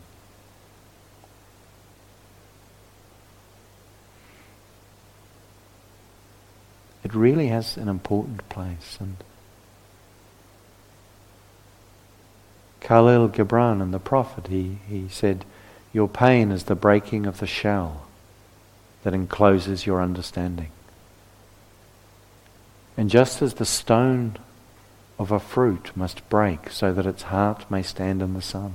it 7.11 7.17
really 7.17 7.49
has 7.49 7.77
an 7.77 7.89
important 7.89 8.49
place. 8.49 8.97
And 9.01 9.17
Khalil 12.81 13.29
Gibran 13.29 13.83
and 13.83 13.93
the 13.93 13.99
Prophet, 13.99 14.47
he, 14.47 14.79
he 14.89 15.09
said, 15.09 15.45
Your 15.93 16.09
pain 16.09 16.53
is 16.53 16.65
the 16.65 16.75
breaking 16.75 17.27
of 17.27 17.41
the 17.41 17.47
shell 17.47 18.07
that 19.03 19.15
encloses 19.15 19.87
your 19.87 20.01
understanding. 20.01 20.71
And 22.97 23.11
just 23.11 23.43
as 23.43 23.55
the 23.55 23.65
stone 23.65 24.37
of 25.19 25.31
a 25.31 25.41
fruit 25.41 25.91
must 25.97 26.29
break 26.29 26.71
so 26.71 26.93
that 26.93 27.07
its 27.07 27.25
heart 27.25 27.71
may 27.71 27.83
stand 27.83 28.23
in 28.23 28.35
the 28.35 28.43
sun, 28.43 28.75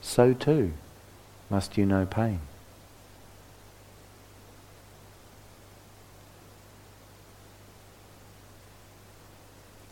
so 0.00 0.32
too 0.32 0.72
must 1.48 1.76
you 1.76 1.86
know 1.86 2.06
pain. 2.06 2.40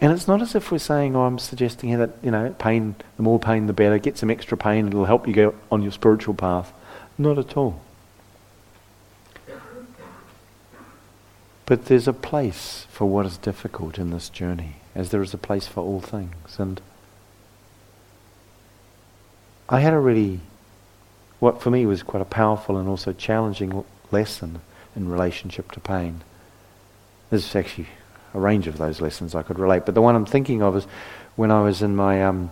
And 0.01 0.13
it's 0.13 0.29
not 0.29 0.41
as 0.41 0.55
if 0.55 0.71
we're 0.71 0.79
saying, 0.79 1.17
oh, 1.17 1.23
I'm 1.23 1.39
suggesting 1.39 1.89
here 1.89 1.99
that, 1.99 2.11
you 2.23 2.31
know, 2.31 2.55
pain, 2.59 2.95
the 3.17 3.23
more 3.23 3.41
pain 3.41 3.67
the 3.67 3.73
better, 3.73 3.99
get 3.99 4.17
some 4.17 4.31
extra 4.31 4.57
pain, 4.57 4.87
it'll 4.87 5.07
help 5.07 5.27
you 5.27 5.35
go 5.35 5.55
on 5.73 5.83
your 5.83 5.91
spiritual 5.91 6.35
path. 6.35 6.73
Not 7.17 7.37
at 7.37 7.57
all. 7.57 7.81
But 11.67 11.87
there's 11.87 12.09
a 12.09 12.13
place 12.13 12.87
for 12.89 13.07
what 13.07 13.27
is 13.27 13.37
difficult 13.37 13.99
in 13.99 14.11
this 14.11 14.31
journey, 14.31 14.77
as 14.95 15.11
there 15.11 15.21
is 15.21 15.35
a 15.35 15.39
place 15.39 15.67
for 15.67 15.81
all 15.83 16.01
things. 16.01 16.59
And 16.59 16.81
I 19.69 19.81
had 19.81 19.93
a 19.93 19.99
really, 19.99 20.41
what 21.41 21.61
for 21.61 21.71
me 21.71 21.85
was 21.85 22.03
quite 22.03 22.23
a 22.23 22.25
powerful 22.25 22.79
and 22.79 22.89
also 22.89 23.13
challenging 23.13 23.85
lesson 24.11 24.61
in 24.97 25.11
relationship 25.11 25.73
to 25.73 25.81
pain. 25.81 26.23
This 27.29 27.51
is 27.51 27.57
actually 27.57 27.89
a 28.35 28.41
range 28.41 28.67
of 28.67 28.79
those 28.79 29.01
lessons 29.01 29.35
I 29.35 29.43
could 29.43 29.59
relate. 29.59 29.87
But 29.87 29.95
the 29.95 30.03
one 30.03 30.15
I'm 30.15 30.27
thinking 30.27 30.63
of 30.63 30.77
is 30.77 30.85
when 31.37 31.51
I 31.51 31.63
was 31.63 31.83
in 31.83 31.97
my 31.97 32.25
um, 32.25 32.51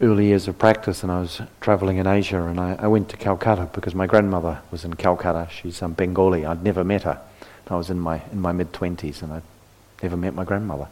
early 0.00 0.26
years 0.26 0.48
of 0.48 0.58
practice 0.58 1.02
and 1.02 1.10
I 1.10 1.20
was 1.20 1.40
traveling 1.60 1.96
in 1.96 2.06
Asia 2.06 2.42
and 2.42 2.60
I, 2.60 2.76
I, 2.78 2.86
went 2.86 3.08
to 3.10 3.16
Calcutta 3.16 3.68
because 3.72 3.94
my 3.94 4.06
grandmother 4.06 4.60
was 4.70 4.84
in 4.84 4.94
Calcutta. 4.94 5.48
She's 5.50 5.80
um, 5.82 5.92
Bengali. 5.92 6.44
I'd 6.44 6.62
never 6.62 6.84
met 6.84 7.02
her. 7.02 7.20
I 7.68 7.76
was 7.76 7.90
in 7.90 7.98
my, 7.98 8.22
in 8.30 8.40
my 8.40 8.52
mid-twenties 8.52 9.22
and 9.22 9.32
I'd 9.32 9.42
never 10.02 10.16
met 10.16 10.34
my 10.34 10.44
grandmother. 10.44 10.88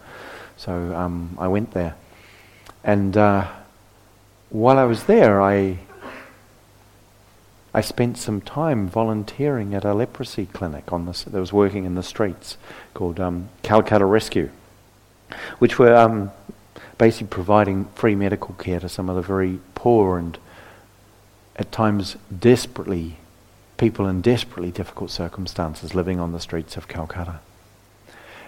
So 0.57 0.73
um, 0.95 1.37
I 1.39 1.49
went 1.49 1.73
there. 1.73 1.95
And 2.83 3.17
uh, 3.17 3.47
while 4.51 4.79
I 4.79 4.85
was 4.85 5.05
there, 5.05 5.41
I 5.41 5.79
I 7.75 7.81
spent 7.81 8.17
some 8.17 8.41
time 8.41 8.89
volunteering 8.89 9.75
at 9.75 9.85
a 9.85 9.95
leprosy 9.95 10.47
clinic 10.47 10.93
on 10.93 11.07
this, 11.07 11.25
that 11.25 11.41
was 11.41 11.53
working 11.53 11.85
in 11.85 11.97
the 11.97 12.05
streets 12.05 12.57
called 12.95 13.19
um, 13.19 13.49
Calcutta 13.63 14.05
Rescue, 14.05 14.51
which 15.59 15.77
were 15.77 15.95
um, 15.95 16.31
basically 16.99 17.27
providing 17.27 17.87
free 17.97 18.15
medical 18.15 18.55
care 18.55 18.79
to 18.79 18.89
some 18.89 19.11
of 19.11 19.17
the 19.17 19.23
very 19.23 19.59
poor 19.75 20.19
and 20.19 20.39
at 21.57 21.73
times 21.73 22.17
desperately, 22.37 23.17
people 23.77 24.07
in 24.07 24.21
desperately 24.21 24.71
difficult 24.71 25.11
circumstances 25.11 25.95
living 25.95 26.21
on 26.21 26.33
the 26.33 26.41
streets 26.41 26.77
of 26.77 26.87
Calcutta. 26.87 27.41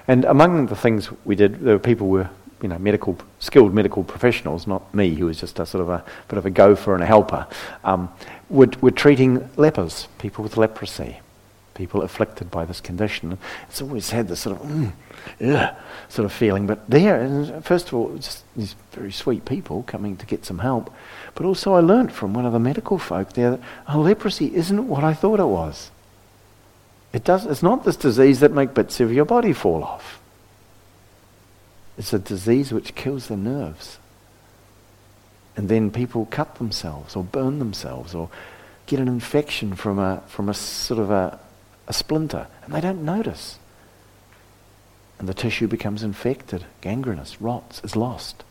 And 0.09 0.25
among 0.25 0.67
the 0.67 0.77
things 0.77 1.11
we 1.25 1.35
did, 1.35 1.61
there 1.61 1.75
were 1.75 1.81
people 1.81 2.09
were 2.09 2.31
you 2.63 2.69
know, 2.69 2.79
medical, 2.79 3.19
skilled 3.39 3.75
medical 3.75 4.03
professionals, 4.03 4.67
not 4.67 4.95
me, 4.95 5.15
who 5.15 5.27
was 5.27 5.39
just 5.39 5.59
a 5.59 5.67
sort 5.67 5.83
of 5.83 5.89
a 5.91 6.05
bit 6.29 6.39
of 6.39 6.47
a 6.47 6.51
gopher 6.51 6.95
and 6.95 7.03
a 7.03 7.07
helper, 7.07 7.47
um, 7.85 8.09
were, 8.49 8.69
were 8.81 8.91
treating 8.91 9.49
lepers, 9.57 10.09
people 10.19 10.43
with 10.43 10.57
leprosy, 10.57 11.21
people 11.75 12.03
afflicted 12.03 12.51
by 12.51 12.65
this 12.65 12.81
condition. 12.81 13.39
It's 13.69 13.83
always 13.83 14.11
had 14.11 14.29
this 14.29 14.41
sort 14.41 14.61
of, 14.61 14.67
mm, 14.67 14.93
ugh, 15.45 15.77
sort 16.09 16.25
of 16.25 16.33
feeling. 16.33 16.67
But 16.67 16.89
there, 16.89 17.61
first 17.63 17.89
of 17.89 17.95
all, 17.95 18.17
just 18.17 18.45
these 18.57 18.75
very 18.93 19.13
sweet 19.13 19.45
people 19.45 19.83
coming 19.85 20.17
to 20.17 20.27
get 20.27 20.45
some 20.45 20.61
help. 20.61 20.93
But 21.35 21.47
also, 21.47 21.75
I 21.75 21.81
learnt 21.81 22.13
from 22.13 22.35
one 22.35 22.47
of 22.47 22.53
the 22.53 22.59
medical 22.59 22.99
folk 22.99 23.33
there 23.35 23.53
that 23.53 23.61
oh, 23.89 24.01
leprosy 24.01 24.55
isn't 24.55 24.89
what 24.89 25.05
I 25.05 25.15
thought 25.15 25.41
it 25.41 25.45
was. 25.45 25.91
It 27.13 27.25
does, 27.25 27.47
it's 27.47 27.63
not 27.63 27.85
this 27.85 27.97
disease 27.97 28.41
that 28.41 28.53
makes 28.53 28.73
bits 28.73 29.01
of 29.01 29.13
your 29.13 29.25
body 29.25 29.53
fall 29.53 29.83
off. 29.83 30.21
It's 31.99 32.13
a 32.13 32.19
disease 32.19 32.73
which 32.73 32.95
kills 32.95 33.29
the 33.29 33.37
nerves. 33.37 33.99
And 35.57 35.69
then 35.69 35.91
people 35.91 36.27
cut 36.31 36.57
themselves 36.57 37.17
or 37.17 37.25
burn 37.25 37.59
themselves 37.59 38.15
or 38.15 38.29
get 38.87 39.01
an 39.01 39.09
infection 39.09 39.75
from 39.75 39.99
a, 39.99 40.23
from 40.29 40.49
a 40.49 40.55
sort 40.55 41.01
of 41.01 41.11
a, 41.11 41.39
a 41.89 41.93
splinter 41.93 42.47
and 42.65 42.75
they 42.75 42.81
don't 42.81 43.05
notice. 43.05 43.59
And 45.19 45.29
the 45.29 45.35
tissue 45.35 45.67
becomes 45.67 46.03
infected, 46.03 46.67
gangrenous, 46.83 47.41
rots, 47.41 47.81
is 47.83 47.97
lost. 47.97 48.45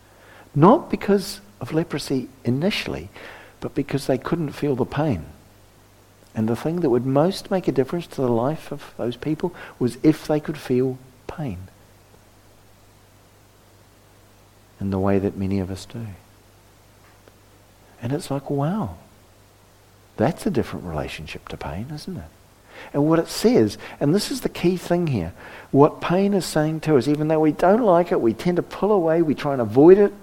Not 0.55 0.89
because 0.89 1.41
of 1.61 1.73
leprosy 1.73 2.27
initially, 2.43 3.09
but 3.59 3.75
because 3.75 4.07
they 4.07 4.17
couldn't 4.17 4.51
feel 4.51 4.75
the 4.75 4.85
pain. 4.85 5.25
And 6.33 6.49
the 6.49 6.55
thing 6.55 6.81
that 6.81 6.89
would 6.89 7.05
most 7.05 7.51
make 7.51 7.67
a 7.67 7.71
difference 7.71 8.07
to 8.07 8.21
the 8.21 8.27
life 8.27 8.71
of 8.71 8.93
those 8.97 9.15
people 9.15 9.53
was 9.79 9.97
if 10.03 10.27
they 10.27 10.39
could 10.39 10.57
feel 10.57 10.97
pain 11.27 11.59
in 14.79 14.89
the 14.89 14.99
way 14.99 15.19
that 15.19 15.37
many 15.37 15.59
of 15.59 15.71
us 15.71 15.85
do. 15.85 16.07
And 18.05 18.13
it's 18.13 18.29
like, 18.29 18.51
wow, 18.51 18.97
that's 20.15 20.45
a 20.45 20.51
different 20.51 20.85
relationship 20.85 21.47
to 21.47 21.57
pain, 21.57 21.87
isn't 21.91 22.15
it? 22.15 22.29
And 22.93 23.09
what 23.09 23.17
it 23.17 23.29
says, 23.29 23.79
and 23.99 24.13
this 24.13 24.29
is 24.29 24.41
the 24.41 24.49
key 24.49 24.77
thing 24.77 25.07
here, 25.07 25.33
what 25.71 26.01
pain 26.01 26.35
is 26.35 26.45
saying 26.45 26.81
to 26.81 26.97
us, 26.97 27.07
even 27.07 27.29
though 27.29 27.39
we 27.39 27.51
don't 27.51 27.81
like 27.81 28.11
it, 28.11 28.21
we 28.21 28.35
tend 28.35 28.57
to 28.57 28.61
pull 28.61 28.91
away, 28.91 29.23
we 29.23 29.33
try 29.33 29.53
and 29.53 29.61
avoid 29.61 29.97
it. 29.97 30.13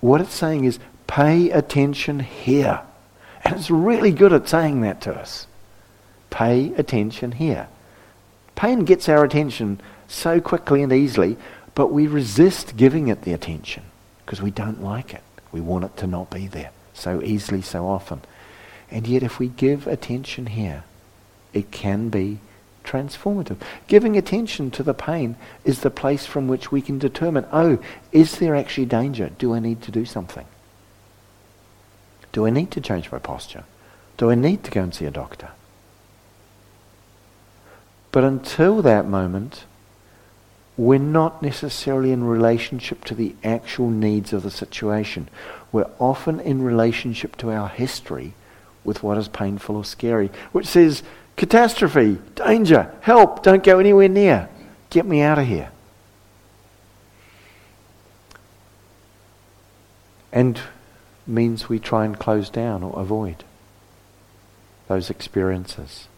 What 0.00 0.20
it's 0.20 0.34
saying 0.34 0.64
is, 0.64 0.80
pay 1.06 1.50
attention 1.50 2.18
here. 2.18 2.80
And 3.44 3.54
it's 3.54 3.70
really 3.70 4.10
good 4.10 4.32
at 4.32 4.48
saying 4.48 4.80
that 4.80 5.00
to 5.02 5.14
us. 5.14 5.46
Pay 6.30 6.72
attention 6.74 7.30
here. 7.30 7.68
Pain 8.56 8.84
gets 8.84 9.08
our 9.08 9.22
attention 9.22 9.80
so 10.08 10.40
quickly 10.40 10.82
and 10.82 10.92
easily 10.92 11.36
but 11.74 11.92
we 11.92 12.06
resist 12.06 12.76
giving 12.76 13.08
it 13.08 13.22
the 13.22 13.32
attention 13.32 13.82
because 14.24 14.42
we 14.42 14.50
don't 14.50 14.82
like 14.82 15.14
it. 15.14 15.22
We 15.52 15.60
want 15.60 15.84
it 15.84 15.96
to 15.98 16.06
not 16.06 16.30
be 16.30 16.46
there 16.46 16.70
so 16.94 17.22
easily, 17.22 17.62
so 17.62 17.86
often. 17.86 18.20
And 18.90 19.06
yet, 19.06 19.22
if 19.22 19.38
we 19.38 19.48
give 19.48 19.86
attention 19.86 20.46
here, 20.46 20.84
it 21.52 21.70
can 21.70 22.08
be 22.08 22.38
transformative. 22.84 23.58
Giving 23.86 24.16
attention 24.16 24.70
to 24.72 24.82
the 24.82 24.94
pain 24.94 25.36
is 25.64 25.80
the 25.80 25.90
place 25.90 26.26
from 26.26 26.48
which 26.48 26.72
we 26.72 26.80
can 26.80 26.98
determine 26.98 27.46
oh, 27.52 27.78
is 28.12 28.38
there 28.38 28.56
actually 28.56 28.86
danger? 28.86 29.30
Do 29.38 29.54
I 29.54 29.60
need 29.60 29.82
to 29.82 29.90
do 29.90 30.04
something? 30.04 30.46
Do 32.32 32.46
I 32.46 32.50
need 32.50 32.70
to 32.72 32.80
change 32.80 33.10
my 33.10 33.18
posture? 33.18 33.64
Do 34.16 34.30
I 34.30 34.34
need 34.34 34.64
to 34.64 34.70
go 34.70 34.82
and 34.82 34.94
see 34.94 35.04
a 35.04 35.10
doctor? 35.10 35.50
But 38.12 38.24
until 38.24 38.82
that 38.82 39.06
moment, 39.06 39.64
we're 40.80 40.98
not 40.98 41.42
necessarily 41.42 42.10
in 42.10 42.24
relationship 42.24 43.04
to 43.04 43.14
the 43.14 43.34
actual 43.44 43.90
needs 43.90 44.32
of 44.32 44.42
the 44.42 44.50
situation. 44.50 45.28
We're 45.72 45.90
often 45.98 46.40
in 46.40 46.62
relationship 46.62 47.36
to 47.36 47.50
our 47.50 47.68
history 47.68 48.32
with 48.82 49.02
what 49.02 49.18
is 49.18 49.28
painful 49.28 49.76
or 49.76 49.84
scary, 49.84 50.30
which 50.52 50.66
says, 50.66 51.02
catastrophe, 51.36 52.16
danger, 52.34 52.94
help, 53.02 53.42
don't 53.42 53.62
go 53.62 53.78
anywhere 53.78 54.08
near, 54.08 54.48
get 54.88 55.04
me 55.04 55.20
out 55.20 55.38
of 55.38 55.46
here. 55.46 55.70
And 60.32 60.58
means 61.26 61.68
we 61.68 61.78
try 61.78 62.06
and 62.06 62.18
close 62.18 62.48
down 62.48 62.82
or 62.82 62.98
avoid 62.98 63.44
those 64.88 65.10
experiences. 65.10 66.08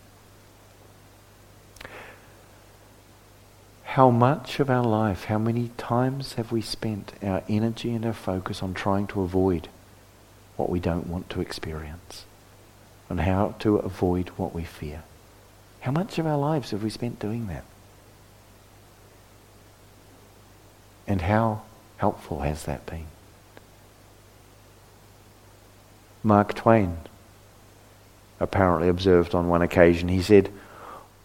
How 3.92 4.08
much 4.08 4.58
of 4.58 4.70
our 4.70 4.82
life, 4.82 5.24
how 5.24 5.36
many 5.36 5.68
times 5.76 6.32
have 6.34 6.50
we 6.50 6.62
spent 6.62 7.12
our 7.22 7.42
energy 7.46 7.94
and 7.94 8.06
our 8.06 8.14
focus 8.14 8.62
on 8.62 8.72
trying 8.72 9.06
to 9.08 9.20
avoid 9.20 9.68
what 10.56 10.70
we 10.70 10.80
don't 10.80 11.08
want 11.08 11.28
to 11.28 11.42
experience? 11.42 12.24
On 13.10 13.18
how 13.18 13.54
to 13.58 13.76
avoid 13.76 14.30
what 14.38 14.54
we 14.54 14.64
fear? 14.64 15.02
How 15.80 15.92
much 15.92 16.18
of 16.18 16.26
our 16.26 16.38
lives 16.38 16.70
have 16.70 16.82
we 16.82 16.88
spent 16.88 17.18
doing 17.18 17.48
that? 17.48 17.64
And 21.06 21.20
how 21.20 21.60
helpful 21.98 22.40
has 22.40 22.64
that 22.64 22.86
been? 22.86 23.08
Mark 26.22 26.54
Twain 26.54 26.96
apparently 28.40 28.88
observed 28.88 29.34
on 29.34 29.48
one 29.48 29.60
occasion, 29.60 30.08
he 30.08 30.22
said, 30.22 30.50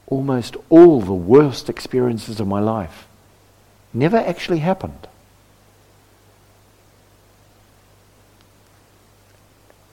almost 0.07 0.55
all 0.69 1.01
the 1.01 1.13
worst 1.13 1.69
experiences 1.69 2.39
of 2.39 2.47
my 2.47 2.59
life 2.59 3.07
never 3.93 4.17
actually 4.17 4.59
happened. 4.59 5.07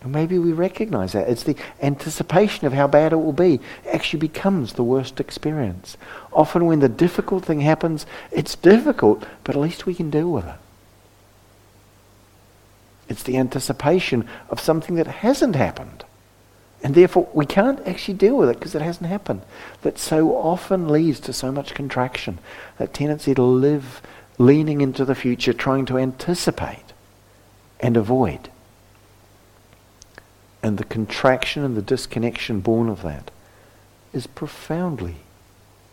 And 0.03 0.13
maybe 0.13 0.39
we 0.39 0.53
recognize 0.53 1.13
that. 1.13 1.29
It's 1.29 1.45
the 1.45 1.57
anticipation 1.81 2.67
of 2.67 2.75
how 2.75 2.87
bad 2.87 3.13
it 3.13 3.17
will 3.17 3.33
be 3.33 3.59
actually 3.91 4.21
becomes 4.21 4.75
the 4.75 4.85
worst 4.85 5.19
experience. 5.19 5.97
Often 6.31 6.67
when 6.67 6.81
the 6.81 6.91
difficult 6.91 7.45
thing 7.45 7.61
happens, 7.61 8.05
it's 8.31 8.55
difficult, 8.55 9.25
but 9.43 9.57
at 9.57 9.63
least 9.63 9.87
we 9.87 9.95
can 9.95 10.11
deal 10.11 10.31
with 10.31 10.47
it. 10.47 10.59
It's 13.09 13.23
the 13.23 13.39
anticipation 13.39 14.29
of 14.51 14.61
something 14.61 14.97
that 14.97 15.07
hasn't 15.07 15.57
happened 15.57 16.05
And 16.85 16.95
therefore, 16.95 17.27
we 17.33 17.47
can't 17.47 17.81
actually 17.89 18.15
deal 18.15 18.37
with 18.37 18.51
it 18.51 18.59
because 18.59 18.75
it 18.75 18.83
hasn't 18.83 19.09
happened. 19.09 19.41
That 19.81 19.99
so 19.99 20.37
often 20.37 20.87
leads 20.87 21.19
to 21.21 21.33
so 21.33 21.51
much 21.51 21.75
contraction. 21.75 22.39
That 22.77 22.93
tendency 22.93 23.35
to 23.35 23.43
live 23.43 24.03
leaning 24.37 24.83
into 24.83 25.07
the 25.07 25.15
future, 25.15 25.55
trying 25.55 25.87
to 25.87 25.97
anticipate 25.97 26.93
and 27.81 27.97
avoid. 27.97 28.51
And 30.63 30.77
the 30.77 30.85
contraction 30.85 31.65
and 31.65 31.75
the 31.75 31.83
disconnection 31.83 32.61
born 32.61 32.91
of 32.91 33.03
that 33.03 33.31
is 34.13 34.27
profoundly 34.27 35.17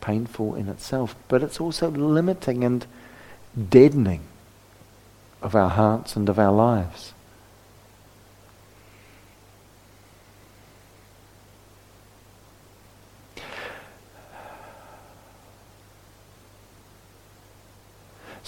painful 0.01 0.55
in 0.55 0.67
itself, 0.67 1.15
but 1.29 1.41
it's 1.41 1.61
also 1.61 1.89
limiting 1.89 2.65
and 2.65 2.85
deadening 3.69 4.21
of 5.41 5.55
our 5.55 5.69
hearts 5.69 6.17
and 6.17 6.27
of 6.27 6.37
our 6.37 6.51
lives. 6.51 7.13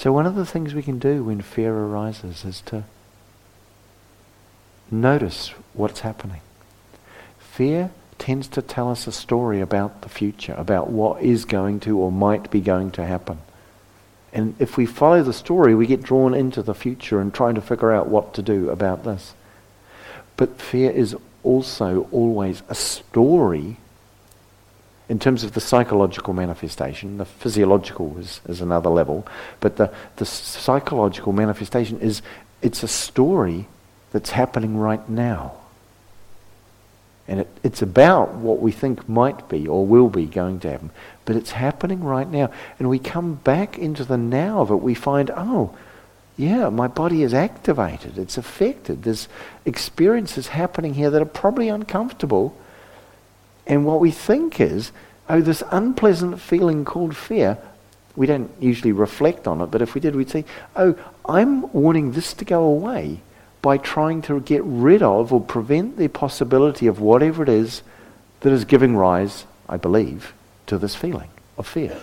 So, 0.04 0.12
one 0.12 0.26
of 0.26 0.36
the 0.36 0.46
things 0.46 0.74
we 0.74 0.84
can 0.84 1.00
do 1.00 1.24
when 1.24 1.39
fear 1.39 1.74
arises 1.74 2.44
is 2.44 2.60
to 2.66 2.84
notice 4.92 5.54
what's 5.72 6.02
happening. 6.02 6.42
Fear 7.39 7.89
tends 8.20 8.50
to 8.50 8.62
tell 8.62 8.92
us 8.92 9.08
a 9.08 9.13
story 9.13 9.62
about 9.62 10.02
the 10.02 10.10
future, 10.10 10.56
about 10.58 10.89
what 10.89 11.24
is 11.24 11.46
going 11.46 11.80
to 11.82 11.98
or 11.98 12.12
might 12.12 12.52
be 12.52 12.60
going 12.60 12.92
to 12.92 13.06
happen. 13.06 13.39
And 14.34 14.56
if 14.60 14.76
we 14.76 14.86
follow 14.86 15.24
the 15.24 15.32
story, 15.32 15.74
we 15.74 15.88
get 15.88 16.04
drawn 16.04 16.34
into 16.34 16.62
the 16.62 16.76
future 16.76 17.22
and 17.22 17.34
trying 17.34 17.56
to 17.56 17.62
figure 17.62 17.94
out 17.94 18.10
what 18.10 18.34
to 18.34 18.42
do 18.42 18.72
about 18.72 19.06
this. 19.06 19.34
But 20.36 20.60
fear 20.60 20.92
is 20.92 21.16
also 21.44 22.10
always 22.12 22.62
a 22.68 22.76
story 22.76 23.78
in 25.10 25.20
terms 25.20 25.44
of 25.44 25.54
the 25.54 25.62
psychological 25.62 26.34
manifestation. 26.34 27.18
The 27.18 27.26
physiological 27.26 28.18
is, 28.18 28.42
is 28.48 28.62
another 28.62 28.89
level. 28.89 29.28
But 29.60 29.76
the, 29.76 29.94
the 30.16 30.26
psychological 30.26 31.34
manifestation 31.34 32.00
is 32.00 32.22
it's 32.62 32.84
a 32.84 32.88
story 32.88 33.68
that's 34.12 34.32
happening 34.32 34.78
right 34.78 35.08
now. 35.10 35.54
And 37.28 37.42
it, 37.42 37.48
it's 37.63 37.82
about 37.82 38.36
what 38.36 38.60
we 38.60 38.72
think 38.72 39.08
might 39.08 39.48
be 39.50 39.68
or 39.68 39.86
will 39.86 40.10
be 40.10 40.26
going 40.26 40.60
to 40.62 40.72
happen. 40.72 40.92
But 41.26 41.36
it's 41.36 41.52
happening 41.52 42.04
right 42.04 42.30
now. 42.30 42.52
And 42.80 42.89
we 42.89 43.00
come 43.00 43.36
back 43.36 43.78
into 43.78 44.04
the 44.04 44.18
now 44.18 44.62
of 44.62 44.72
it. 44.72 44.76
We 44.76 44.94
find, 44.94 45.32
oh, 45.36 45.76
yeah, 46.38 46.70
my 46.70 46.88
body 46.88 47.24
is 47.24 47.34
activated. 47.34 48.18
It's 48.18 48.38
affected. 48.38 49.04
There's 49.04 49.28
experiences 49.66 50.48
happening 50.48 50.96
here 50.96 51.10
that 51.10 51.22
are 51.22 51.26
probably 51.26 51.70
uncomfortable. 51.70 52.58
And 53.65 53.86
what 53.86 53.99
we 53.99 54.12
think 54.12 54.60
is, 54.60 54.91
oh, 55.30 55.41
this 55.41 55.63
unpleasant 55.71 56.39
feeling 56.41 56.86
called 56.86 57.15
fear, 57.15 57.58
we 58.15 58.28
don't 58.28 58.52
usually 58.60 58.91
reflect 58.91 59.47
on 59.47 59.62
it, 59.62 59.67
but 59.67 59.82
if 59.82 59.95
we 59.95 60.02
did, 60.02 60.15
we'd 60.15 60.30
say, 60.30 60.45
oh, 60.76 60.95
I'm 61.26 61.71
wanting 61.71 62.12
this 62.12 62.34
to 62.36 62.45
go 62.45 62.63
away 62.63 63.21
by 63.62 63.78
trying 63.78 64.21
to 64.23 64.41
get 64.41 64.62
rid 64.63 65.02
of 65.02 65.32
or 65.32 65.39
prevent 65.39 65.97
the 65.97 66.10
possibility 66.10 66.86
of 66.86 66.99
whatever 66.99 67.43
it 67.43 67.49
is 67.49 67.82
that 68.41 68.52
is 68.52 68.65
giving 68.65 68.95
rise, 68.95 69.45
I 69.69 69.78
believe, 69.78 70.34
to 70.67 70.78
this 70.78 70.95
feeling 70.95 71.30
of 71.58 71.65
fear. 71.65 71.97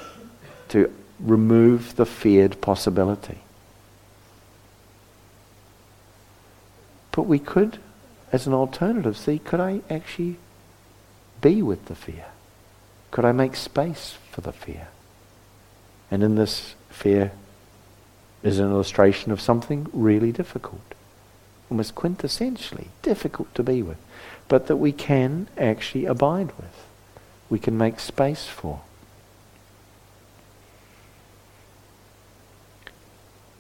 To 0.71 0.91
remove 1.21 1.97
the 1.97 2.07
feared 2.07 2.61
possibility. 2.63 3.41
But 7.13 7.23
we 7.23 7.39
could, 7.39 7.79
as 8.33 8.47
an 8.47 8.55
alternative, 8.55 9.19
see 9.19 9.39
could 9.39 9.61
I 9.61 9.83
actually 9.91 10.39
be 11.41 11.63
with 11.63 11.87
the 11.87 11.95
fear? 11.95 12.27
Could 13.11 13.25
I 13.25 13.33
make 13.33 13.57
space 13.57 14.17
for 14.31 14.41
the 14.41 14.53
fear? 14.53 14.89
And 16.11 16.23
in 16.23 16.35
this, 16.35 16.75
fear 16.89 17.33
is 18.43 18.59
an 18.59 18.71
illustration 18.71 19.33
of 19.33 19.41
something 19.41 19.89
really 19.93 20.33
difficult 20.33 20.95
almost 21.71 21.95
quintessentially 21.95 22.89
difficult 23.03 23.55
to 23.55 23.63
be 23.63 23.83
with, 23.83 23.99
but 24.49 24.67
that 24.67 24.77
we 24.77 24.93
can 24.93 25.47
actually 25.57 26.05
abide 26.05 26.49
with. 26.59 26.87
We 27.49 27.59
can 27.59 27.79
make 27.79 28.01
space 28.01 28.47
for. 28.47 28.81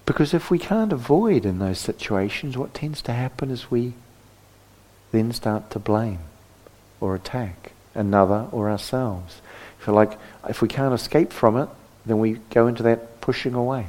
Because 0.04 0.34
if 0.34 0.50
we 0.50 0.58
can't 0.58 0.92
avoid 0.92 1.46
in 1.46 1.60
those 1.60 1.78
situations, 1.78 2.56
what 2.56 2.74
tends 2.74 3.00
to 3.02 3.12
happen 3.12 3.50
is 3.50 3.70
we 3.70 3.94
then 5.12 5.32
start 5.32 5.70
to 5.70 5.78
blame 5.78 6.18
or 7.00 7.14
attack 7.14 7.72
another 7.94 8.46
or 8.52 8.70
ourselves. 8.70 9.40
If, 9.80 9.88
like, 9.88 10.18
if 10.48 10.62
we 10.62 10.68
can't 10.68 10.94
escape 10.94 11.32
from 11.32 11.56
it, 11.56 11.68
then 12.06 12.18
we 12.18 12.40
go 12.50 12.66
into 12.66 12.82
that 12.84 13.20
pushing 13.20 13.54
away. 13.54 13.86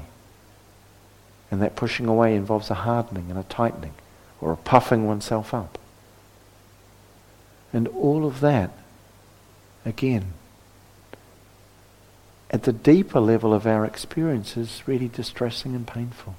And 1.50 1.62
that 1.62 1.76
pushing 1.76 2.08
away 2.08 2.36
involves 2.36 2.70
a 2.70 2.76
hardening 2.76 3.30
and 3.30 3.38
a 3.38 3.44
tightening 3.44 3.94
or 4.40 4.54
a 4.54 4.58
puffing 4.58 5.06
oneself 5.06 5.54
up. 5.54 5.78
And 7.74 7.88
all 7.90 8.26
of 8.26 8.40
that, 8.40 8.72
again, 9.86 10.34
at 12.50 12.64
the 12.64 12.74
deeper 12.74 13.20
level 13.20 13.54
of 13.54 13.66
our 13.66 13.86
experience 13.86 14.58
is 14.58 14.84
really 14.86 15.08
distressing 15.08 15.74
and 15.74 15.88
painful. 15.88 16.36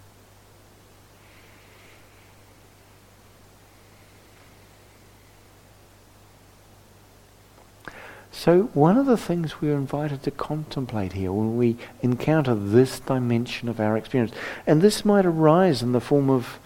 So, 8.35 8.71
one 8.73 8.97
of 8.97 9.05
the 9.05 9.19
things 9.19 9.61
we're 9.61 9.77
invited 9.77 10.23
to 10.23 10.31
contemplate 10.31 11.13
here 11.13 11.31
when 11.31 11.59
we 11.59 11.77
encounter 12.01 12.55
this 12.55 12.99
dimension 12.99 13.69
of 13.69 13.79
our 13.79 13.97
experience, 13.97 14.33
and 14.67 14.81
this 14.81 15.05
might 15.05 15.27
arise 15.27 15.83
in 15.83 15.93
the 15.93 16.01
form 16.01 16.31
of 16.31 16.59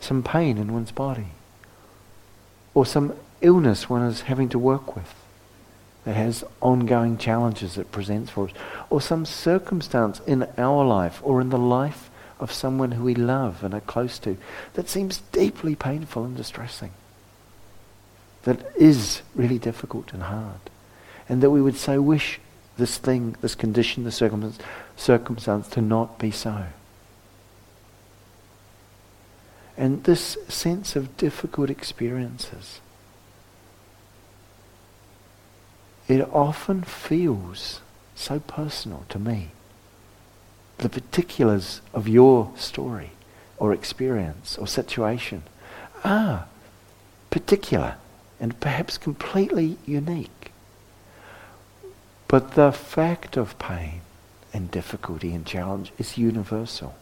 some 0.00 0.22
pain 0.22 0.58
in 0.58 0.72
one's 0.72 0.92
body 0.92 1.26
or 2.72 2.86
some 2.86 3.14
illness 3.40 3.90
one 3.90 4.02
is 4.02 4.22
having 4.22 4.48
to 4.48 4.58
work 4.58 4.94
with 4.94 5.12
that 6.04 6.14
has 6.14 6.44
ongoing 6.60 7.18
challenges 7.18 7.76
it 7.76 7.90
presents 7.90 8.30
for 8.30 8.44
us 8.48 8.54
or 8.90 9.00
some 9.00 9.26
circumstance 9.26 10.20
in 10.20 10.46
our 10.56 10.84
life 10.84 11.20
or 11.24 11.40
in 11.40 11.50
the 11.50 11.58
life 11.58 12.10
of 12.38 12.52
someone 12.52 12.92
who 12.92 13.02
we 13.02 13.14
love 13.14 13.64
and 13.64 13.74
are 13.74 13.80
close 13.80 14.18
to 14.20 14.36
that 14.74 14.88
seems 14.88 15.18
deeply 15.32 15.74
painful 15.74 16.24
and 16.24 16.36
distressing 16.36 16.92
that 18.42 18.74
is 18.76 19.22
really 19.34 19.58
difficult 19.58 20.12
and 20.12 20.24
hard 20.24 20.60
and 21.28 21.42
that 21.42 21.50
we 21.50 21.60
would 21.60 21.76
so 21.76 22.00
wish 22.00 22.40
this 22.76 22.96
thing, 22.96 23.36
this 23.40 23.54
condition, 23.54 24.04
this 24.04 24.16
circumstance, 24.16 24.58
circumstance 24.96 25.68
to 25.68 25.80
not 25.80 26.18
be 26.18 26.30
so. 26.30 26.66
And 29.76 30.04
this 30.04 30.36
sense 30.48 30.96
of 30.96 31.16
difficult 31.16 31.70
experiences, 31.70 32.80
it 36.08 36.20
often 36.32 36.82
feels 36.82 37.80
so 38.14 38.40
personal 38.40 39.04
to 39.10 39.18
me. 39.18 39.50
The 40.78 40.88
particulars 40.88 41.80
of 41.92 42.08
your 42.08 42.52
story 42.56 43.10
or 43.58 43.72
experience 43.72 44.56
or 44.56 44.66
situation 44.66 45.42
are 46.04 46.46
particular 47.30 47.96
and 48.40 48.58
perhaps 48.60 48.98
completely 48.98 49.78
unique. 49.84 50.52
But 52.28 52.52
the 52.52 52.72
fact 52.72 53.36
of 53.36 53.58
pain 53.58 54.02
and 54.52 54.70
difficulty 54.70 55.34
and 55.34 55.46
challenge 55.46 55.92
is 55.98 56.18
universal. 56.18 56.94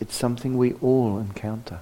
It's 0.00 0.16
something 0.16 0.58
we 0.58 0.74
all 0.74 1.18
encounter. 1.18 1.80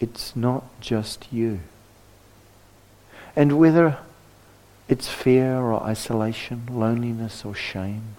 It's 0.00 0.34
not 0.34 0.64
just 0.80 1.32
you. 1.32 1.60
And 3.36 3.58
whether 3.58 3.98
it's 4.88 5.08
fear 5.08 5.58
or 5.58 5.82
isolation, 5.84 6.68
loneliness 6.68 7.44
or 7.44 7.54
shame, 7.54 8.16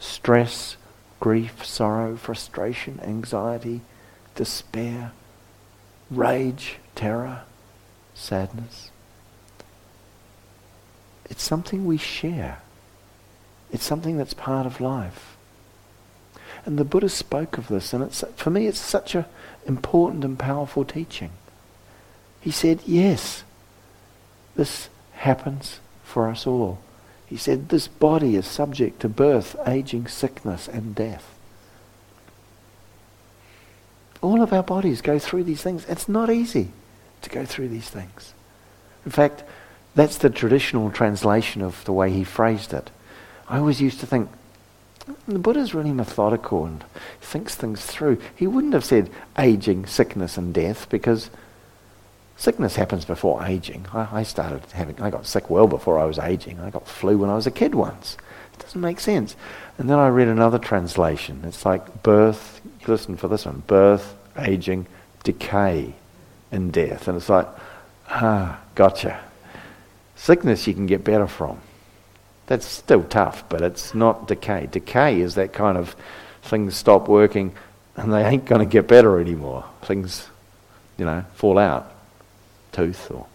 stress, 0.00 0.76
grief, 1.20 1.64
sorrow, 1.64 2.16
frustration, 2.16 2.98
anxiety, 3.04 3.82
despair, 4.34 5.12
rage, 6.16 6.76
terror, 6.94 7.42
sadness. 8.14 8.90
It's 11.24 11.42
something 11.42 11.84
we 11.84 11.96
share. 11.96 12.60
It's 13.70 13.84
something 13.84 14.18
that's 14.18 14.34
part 14.34 14.66
of 14.66 14.80
life. 14.80 15.36
And 16.64 16.78
the 16.78 16.84
Buddha 16.84 17.08
spoke 17.08 17.58
of 17.58 17.68
this, 17.68 17.92
and 17.92 18.04
it's, 18.04 18.22
for 18.36 18.50
me 18.50 18.66
it's 18.66 18.78
such 18.78 19.14
an 19.14 19.24
important 19.66 20.24
and 20.24 20.38
powerful 20.38 20.84
teaching. 20.84 21.30
He 22.40 22.50
said, 22.50 22.80
yes, 22.86 23.44
this 24.54 24.88
happens 25.14 25.80
for 26.04 26.28
us 26.28 26.46
all. 26.46 26.78
He 27.26 27.36
said, 27.36 27.70
this 27.70 27.88
body 27.88 28.36
is 28.36 28.46
subject 28.46 29.00
to 29.00 29.08
birth, 29.08 29.56
aging, 29.66 30.08
sickness, 30.08 30.68
and 30.68 30.94
death. 30.94 31.34
All 34.22 34.40
of 34.40 34.52
our 34.52 34.62
bodies 34.62 35.02
go 35.02 35.18
through 35.18 35.44
these 35.44 35.62
things. 35.62 35.84
It's 35.88 36.08
not 36.08 36.30
easy 36.30 36.68
to 37.22 37.30
go 37.30 37.44
through 37.44 37.68
these 37.68 37.90
things. 37.90 38.32
In 39.04 39.10
fact, 39.10 39.42
that's 39.94 40.18
the 40.18 40.30
traditional 40.30 40.90
translation 40.90 41.60
of 41.60 41.84
the 41.84 41.92
way 41.92 42.10
he 42.10 42.24
phrased 42.24 42.72
it. 42.72 42.90
I 43.48 43.58
always 43.58 43.80
used 43.80 44.00
to 44.00 44.06
think, 44.06 44.30
the 45.26 45.38
Buddha's 45.38 45.74
really 45.74 45.92
methodical 45.92 46.64
and 46.64 46.84
thinks 47.20 47.54
things 47.54 47.84
through. 47.84 48.18
He 48.36 48.46
wouldn't 48.46 48.72
have 48.72 48.84
said 48.84 49.10
aging, 49.38 49.86
sickness, 49.86 50.38
and 50.38 50.54
death 50.54 50.88
because 50.88 51.28
sickness 52.36 52.76
happens 52.76 53.04
before 53.04 53.44
aging. 53.44 53.86
I, 53.92 54.20
I, 54.20 54.22
started 54.22 54.62
having, 54.72 55.00
I 55.02 55.10
got 55.10 55.26
sick 55.26 55.50
well 55.50 55.66
before 55.66 55.98
I 55.98 56.04
was 56.04 56.18
aging. 56.18 56.60
I 56.60 56.70
got 56.70 56.86
flu 56.86 57.18
when 57.18 57.30
I 57.30 57.34
was 57.34 57.46
a 57.46 57.50
kid 57.50 57.74
once. 57.74 58.16
Doesn't 58.62 58.80
make 58.80 59.00
sense. 59.00 59.36
And 59.78 59.88
then 59.90 59.98
I 59.98 60.08
read 60.08 60.28
another 60.28 60.58
translation. 60.58 61.42
It's 61.44 61.64
like 61.64 62.02
birth, 62.02 62.60
listen 62.86 63.16
for 63.16 63.28
this 63.28 63.46
one 63.46 63.62
birth, 63.66 64.14
aging, 64.38 64.86
decay, 65.24 65.94
and 66.50 66.72
death. 66.72 67.08
And 67.08 67.16
it's 67.16 67.28
like, 67.28 67.48
ah, 68.08 68.60
gotcha. 68.74 69.20
Sickness 70.16 70.66
you 70.66 70.74
can 70.74 70.86
get 70.86 71.04
better 71.04 71.26
from. 71.26 71.60
That's 72.46 72.66
still 72.66 73.02
tough, 73.04 73.48
but 73.48 73.62
it's 73.62 73.94
not 73.94 74.28
decay. 74.28 74.68
Decay 74.70 75.20
is 75.20 75.34
that 75.34 75.52
kind 75.52 75.78
of 75.78 75.96
things 76.42 76.76
stop 76.76 77.08
working 77.08 77.54
and 77.96 78.12
they 78.12 78.24
ain't 78.24 78.44
going 78.44 78.60
to 78.60 78.70
get 78.70 78.88
better 78.88 79.20
anymore. 79.20 79.64
Things, 79.82 80.28
you 80.98 81.04
know, 81.04 81.24
fall 81.34 81.58
out, 81.58 81.92
tooth 82.72 83.10
or 83.10 83.26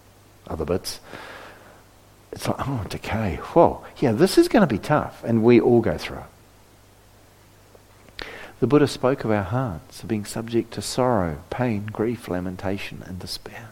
other 0.46 0.64
bits. 0.64 1.00
It's 2.38 2.48
like, 2.48 2.68
oh, 2.68 2.84
decay. 2.88 3.36
Whoa, 3.36 3.84
yeah, 3.98 4.12
this 4.12 4.38
is 4.38 4.48
going 4.48 4.66
to 4.66 4.72
be 4.72 4.78
tough, 4.78 5.22
and 5.24 5.42
we 5.42 5.60
all 5.60 5.80
go 5.80 5.98
through 5.98 6.18
it. 6.18 8.26
The 8.60 8.66
Buddha 8.66 8.88
spoke 8.88 9.24
of 9.24 9.30
our 9.30 9.42
hearts, 9.42 10.02
being 10.02 10.24
subject 10.24 10.72
to 10.74 10.82
sorrow, 10.82 11.38
pain, 11.50 11.86
grief, 11.86 12.28
lamentation, 12.28 13.02
and 13.06 13.18
despair 13.18 13.68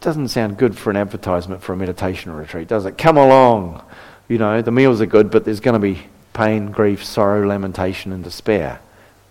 doesn't 0.00 0.28
sound 0.28 0.56
good 0.56 0.76
for 0.76 0.90
an 0.90 0.96
advertisement 0.96 1.62
for 1.62 1.74
a 1.74 1.76
meditation 1.76 2.32
retreat, 2.32 2.68
does 2.68 2.86
it? 2.86 2.96
Come 2.96 3.16
along. 3.16 3.82
You 4.28 4.38
know, 4.38 4.62
the 4.62 4.70
meals 4.70 5.00
are 5.00 5.06
good, 5.06 5.30
but 5.30 5.44
there's 5.44 5.60
going 5.60 5.74
to 5.74 5.78
be 5.78 6.02
pain, 6.32 6.70
grief, 6.70 7.04
sorrow, 7.04 7.46
lamentation, 7.46 8.12
and 8.12 8.24
despair. 8.24 8.80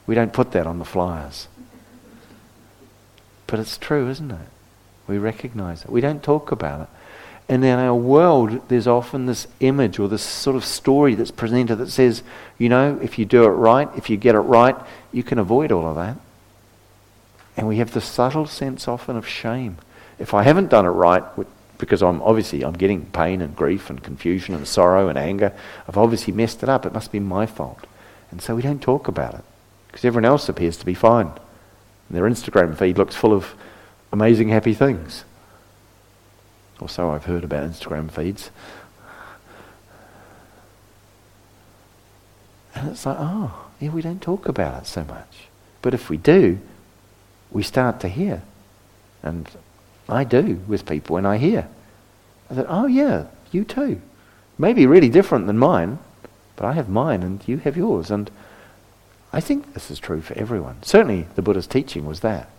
We 0.05 0.15
don't 0.15 0.33
put 0.33 0.51
that 0.51 0.67
on 0.67 0.79
the 0.79 0.85
flyers. 0.85 1.47
But 3.47 3.59
it's 3.59 3.77
true, 3.77 4.09
isn't 4.09 4.29
it? 4.29 4.47
We 5.07 5.17
recognize 5.17 5.83
it. 5.83 5.89
We 5.89 6.01
don't 6.01 6.21
talk 6.21 6.51
about 6.51 6.81
it. 6.81 6.87
And 7.49 7.65
in 7.65 7.79
our 7.79 7.95
world, 7.95 8.69
there's 8.69 8.87
often 8.87 9.25
this 9.25 9.47
image 9.59 9.99
or 9.99 10.07
this 10.07 10.21
sort 10.21 10.55
of 10.55 10.63
story 10.63 11.15
that's 11.15 11.31
presented 11.31 11.77
that 11.77 11.89
says, 11.89 12.21
you 12.57 12.69
know, 12.69 12.97
if 13.01 13.17
you 13.17 13.25
do 13.25 13.43
it 13.43 13.49
right, 13.49 13.89
if 13.97 14.09
you 14.09 14.17
get 14.17 14.35
it 14.35 14.39
right, 14.39 14.75
you 15.11 15.23
can 15.23 15.39
avoid 15.39 15.71
all 15.71 15.87
of 15.87 15.95
that. 15.95 16.17
And 17.57 17.67
we 17.67 17.77
have 17.77 17.91
the 17.91 18.01
subtle 18.01 18.45
sense 18.45 18.87
often 18.87 19.17
of 19.17 19.27
shame 19.27 19.77
if 20.19 20.33
I 20.33 20.43
haven't 20.43 20.69
done 20.69 20.85
it 20.85 20.89
right, 20.89 21.23
because 21.77 22.03
I'm 22.03 22.21
obviously 22.21 22.63
I'm 22.63 22.73
getting 22.73 23.05
pain 23.05 23.41
and 23.41 23.55
grief 23.55 23.89
and 23.89 24.03
confusion 24.03 24.53
and 24.53 24.67
sorrow 24.67 25.07
and 25.07 25.17
anger, 25.17 25.53
I've 25.87 25.97
obviously 25.97 26.33
messed 26.33 26.61
it 26.61 26.69
up. 26.69 26.85
It 26.85 26.93
must 26.93 27.11
be 27.11 27.21
my 27.21 27.45
fault. 27.45 27.85
And 28.29 28.41
so 28.41 28.55
we 28.55 28.61
don't 28.61 28.81
talk 28.81 29.07
about 29.07 29.33
it 29.33 29.43
because 29.87 30.05
everyone 30.05 30.25
else 30.25 30.49
appears 30.49 30.77
to 30.77 30.85
be 30.85 30.93
fine. 30.93 31.27
And 31.27 32.17
their 32.17 32.25
Instagram 32.25 32.77
feed 32.77 32.97
looks 32.97 33.15
full 33.15 33.33
of 33.33 33.55
amazing 34.11 34.49
happy 34.49 34.73
things. 34.73 35.23
Or 36.79 36.89
so 36.89 37.11
I've 37.11 37.25
heard 37.25 37.43
about 37.43 37.69
Instagram 37.69 38.11
feeds. 38.11 38.51
And 42.75 42.89
it's 42.91 43.05
like, 43.05 43.17
oh, 43.19 43.67
yeah, 43.79 43.89
we 43.89 44.01
don't 44.01 44.21
talk 44.21 44.47
about 44.47 44.83
it 44.83 44.87
so 44.87 45.03
much. 45.03 45.47
But 45.81 45.93
if 45.93 46.09
we 46.09 46.17
do, 46.17 46.59
we 47.51 47.63
start 47.63 47.99
to 48.01 48.07
hear. 48.07 48.43
And 49.23 49.49
I 50.07 50.23
do 50.23 50.61
with 50.67 50.85
people 50.85 51.15
when 51.15 51.25
I 51.25 51.37
hear. 51.37 51.67
I 52.49 52.65
oh 52.67 52.87
yeah, 52.87 53.25
you 53.51 53.63
too. 53.63 54.01
Maybe 54.57 54.85
really 54.85 55.09
different 55.09 55.47
than 55.47 55.57
mine, 55.57 55.99
but 56.55 56.65
I 56.65 56.73
have 56.73 56.89
mine 56.89 57.23
and 57.23 57.45
you 57.47 57.57
have 57.57 57.77
yours. 57.77 58.11
And 58.11 58.29
I 59.31 59.39
think 59.39 59.73
this 59.73 59.91
is 59.91 59.99
true 59.99 60.21
for 60.21 60.37
everyone. 60.37 60.81
Certainly 60.83 61.27
the 61.35 61.41
Buddha's 61.41 61.67
teaching 61.67 62.05
was 62.05 62.21
that. 62.21 62.49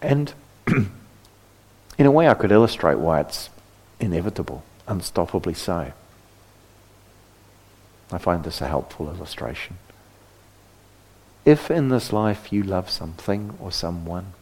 And 0.00 0.32
in 1.98 2.06
a 2.06 2.10
way 2.10 2.28
I 2.28 2.34
could 2.34 2.52
illustrate 2.52 2.98
why 2.98 3.20
it's 3.20 3.50
inevitable, 4.00 4.64
unstoppably 4.88 5.56
so. 5.56 5.92
I 8.10 8.18
find 8.18 8.44
this 8.44 8.60
a 8.60 8.68
helpful 8.68 9.08
illustration. 9.08 9.78
If 11.44 11.70
in 11.70 11.88
this 11.88 12.12
life 12.12 12.52
you 12.52 12.62
love 12.62 12.90
something 12.90 13.56
or 13.58 13.72
someone, 13.72 14.34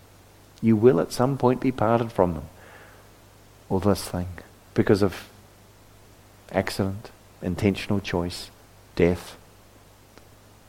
you 0.61 0.77
will 0.77 1.01
at 1.01 1.13
some 1.13 1.39
point 1.39 1.61
be 1.61 1.73
parted 1.73 2.13
from 2.13 2.35
them. 2.35 2.45
Or 3.69 3.81
this 3.81 4.07
thing. 4.07 4.29
Because 4.75 5.03
of 5.03 5.29
accident, 6.53 7.11
intentional 7.41 8.01
choice, 8.01 8.51
death. 8.97 9.37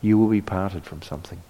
You 0.02 0.18
will 0.18 0.30
be 0.30 0.42
parted 0.42 0.86
from 0.86 1.02
something. 1.02 1.42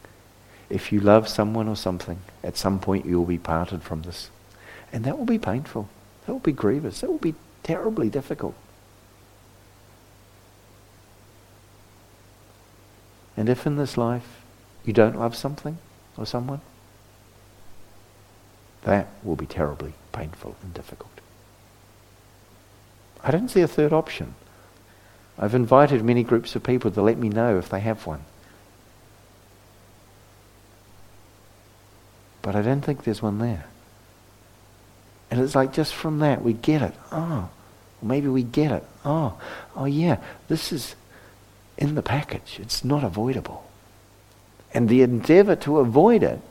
If 0.70 0.92
you 0.92 1.00
love 1.00 1.28
someone 1.28 1.68
or 1.68 1.76
something, 1.76 2.22
at 2.44 2.58
some 2.58 2.80
point 2.80 3.06
you 3.06 3.20
will 3.20 3.28
be 3.28 3.38
parted 3.38 3.84
from 3.84 4.02
this. 4.04 4.30
And 4.92 5.04
that 5.06 5.18
will 5.18 5.26
be 5.26 5.39
painful. 5.39 5.89
That 6.26 6.34
will 6.34 6.39
be 6.39 6.52
grievous. 6.52 7.02
That 7.02 7.10
will 7.10 7.18
be 7.18 7.36
terribly 7.64 8.10
difficult. 8.10 8.56
And 13.38 13.50
if 13.50 13.66
in 13.66 13.78
this 13.78 13.98
life 13.98 14.42
you 14.86 14.94
don't 14.94 15.18
love 15.18 15.36
something 15.36 15.78
or 16.18 16.26
someone, 16.26 16.62
that 18.84 19.08
will 19.24 19.36
be 19.36 19.46
terribly 19.46 19.94
painful 20.12 20.56
and 20.62 20.74
difficult. 20.74 21.12
I 23.24 23.32
don't 23.32 23.50
see 23.50 23.62
a 23.62 23.68
third 23.68 23.94
option. 23.94 24.36
I've 25.38 25.56
invited 25.56 26.04
many 26.04 26.24
groups 26.24 26.56
of 26.56 26.64
people 26.64 26.92
to 26.92 27.02
let 27.02 27.18
me 27.18 27.30
know 27.30 27.58
if 27.58 27.70
they 27.70 27.80
have 27.80 28.06
one. 28.06 28.26
But 32.42 32.56
I 32.56 32.62
don't 32.62 32.82
think 32.82 33.04
there's 33.04 33.22
one 33.22 33.38
there. 33.38 33.66
And 35.32 35.40
it's 35.40 35.56
like 35.56 35.72
just 35.72 35.96
from 35.96 36.20
that 36.20 36.44
we 36.44 36.54
get 36.54 36.82
it. 36.82 36.94
Oh, 37.12 37.50
maybe 38.02 38.28
we 38.28 38.44
get 38.44 38.72
it. 38.72 38.84
Oh, 39.06 39.40
oh 39.76 39.86
yeah, 39.86 40.18
this 40.50 40.74
is 40.74 40.96
in 41.78 41.96
the 41.96 42.04
package. 42.04 42.60
It's 42.62 42.84
not 42.84 43.04
avoidable. 43.04 43.66
And 44.74 44.90
the 44.90 45.02
endeavor 45.02 45.56
to 45.58 45.80
avoid 45.80 46.22
it 46.22 46.42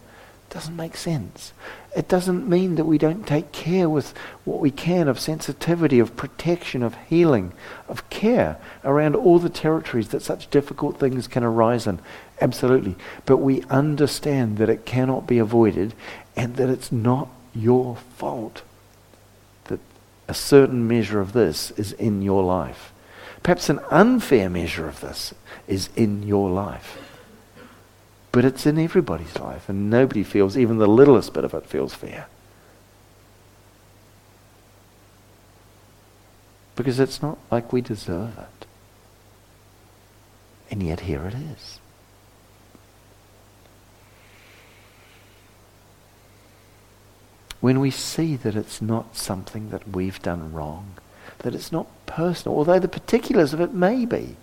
doesn't 0.48 0.76
make 0.76 0.96
sense. 0.96 1.52
It 1.94 2.08
doesn't 2.08 2.48
mean 2.48 2.76
that 2.76 2.84
we 2.86 2.98
don't 2.98 3.26
take 3.26 3.52
care 3.52 3.88
with 3.88 4.16
what 4.44 4.60
we 4.60 4.70
can 4.70 5.08
of 5.08 5.20
sensitivity, 5.20 6.00
of 6.00 6.16
protection, 6.16 6.82
of 6.82 6.96
healing, 7.08 7.52
of 7.88 8.08
care 8.10 8.56
around 8.82 9.14
all 9.14 9.38
the 9.38 9.50
territories 9.50 10.08
that 10.08 10.22
such 10.22 10.50
difficult 10.50 10.98
things 10.98 11.28
can 11.28 11.44
arise 11.44 11.86
in. 11.86 12.00
Absolutely. 12.40 12.96
But 13.26 13.38
we 13.38 13.62
understand 13.64 14.56
that 14.58 14.70
it 14.70 14.86
cannot 14.86 15.26
be 15.26 15.38
avoided 15.38 15.94
and 16.34 16.56
that 16.56 16.70
it's 16.70 16.90
not 16.90 17.28
your 17.54 17.96
fault 18.16 18.62
a 20.30 20.34
certain 20.34 20.86
measure 20.86 21.20
of 21.20 21.32
this 21.32 21.72
is 21.72 21.90
in 21.94 22.22
your 22.22 22.44
life. 22.44 22.92
Perhaps 23.42 23.68
an 23.68 23.80
unfair 23.90 24.48
measure 24.48 24.86
of 24.86 25.00
this 25.00 25.34
is 25.66 25.90
in 25.96 26.22
your 26.22 26.48
life. 26.48 26.98
But 28.30 28.44
it's 28.44 28.64
in 28.64 28.78
everybody's 28.78 29.36
life, 29.40 29.68
and 29.68 29.90
nobody 29.90 30.22
feels, 30.22 30.56
even 30.56 30.78
the 30.78 30.86
littlest 30.86 31.34
bit 31.34 31.42
of 31.42 31.52
it 31.52 31.66
feels 31.66 31.94
fair. 31.94 32.28
Because 36.76 37.00
it's 37.00 37.20
not 37.20 37.36
like 37.50 37.72
we 37.72 37.80
deserve 37.80 38.38
it. 38.38 38.66
And 40.70 40.80
yet 40.80 41.00
here 41.00 41.24
it 41.24 41.34
is. 41.34 41.79
When 47.60 47.80
we 47.80 47.90
see 47.90 48.36
that 48.36 48.56
it's 48.56 48.80
not 48.80 49.16
something 49.16 49.70
that 49.70 49.88
we've 49.88 50.20
done 50.22 50.52
wrong, 50.52 50.94
that 51.40 51.54
it's 51.54 51.72
not 51.72 51.86
personal, 52.06 52.56
although 52.56 52.78
the 52.78 52.88
particulars 52.88 53.52
of 53.52 53.60
it 53.60 53.72
may 53.72 54.04
be, 54.04 54.36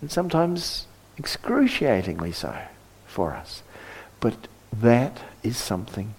and 0.00 0.10
sometimes 0.10 0.86
excruciatingly 1.18 2.32
so 2.32 2.56
for 3.06 3.32
us. 3.32 3.62
But 4.20 4.48
that 4.72 5.20
is 5.42 5.56
something 5.56 6.14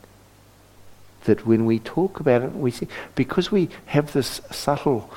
that 1.25 1.45
when 1.45 1.65
we 1.65 1.79
talk 1.79 2.19
about 2.19 2.41
it, 2.41 2.55
we 2.55 2.71
see, 2.71 2.87
because 3.15 3.51
we 3.51 3.69
have 3.87 4.13
this 4.13 4.41
subtle 4.51 5.11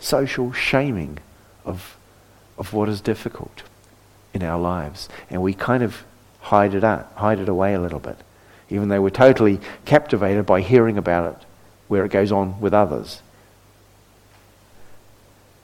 social 0.00 0.52
shaming 0.52 1.18
of, 1.64 1.96
of 2.58 2.72
what 2.72 2.88
is 2.88 3.00
difficult 3.00 3.62
in 4.34 4.42
our 4.42 4.58
lives, 4.58 5.08
and 5.30 5.40
we 5.42 5.54
kind 5.54 5.82
of 5.82 6.04
hide 6.40 6.74
it 6.74 6.82
up, 6.82 7.16
hide 7.16 7.38
it 7.38 7.48
away 7.48 7.74
a 7.74 7.80
little 7.80 8.00
bit, 8.00 8.18
even 8.72 8.88
though 8.88 9.00
we're 9.00 9.10
totally 9.10 9.60
captivated 9.84 10.46
by 10.46 10.60
hearing 10.60 10.96
about 10.96 11.34
it 11.34 11.46
where 11.88 12.04
it 12.04 12.10
goes 12.10 12.32
on 12.32 12.58
with 12.60 12.72
others. 12.72 13.20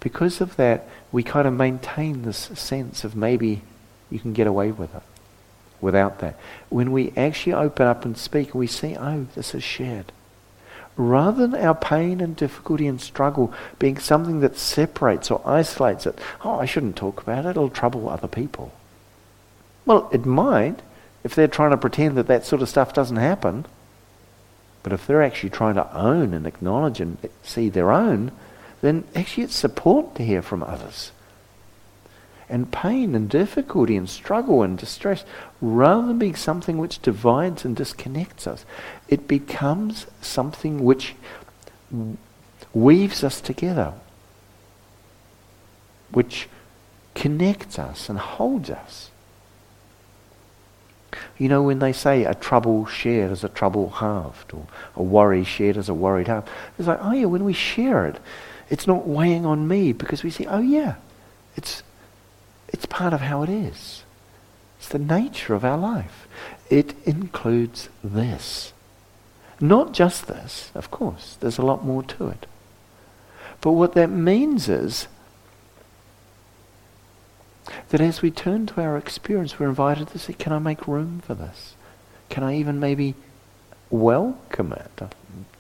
Because 0.01 0.41
of 0.41 0.57
that, 0.57 0.87
we 1.11 1.23
kind 1.23 1.49
of 1.49 1.55
maintain 1.55 2.23
this 2.23 2.51
sense 2.55 3.03
of 3.03 3.17
maybe 3.17 3.63
you 4.11 4.19
can 4.21 4.33
get 4.33 4.47
away 4.47 4.71
with 4.71 4.95
it 4.95 5.03
without 5.81 6.19
that. 6.21 6.39
When 6.69 6.93
we 6.93 7.13
actually 7.17 7.55
open 7.55 7.87
up 7.87 8.05
and 8.05 8.17
speak, 8.17 8.55
we 8.55 8.67
see, 8.67 8.97
oh, 8.97 9.27
this 9.35 9.55
is 9.55 9.63
shared. 9.63 10.13
Rather 10.97 11.47
than 11.47 11.61
our 11.61 11.75
pain 11.75 12.21
and 12.21 12.37
difficulty 12.37 12.87
and 12.87 13.01
struggle 13.01 13.53
being 13.79 13.99
something 13.99 14.41
that 14.41 14.59
separates 14.59 15.31
or 15.31 15.41
isolates 15.47 16.07
it, 16.07 16.19
oh, 16.45 16.59
I 16.59 16.67
shouldn't 16.67 16.97
talk 16.97 17.23
about 17.23 17.47
it, 17.47 17.51
it'll 17.51 17.71
trouble 17.71 18.09
other 18.09 18.29
people. 18.29 18.73
Well, 19.87 20.09
it 20.13 20.27
might 20.27 20.81
if 21.25 21.35
they're 21.35 21.49
trying 21.49 21.71
to 21.71 21.77
pretend 21.77 22.17
that 22.17 22.27
that 22.29 22.47
sort 22.47 22.63
of 22.63 22.69
stuff 22.69 22.93
doesn't 22.93 23.17
happen. 23.17 23.67
But 24.83 24.93
if 24.93 25.07
they're 25.07 25.23
actually 25.23 25.51
trying 25.51 25.75
to 25.75 25.95
own 25.95 26.33
and 26.33 26.47
acknowledge 26.47 27.01
and 27.01 27.19
see 27.43 27.69
their 27.69 27.91
own, 27.91 28.33
then 28.81 29.05
actually 29.15 29.45
it's 29.45 29.57
support 29.57 30.15
to 30.15 30.25
hear 30.25 30.43
from 30.43 30.63
others 30.63 31.13
and 32.49 32.73
pain 32.73 33.15
and 33.15 33.29
difficulty 33.29 33.97
and 33.97 34.09
struggle 34.09 34.63
and 34.63 34.79
distress, 34.79 35.25
rather 35.61 36.07
than 36.07 36.19
being 36.19 36.37
something 36.37 36.79
which 36.79 37.03
divides 37.03 37.65
and 37.65 37.77
disconnects 37.77 38.47
us, 38.47 38.65
it 39.09 39.29
becomes 39.29 40.07
something 40.21 40.83
which 40.83 41.15
weaves 42.73 43.23
us 43.23 43.41
together, 43.41 43.93
which 46.11 46.49
connects 47.15 47.79
us 47.79 48.09
and 48.09 48.19
holds 48.19 48.71
us. 48.71 49.08
You 51.39 51.49
know, 51.49 51.63
when 51.63 51.79
they 51.79 51.93
say 51.93 52.25
a 52.25 52.35
trouble 52.35 52.87
shared 52.87 53.33
is 53.33 53.45
a 53.45 53.49
trouble 53.49 53.89
halved, 53.91 54.53
or 54.53 54.67
a 54.95 55.03
worry 55.03 55.45
shared 55.45 55.77
is 55.77 55.89
a 55.89 55.95
worried 55.95 56.29
half, 56.29 56.49
it's 56.79 56.89
like, 56.89 56.99
oh 57.01 57.13
yeah, 57.13 57.27
when 57.27 57.45
we 57.45 57.53
share 57.53 58.07
it, 58.07 58.19
it's 58.71 58.87
not 58.87 59.07
weighing 59.07 59.47
on 59.47 59.67
me 59.67 59.93
because 59.93 60.23
we 60.23 60.31
see, 60.31 60.47
oh 60.47 60.61
yeah, 60.61 60.97
it's 61.57 61.83
it's 62.69 62.87
part 62.87 63.15
of 63.15 63.23
how 63.23 63.43
it 63.43 63.49
is. 63.49 64.05
It's 64.79 64.89
the 64.89 64.99
nature 64.99 65.55
of 65.55 65.65
our 65.65 65.79
life. 65.79 66.29
It 66.71 66.95
includes 67.05 67.89
this. 68.05 68.73
Not 69.61 69.93
just 69.93 70.27
this, 70.27 70.71
of 70.75 70.91
course, 70.91 71.37
there's 71.41 71.59
a 71.59 71.65
lot 71.65 71.85
more 71.85 72.03
to 72.05 72.29
it. 72.29 72.47
But 73.61 73.73
what 73.73 73.95
that 73.95 74.09
means 74.09 74.69
is 74.69 75.09
that 77.91 78.01
as 78.01 78.23
we 78.23 78.31
turn 78.31 78.67
to 78.67 78.81
our 78.81 78.97
experience, 78.97 79.59
we're 79.59 79.69
invited 79.69 80.09
to 80.09 80.19
say, 80.19 80.33
can 80.33 80.53
I 80.53 80.59
make 80.59 80.87
room 80.89 81.21
for 81.21 81.35
this? 81.35 81.75
Can 82.29 82.43
I 82.43 82.57
even 82.57 82.81
maybe 82.81 83.15
welcome 83.91 84.73
it? 84.73 84.91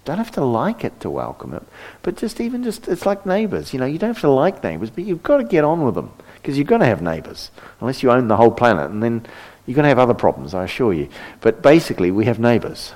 Don't 0.05 0.19
have 0.19 0.31
to 0.33 0.45
like 0.45 0.85
it 0.85 1.01
to 1.01 1.11
welcome 1.11 1.53
it, 1.55 1.63
but 2.03 2.17
just 2.17 2.41
even 2.41 2.65
just, 2.65 2.89
it's 2.89 3.05
like 3.05 3.27
neighbours. 3.27 3.73
You 3.75 3.81
know, 3.81 3.87
you 3.87 3.99
don't 3.99 4.11
have 4.11 4.21
to 4.21 4.31
like 4.31 4.65
neighbours, 4.65 4.91
but 4.91 5.05
you've 5.05 5.23
got 5.23 5.39
to 5.39 5.45
get 5.45 5.65
on 5.65 5.85
with 5.85 5.95
them 5.95 6.13
because 6.37 6.57
you're 6.57 6.65
going 6.65 6.81
to 6.81 6.87
have 6.87 7.03
neighbours, 7.03 7.51
unless 7.81 8.03
you 8.03 8.11
own 8.11 8.29
the 8.29 8.37
whole 8.37 8.51
planet, 8.51 8.91
and 8.91 9.03
then 9.03 9.27
you're 9.67 9.75
going 9.75 9.85
to 9.85 9.91
have 9.91 9.99
other 9.99 10.15
problems, 10.15 10.55
I 10.55 10.65
assure 10.65 10.95
you. 10.95 11.11
But 11.43 11.61
basically, 11.61 12.11
we 12.11 12.25
have 12.25 12.39
neighbours. 12.39 12.95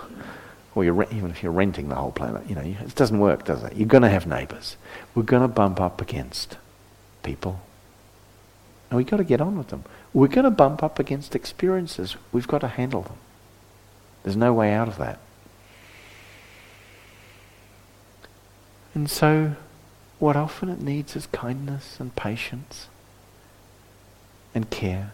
Or 0.74 0.84
you're, 0.84 1.02
even 1.12 1.30
if 1.30 1.42
you're 1.42 1.52
renting 1.52 1.90
the 1.90 1.96
whole 1.96 2.12
planet, 2.12 2.48
you 2.48 2.54
know, 2.54 2.62
it 2.62 2.94
doesn't 2.94 3.18
work, 3.18 3.44
does 3.44 3.62
it? 3.62 3.76
You're 3.76 3.88
going 3.88 4.04
to 4.04 4.08
have 4.08 4.26
neighbours. 4.26 4.78
We're 5.14 5.22
going 5.22 5.42
to 5.42 5.48
bump 5.48 5.82
up 5.82 6.00
against 6.00 6.56
people. 7.22 7.60
And 8.92 8.98
we've 8.98 9.06
got 9.06 9.16
to 9.16 9.24
get 9.24 9.40
on 9.40 9.56
with 9.56 9.68
them. 9.68 9.84
We're 10.12 10.28
going 10.28 10.44
to 10.44 10.50
bump 10.50 10.82
up 10.82 10.98
against 10.98 11.34
experiences. 11.34 12.16
We've 12.30 12.46
got 12.46 12.58
to 12.58 12.68
handle 12.68 13.00
them. 13.00 13.16
There's 14.22 14.36
no 14.36 14.52
way 14.52 14.74
out 14.74 14.86
of 14.86 14.98
that. 14.98 15.18
And 18.94 19.10
so, 19.10 19.56
what 20.18 20.36
often 20.36 20.68
it 20.68 20.82
needs 20.82 21.16
is 21.16 21.26
kindness 21.28 21.96
and 22.00 22.14
patience 22.16 22.88
and 24.54 24.68
care. 24.68 25.12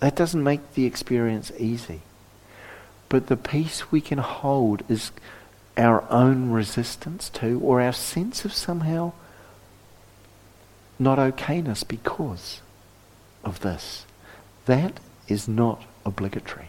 That 0.00 0.14
doesn't 0.14 0.44
make 0.44 0.74
the 0.74 0.84
experience 0.84 1.50
easy. 1.58 2.02
But 3.08 3.28
the 3.28 3.38
peace 3.38 3.90
we 3.90 4.02
can 4.02 4.18
hold 4.18 4.82
is 4.86 5.12
our 5.78 6.04
own 6.10 6.50
resistance 6.50 7.30
to, 7.30 7.58
or 7.60 7.80
our 7.80 7.94
sense 7.94 8.44
of 8.44 8.52
somehow 8.52 9.12
not 10.98 11.18
okayness 11.18 11.86
because 11.86 12.60
of 13.44 13.60
this. 13.60 14.06
That 14.66 15.00
is 15.28 15.48
not 15.48 15.82
obligatory. 16.04 16.68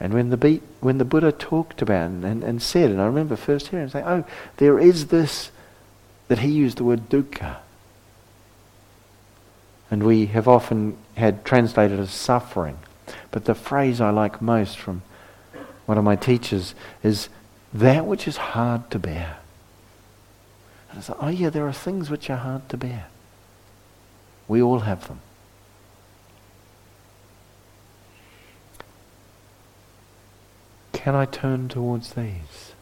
And 0.00 0.12
when 0.12 0.30
the, 0.30 0.36
beat, 0.36 0.62
when 0.80 0.98
the 0.98 1.04
Buddha 1.04 1.32
talked 1.32 1.80
about 1.80 2.10
and, 2.10 2.24
and, 2.24 2.44
and 2.44 2.60
said, 2.60 2.90
and 2.90 3.00
I 3.00 3.06
remember 3.06 3.36
first 3.36 3.68
hearing 3.68 3.84
him 3.84 3.90
say, 3.90 4.02
oh, 4.04 4.24
there 4.56 4.78
is 4.78 5.06
this, 5.06 5.50
that 6.28 6.40
he 6.40 6.50
used 6.50 6.78
the 6.78 6.84
word 6.84 7.08
dukkha, 7.08 7.56
and 9.90 10.02
we 10.02 10.26
have 10.26 10.48
often 10.48 10.96
had 11.16 11.44
translated 11.44 12.00
as 12.00 12.10
suffering. 12.10 12.78
But 13.30 13.44
the 13.44 13.54
phrase 13.54 14.00
I 14.00 14.10
like 14.10 14.42
most 14.42 14.78
from 14.78 15.02
one 15.86 15.98
of 15.98 16.04
my 16.04 16.16
teachers 16.16 16.74
is 17.02 17.28
that 17.72 18.06
which 18.06 18.26
is 18.26 18.36
hard 18.36 18.90
to 18.90 18.98
bear. 18.98 19.38
And 20.94 21.00
it's 21.00 21.08
like, 21.08 21.18
oh 21.20 21.28
yeah, 21.28 21.50
there 21.50 21.66
are 21.66 21.72
things 21.72 22.08
which 22.08 22.30
are 22.30 22.36
hard 22.36 22.68
to 22.68 22.76
bear. 22.76 23.06
We 24.46 24.62
all 24.62 24.80
have 24.80 25.08
them. 25.08 25.22
Can 30.92 31.16
I 31.16 31.24
turn 31.24 31.68
towards 31.68 32.12
these? 32.12 32.74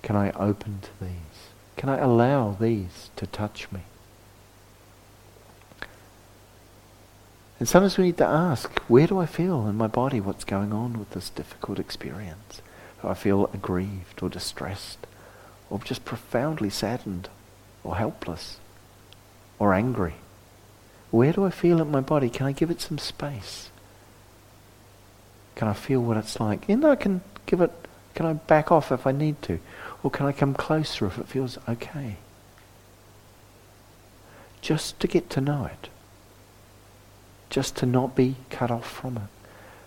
Can 0.00 0.16
I 0.16 0.30
open 0.30 0.80
to 0.80 1.04
these? 1.04 1.50
Can 1.76 1.90
I 1.90 1.98
allow 1.98 2.56
these 2.58 3.10
to 3.16 3.26
touch 3.26 3.70
me? 3.70 3.80
And 7.60 7.68
sometimes 7.68 7.98
we 7.98 8.04
need 8.04 8.16
to 8.16 8.24
ask, 8.24 8.78
where 8.88 9.06
do 9.06 9.18
I 9.18 9.26
feel 9.26 9.66
in 9.66 9.76
my 9.76 9.88
body 9.88 10.22
what's 10.22 10.44
going 10.44 10.72
on 10.72 10.98
with 10.98 11.10
this 11.10 11.28
difficult 11.28 11.78
experience? 11.78 12.62
Do 13.02 13.08
I 13.08 13.14
feel 13.14 13.50
aggrieved 13.52 14.22
or 14.22 14.30
distressed 14.30 15.06
or 15.70 15.78
just 15.80 16.04
profoundly 16.04 16.70
saddened 16.70 17.28
or 17.84 17.96
helpless 17.96 18.58
or 19.58 19.74
angry? 19.74 20.14
Where 21.10 21.32
do 21.32 21.44
I 21.44 21.50
feel 21.50 21.78
it 21.78 21.82
in 21.82 21.90
my 21.90 22.00
body? 22.00 22.28
Can 22.28 22.46
I 22.46 22.52
give 22.52 22.70
it 22.70 22.80
some 22.80 22.98
space? 22.98 23.70
Can 25.54 25.68
I 25.68 25.72
feel 25.72 26.00
what 26.00 26.16
it's 26.16 26.40
like? 26.40 26.68
And 26.68 26.84
I 26.84 26.96
can 26.96 27.22
give 27.46 27.60
it, 27.60 27.72
can 28.14 28.26
I 28.26 28.34
back 28.34 28.70
off 28.70 28.92
if 28.92 29.06
I 29.06 29.12
need 29.12 29.40
to? 29.42 29.58
Or 30.02 30.10
can 30.10 30.26
I 30.26 30.32
come 30.32 30.54
closer 30.54 31.06
if 31.06 31.18
it 31.18 31.28
feels 31.28 31.58
okay? 31.68 32.16
Just 34.60 35.00
to 35.00 35.06
get 35.06 35.30
to 35.30 35.40
know 35.40 35.64
it 35.64 35.88
just 37.50 37.76
to 37.76 37.86
not 37.86 38.14
be 38.14 38.36
cut 38.50 38.70
off 38.70 38.86
from 38.90 39.16
it, 39.16 39.22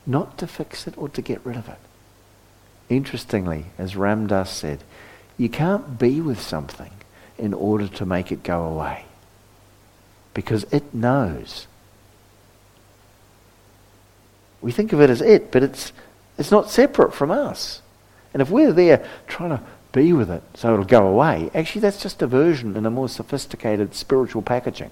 not 0.05 0.38
to 0.38 0.47
fix 0.47 0.88
it 0.88 0.97
or 0.97 1.09
to 1.09 1.21
get 1.21 1.45
rid 1.45 1.57
of 1.57 1.69
it. 1.69 1.77
Interestingly, 2.89 3.65
as 3.77 3.95
Ram 3.95 4.27
Dass 4.27 4.49
said, 4.51 4.84
you 5.39 5.49
can't 5.49 5.97
be 5.97 6.19
with 6.21 6.39
something 6.39 6.91
in 7.37 7.53
order 7.53 7.87
to 7.87 8.05
make 8.05 8.31
it 8.31 8.43
go 8.43 8.65
away 8.65 9.05
because 10.33 10.65
it 10.65 10.93
knows. 10.93 11.65
We 14.61 14.73
think 14.73 14.91
of 14.91 14.99
it 14.99 15.09
as 15.09 15.21
it, 15.21 15.49
but 15.49 15.63
it's, 15.63 15.93
it's 16.37 16.51
not 16.51 16.69
separate 16.69 17.13
from 17.13 17.31
us. 17.31 17.81
And 18.33 18.41
if 18.41 18.49
we're 18.49 18.73
there 18.73 19.07
trying 19.27 19.51
to 19.51 19.63
be 19.93 20.11
with 20.13 20.29
it 20.29 20.43
so 20.53 20.73
it'll 20.73 20.85
go 20.85 21.07
away, 21.07 21.49
actually 21.55 21.81
that's 21.81 22.01
just 22.03 22.21
a 22.21 22.27
version 22.27 22.75
in 22.75 22.85
a 22.85 22.91
more 22.91 23.07
sophisticated 23.07 23.95
spiritual 23.95 24.41
packaging. 24.41 24.91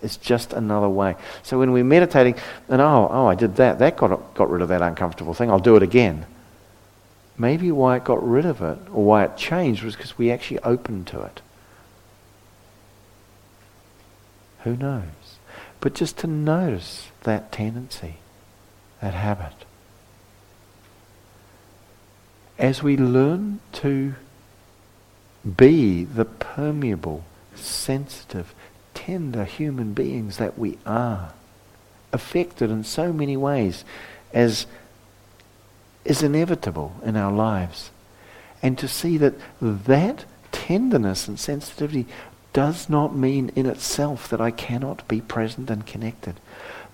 It's 0.00 0.16
just 0.16 0.52
another 0.52 0.88
way. 0.88 1.16
So 1.42 1.58
when 1.58 1.72
we're 1.72 1.82
meditating, 1.82 2.36
and 2.68 2.80
oh, 2.80 3.08
oh, 3.10 3.26
I 3.26 3.34
did 3.34 3.56
that, 3.56 3.80
that 3.80 3.96
got, 3.96 4.34
got 4.34 4.48
rid 4.48 4.62
of 4.62 4.68
that 4.68 4.80
uncomfortable 4.80 5.34
thing, 5.34 5.50
I'll 5.50 5.58
do 5.58 5.74
it 5.74 5.82
again. 5.82 6.24
Maybe 7.38 7.70
why 7.70 7.96
it 7.96 8.04
got 8.04 8.26
rid 8.26 8.46
of 8.46 8.62
it, 8.62 8.78
or 8.92 9.04
why 9.04 9.24
it 9.24 9.36
changed, 9.36 9.82
was 9.82 9.96
because 9.96 10.16
we 10.16 10.30
actually 10.30 10.58
opened 10.60 11.06
to 11.08 11.22
it. 11.22 11.42
Who 14.64 14.76
knows? 14.76 15.02
But 15.80 15.94
just 15.94 16.18
to 16.18 16.26
notice 16.26 17.08
that 17.22 17.52
tendency, 17.52 18.16
that 19.00 19.14
habit. 19.14 19.64
As 22.58 22.82
we 22.82 22.96
learn 22.96 23.60
to 23.74 24.14
be 25.56 26.04
the 26.04 26.24
permeable, 26.24 27.24
sensitive, 27.54 28.54
tender 28.94 29.44
human 29.44 29.92
beings 29.92 30.38
that 30.38 30.58
we 30.58 30.78
are, 30.86 31.32
affected 32.12 32.70
in 32.70 32.82
so 32.82 33.12
many 33.12 33.36
ways 33.36 33.84
as 34.32 34.66
is 36.06 36.22
inevitable 36.22 36.94
in 37.04 37.16
our 37.16 37.32
lives. 37.32 37.90
And 38.62 38.78
to 38.78 38.88
see 38.88 39.16
that 39.18 39.34
that 39.60 40.24
tenderness 40.52 41.28
and 41.28 41.38
sensitivity 41.38 42.06
does 42.52 42.88
not 42.88 43.14
mean 43.14 43.50
in 43.54 43.66
itself 43.66 44.28
that 44.28 44.40
I 44.40 44.50
cannot 44.50 45.06
be 45.08 45.20
present 45.20 45.70
and 45.70 45.86
connected. 45.86 46.40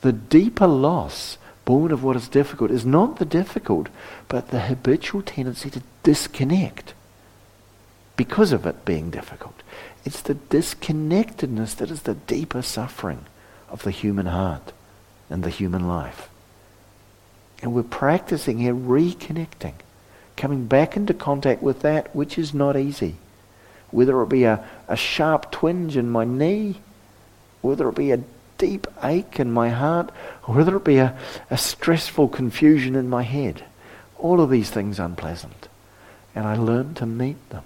The 0.00 0.12
deeper 0.12 0.66
loss 0.66 1.38
born 1.64 1.92
of 1.92 2.02
what 2.02 2.16
is 2.16 2.28
difficult 2.28 2.70
is 2.70 2.84
not 2.84 3.18
the 3.18 3.24
difficult, 3.24 3.88
but 4.28 4.48
the 4.48 4.62
habitual 4.62 5.22
tendency 5.22 5.70
to 5.70 5.82
disconnect 6.02 6.94
because 8.16 8.52
of 8.52 8.66
it 8.66 8.84
being 8.84 9.10
difficult. 9.10 9.62
It's 10.04 10.20
the 10.20 10.34
disconnectedness 10.34 11.76
that 11.76 11.90
is 11.90 12.02
the 12.02 12.14
deeper 12.14 12.62
suffering 12.62 13.26
of 13.68 13.84
the 13.84 13.90
human 13.90 14.26
heart 14.26 14.72
and 15.30 15.44
the 15.44 15.50
human 15.50 15.86
life. 15.86 16.28
And 17.62 17.72
we're 17.72 17.84
practicing 17.84 18.58
here 18.58 18.74
reconnecting, 18.74 19.74
coming 20.36 20.66
back 20.66 20.96
into 20.96 21.14
contact 21.14 21.62
with 21.62 21.80
that 21.80 22.14
which 22.14 22.36
is 22.36 22.52
not 22.52 22.76
easy. 22.76 23.16
Whether 23.92 24.20
it 24.22 24.28
be 24.28 24.44
a, 24.44 24.68
a 24.88 24.96
sharp 24.96 25.52
twinge 25.52 25.96
in 25.96 26.10
my 26.10 26.24
knee, 26.24 26.80
whether 27.60 27.88
it 27.88 27.94
be 27.94 28.10
a 28.10 28.24
deep 28.58 28.86
ache 29.02 29.38
in 29.38 29.52
my 29.52 29.70
heart, 29.70 30.10
or 30.46 30.56
whether 30.56 30.76
it 30.76 30.84
be 30.84 30.98
a, 30.98 31.16
a 31.50 31.56
stressful 31.58 32.28
confusion 32.28 32.96
in 32.96 33.08
my 33.08 33.22
head. 33.22 33.64
All 34.18 34.40
of 34.40 34.50
these 34.50 34.70
things 34.70 34.98
unpleasant. 34.98 35.68
And 36.34 36.46
I 36.46 36.56
learn 36.56 36.94
to 36.94 37.06
meet 37.06 37.50
them. 37.50 37.64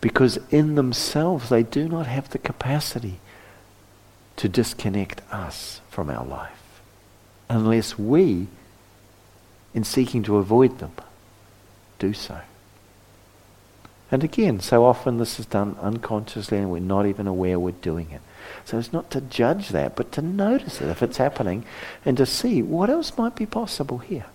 Because 0.00 0.38
in 0.50 0.74
themselves 0.74 1.48
they 1.48 1.62
do 1.62 1.88
not 1.88 2.06
have 2.06 2.30
the 2.30 2.38
capacity 2.38 3.20
to 4.36 4.48
disconnect 4.48 5.20
us 5.32 5.80
from 5.90 6.10
our 6.10 6.24
life. 6.24 6.57
Unless 7.48 7.98
we, 7.98 8.46
in 9.74 9.84
seeking 9.84 10.22
to 10.24 10.36
avoid 10.36 10.78
them, 10.78 10.92
do 11.98 12.12
so. 12.12 12.40
And 14.10 14.24
again, 14.24 14.60
so 14.60 14.84
often 14.84 15.18
this 15.18 15.38
is 15.38 15.46
done 15.46 15.76
unconsciously 15.80 16.58
and 16.58 16.70
we're 16.70 16.78
not 16.80 17.06
even 17.06 17.26
aware 17.26 17.58
we're 17.58 17.72
doing 17.72 18.10
it. 18.10 18.22
So 18.64 18.78
it's 18.78 18.92
not 18.92 19.10
to 19.10 19.20
judge 19.20 19.68
that, 19.70 19.96
but 19.96 20.12
to 20.12 20.22
notice 20.22 20.80
it 20.80 20.88
if 20.88 21.02
it's 21.02 21.18
happening 21.18 21.64
and 22.04 22.16
to 22.16 22.24
see 22.24 22.62
what 22.62 22.88
else 22.88 23.16
might 23.18 23.36
be 23.36 23.44
possible 23.46 23.98
here. 23.98 24.26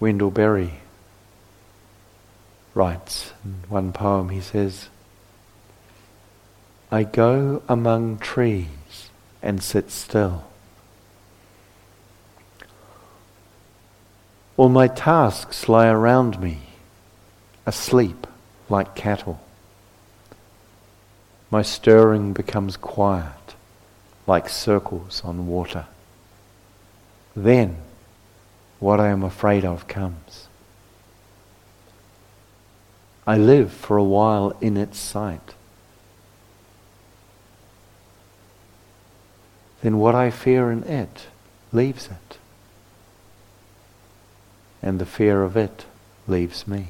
Wendell 0.00 0.30
Berry 0.30 0.74
writes 2.74 3.32
in 3.44 3.62
one 3.68 3.92
poem, 3.92 4.28
he 4.28 4.40
says, 4.40 4.88
I 6.90 7.02
go 7.02 7.62
among 7.68 8.18
trees 8.18 9.10
and 9.42 9.62
sit 9.62 9.90
still. 9.90 10.44
All 14.56 14.68
my 14.68 14.88
tasks 14.88 15.68
lie 15.68 15.88
around 15.88 16.40
me, 16.40 16.58
asleep 17.66 18.26
like 18.68 18.94
cattle. 18.94 19.40
My 21.50 21.62
stirring 21.62 22.32
becomes 22.32 22.76
quiet, 22.76 23.54
like 24.26 24.48
circles 24.48 25.22
on 25.24 25.46
water. 25.46 25.86
Then, 27.34 27.76
what 28.78 29.00
I 29.00 29.08
am 29.08 29.22
afraid 29.22 29.64
of 29.64 29.88
comes. 29.88 30.48
I 33.26 33.36
live 33.36 33.72
for 33.72 33.96
a 33.96 34.04
while 34.04 34.56
in 34.60 34.76
its 34.76 34.98
sight. 34.98 35.54
Then 39.82 39.98
what 39.98 40.14
I 40.14 40.30
fear 40.30 40.70
in 40.70 40.82
it 40.84 41.26
leaves 41.72 42.06
it 42.06 42.38
and 44.82 44.98
the 44.98 45.06
fear 45.06 45.42
of 45.42 45.56
it 45.56 45.84
leaves 46.26 46.66
me. 46.66 46.88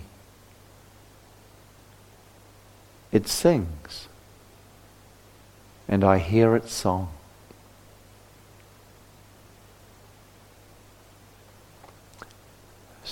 It 3.10 3.26
sings, 3.26 4.08
and 5.88 6.04
I 6.04 6.18
hear 6.18 6.54
its 6.54 6.72
song. 6.72 7.12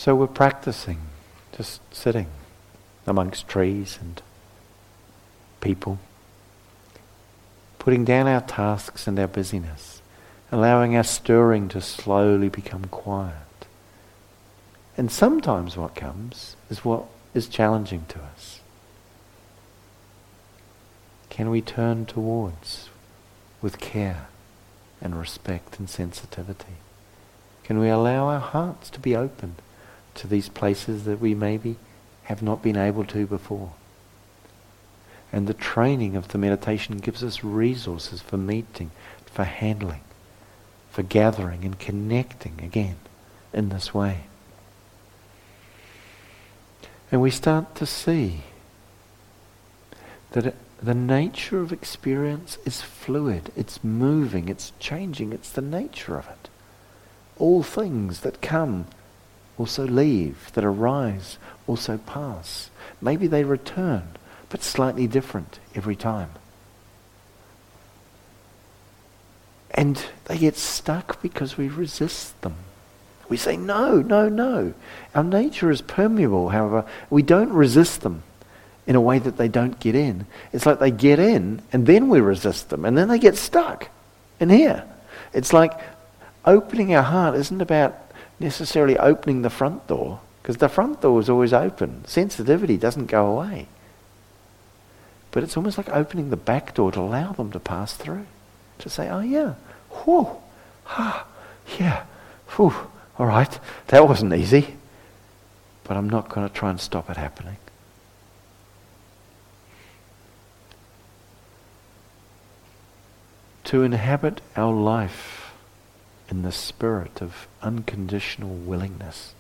So 0.07 0.15
we're 0.15 0.29
practicing, 0.29 1.01
just 1.57 1.81
sitting 1.93 2.29
amongst 3.09 3.49
trees 3.49 3.99
and 4.01 4.23
people, 5.61 5.99
putting 7.81 8.05
down 8.05 8.29
our 8.29 8.41
tasks 8.41 9.09
and 9.09 9.19
our 9.19 9.27
busyness, 9.27 10.03
allowing 10.53 10.97
our 10.97 11.03
stirring 11.03 11.69
to 11.71 11.81
slowly 11.81 12.49
become 12.49 12.85
quiet. 12.85 13.67
And 14.97 15.11
sometimes 15.11 15.77
what 15.77 15.97
comes 15.97 16.55
is 16.71 16.85
what 16.85 17.07
is 17.35 17.49
challenging 17.49 18.05
to 18.11 18.21
us. 18.21 18.61
Can 21.31 21.51
we 21.51 21.61
turn 21.61 22.07
towards 22.07 22.91
with 23.61 23.81
care 23.81 24.29
and 25.01 25.19
respect 25.19 25.81
and 25.81 25.91
sensitivity? 25.91 26.77
Can 27.65 27.81
we 27.81 27.89
allow 27.89 28.29
our 28.29 28.39
hearts 28.39 28.89
to 28.91 29.01
be 29.01 29.17
open 29.17 29.57
to 30.17 30.27
these 30.27 30.49
places 30.49 31.05
that 31.05 31.21
we 31.21 31.35
maybe 31.35 31.77
have 32.25 32.43
not 32.43 32.62
been 32.62 32.77
able 32.77 33.05
to 33.05 33.27
before? 33.27 33.73
And 35.33 35.47
the 35.47 35.55
training 35.55 36.17
of 36.17 36.29
the 36.29 36.39
meditation 36.39 36.99
gives 36.99 37.23
us 37.23 37.45
resources 37.45 38.23
for 38.23 38.37
meeting, 38.37 38.91
for 39.27 39.45
handling, 39.45 40.03
for 40.91 41.03
gathering 41.03 41.64
and 41.64 41.79
connecting 41.79 42.61
again 42.62 42.97
in 43.53 43.69
this 43.69 43.93
way. 43.93 44.25
And 47.11 47.21
we 47.21 47.31
start 47.31 47.75
to 47.77 47.87
see 47.87 48.43
that 50.33 50.55
the 50.83 50.95
nature 50.95 51.61
of 51.61 51.73
experience 51.73 52.59
is 52.64 52.83
fluid, 52.83 53.51
it's 53.57 53.83
moving, 53.83 54.49
it's 54.49 54.73
changing, 54.79 55.33
it's 55.33 55.51
the 55.51 55.62
nature 55.62 56.17
of 56.19 56.29
it. 56.29 56.49
All 57.39 57.62
things 57.62 58.21
that 58.21 58.43
come 58.43 58.87
also 59.59 59.87
leave, 59.87 60.53
that 60.53 60.65
arise 60.65 61.39
also 61.67 61.99
pass. 61.99 62.71
Maybe 63.01 63.27
they 63.27 63.45
return, 63.45 64.09
but 64.49 64.63
slightly 64.63 65.07
different 65.07 65.59
every 65.75 65.97
time. 65.97 66.31
And 69.71 70.03
they 70.25 70.39
get 70.39 70.57
stuck 70.57 71.21
because 71.21 71.57
we 71.57 71.69
resist 71.69 72.41
them. 72.43 72.57
We 73.29 73.37
say, 73.37 73.57
no, 73.57 74.01
no, 74.01 74.29
no. 74.29 74.73
Our 75.15 75.25
nature 75.25 75.71
is 75.71 75.83
permeable, 75.83 76.51
however. 76.51 76.85
We 77.11 77.23
don't 77.23 77.53
resist 77.53 78.03
them 78.03 78.23
in 78.87 78.95
a 78.95 79.01
way 79.01 79.19
that 79.19 79.37
they 79.37 79.49
don't 79.49 79.79
get 79.81 79.95
in. 79.95 80.27
It's 80.53 80.65
like 80.65 80.79
they 80.79 80.93
get 80.93 81.19
in 81.19 81.61
and 81.73 81.87
then 81.87 82.09
we 82.09 82.21
resist 82.21 82.71
them 82.71 82.85
and 82.85 82.97
then 82.97 83.09
they 83.09 83.19
get 83.19 83.37
stuck 83.37 83.89
in 84.39 84.49
here. 84.49 84.85
It's 85.33 85.53
like 85.53 85.73
opening 86.45 86.95
our 86.95 87.03
heart 87.03 87.35
isn't 87.35 87.61
about 87.61 87.99
necessarily 88.39 88.99
opening 88.99 89.43
the 89.43 89.51
front 89.51 89.87
door 89.87 90.20
because 90.43 90.59
the 90.59 90.68
front 90.68 91.01
door 91.01 91.18
is 91.20 91.28
always 91.28 91.53
open. 91.53 92.05
Sensitivity 92.07 92.76
doesn't 92.76 93.07
go 93.07 93.26
away. 93.26 93.66
But 95.32 95.43
it's 95.43 95.57
almost 95.57 95.76
like 95.76 95.89
opening 95.89 96.30
the 96.30 96.37
back 96.37 96.74
door 96.74 96.93
to 96.93 97.01
allow 97.01 97.32
them 97.32 97.51
to 97.53 97.61
pass 97.61 97.95
through. 97.95 98.26
To 98.78 98.89
say, 98.89 99.09
oh 99.09 99.20
yeah, 99.20 99.55
whew, 99.91 100.28
ah, 100.87 101.26
yeah, 101.78 102.05
whew. 102.55 102.74
All 103.18 103.26
right, 103.26 103.59
that 103.89 104.07
wasn't 104.07 104.34
easy, 104.34 104.76
but 105.84 105.97
I'm 105.97 106.09
not 106.09 106.28
going 106.28 106.47
to 106.47 106.55
try 106.55 106.70
and 106.70 106.78
stop 106.78 107.11
it 107.11 107.16
happening. 107.16 107.57
To 113.64 113.82
inhabit 113.82 114.43
our 114.55 114.72
life 114.72 115.45
in 116.29 116.43
the 116.43 116.53
spirit 116.53 117.22
of 117.22 117.47
unconditional 117.62 118.55
willingness, 118.55 119.35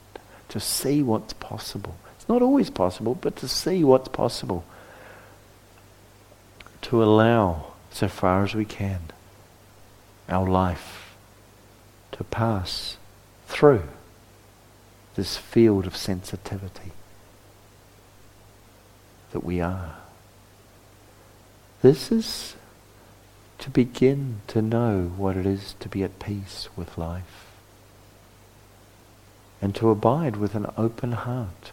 to 0.48 0.60
see 0.60 1.02
what's 1.02 1.32
possible. 1.32 1.96
It's 2.16 2.28
not 2.28 2.42
always 2.42 2.70
possible, 2.70 3.14
but 3.14 3.36
to 3.36 3.48
see 3.48 3.82
what's 3.82 4.08
possible. 4.08 4.64
To 6.82 7.02
allow, 7.02 7.72
so 7.90 8.08
far 8.08 8.44
as 8.44 8.54
we 8.54 8.64
can, 8.64 9.00
our 10.28 10.48
life 10.48 11.14
to 12.12 12.24
pass 12.24 12.96
through 13.46 13.82
this 15.16 15.36
field 15.36 15.86
of 15.86 15.96
sensitivity 15.96 16.92
that 19.32 19.44
we 19.44 19.60
are. 19.60 19.96
This 21.82 22.10
is 22.10 22.56
to 23.58 23.70
begin 23.70 24.40
to 24.48 24.62
know 24.62 25.12
what 25.16 25.36
it 25.36 25.46
is 25.46 25.74
to 25.80 25.88
be 25.88 26.02
at 26.02 26.18
peace 26.18 26.68
with 26.76 26.98
life 26.98 27.46
and 29.62 29.74
to 29.74 29.90
abide 29.90 30.36
with 30.36 30.54
an 30.54 30.66
open 30.76 31.12
heart 31.12 31.72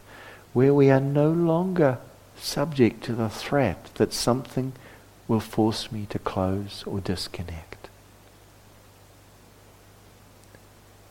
where 0.53 0.73
we 0.73 0.89
are 0.89 0.99
no 0.99 1.29
longer 1.29 1.97
subject 2.37 3.03
to 3.03 3.13
the 3.13 3.29
threat 3.29 3.85
that 3.95 4.13
something 4.13 4.73
will 5.27 5.39
force 5.39 5.91
me 5.91 6.05
to 6.09 6.19
close 6.19 6.83
or 6.85 6.99
disconnect. 6.99 7.73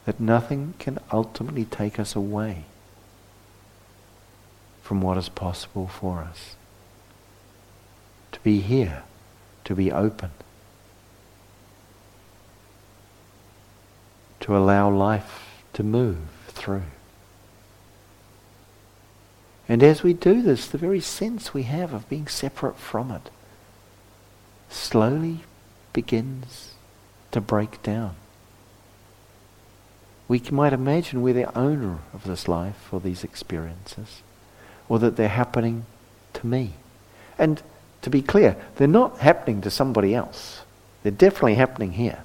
that 0.05 0.19
nothing 0.19 0.75
can 0.79 0.99
ultimately 1.13 1.65
take 1.65 1.99
us 1.99 2.17
away 2.17 2.65
from 4.83 5.01
what 5.01 5.17
is 5.17 5.29
possible 5.29 5.87
for 5.87 6.19
us. 6.21 6.57
To 8.33 8.41
be 8.41 8.61
here, 8.61 9.05
to 9.65 9.75
be 9.75 9.93
open. 9.93 10.31
To 14.43 14.57
allow 14.57 14.91
life 14.91 15.63
to 15.73 15.83
move 15.83 16.19
through. 16.49 16.83
And 19.69 19.83
as 19.83 20.03
we 20.03 20.13
do 20.13 20.43
this, 20.43 20.67
the 20.67 20.79
very 20.79 21.01
sense 21.01 21.55
we 21.55 21.63
have 21.63 21.95
of 21.95 22.09
being 22.09 22.27
separate 22.27 22.77
from 22.77 23.11
it 23.11 23.31
slowly 24.69 25.41
begins 25.93 26.75
to 27.31 27.41
break 27.41 27.83
down. 27.83 28.17
We 30.29 30.43
might 30.51 30.73
imagine 30.73 31.23
we're 31.23 31.35
the 31.35 31.59
owner 31.59 31.99
of 32.13 32.25
this 32.25 32.49
life 32.49 32.93
or 32.93 33.01
these 33.01 33.25
experiences, 33.25 34.23
or 34.89 34.99
that 34.99 35.17
they're 35.17 35.29
happening 35.29 35.87
to 36.35 36.47
me. 36.47 36.75
And 37.39 37.63
to 38.03 38.11
be 38.11 38.23
clear, 38.23 38.57
they're 38.77 38.89
not 38.89 39.19
happening 39.19 39.61
to 39.63 39.71
somebody 39.71 40.15
else. 40.15 40.63
They're 41.03 41.13
definitely 41.13 41.55
happening 41.55 41.93
here. 41.93 42.25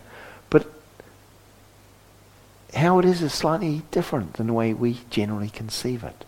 How 2.76 3.00
it 3.00 3.06
is 3.06 3.22
is 3.22 3.34
slightly 3.34 3.84
different 3.92 4.34
than 4.34 4.48
the 4.48 4.54
way 4.54 4.74
we 4.74 5.00
generally 5.10 5.50
conceive 5.50 6.04
it. 6.04 6.26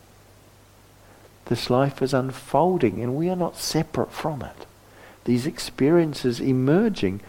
This 1.45 1.69
life 1.69 2.01
is 2.01 2.13
unfolding 2.13 3.01
and 3.01 3.15
we 3.15 3.29
are 3.29 3.35
not 3.35 3.57
separate 3.57 4.11
from 4.11 4.41
it. 4.41 4.65
These 5.25 5.45
experiences 5.45 6.39
emerging 6.39 7.21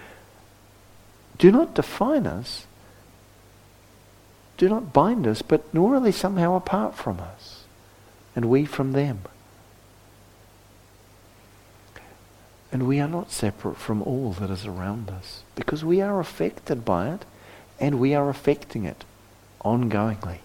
do 1.39 1.51
not 1.51 1.75
define 1.75 2.27
us, 2.27 2.67
do 4.59 4.69
not 4.69 4.93
bind 4.93 5.27
us, 5.27 5.41
but 5.41 5.73
nor 5.73 5.95
are 5.95 6.01
they 6.01 6.13
somehow 6.13 6.55
apart 6.55 6.95
from 6.95 7.19
us, 7.19 7.65
and 8.37 8.45
we 8.45 8.67
from 8.67 8.93
them. 8.93 9.21
And 12.71 12.87
we 12.87 13.01
are 13.01 13.09
not 13.09 13.33
separate 13.33 13.79
from 13.79 14.03
all 14.03 14.33
that 14.33 14.51
is 14.51 14.67
around 14.67 15.09
us 15.09 15.43
because 15.55 15.83
we 15.83 16.03
are 16.03 16.21
affected 16.21 16.85
by 16.85 17.09
it 17.09 17.25
and 17.81 17.99
we 17.99 18.15
are 18.15 18.29
affecting 18.29 18.85
it 18.85 19.05
ongoingly, 19.65 20.39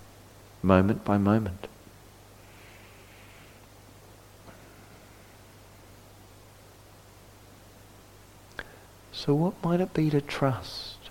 moment 0.64 1.04
by 1.04 1.18
moment. 1.18 1.68
So, 9.12 9.34
what 9.34 9.62
might 9.64 9.82
it 9.82 9.94
be 9.94 10.10
to 10.12 10.22
trust 10.22 11.10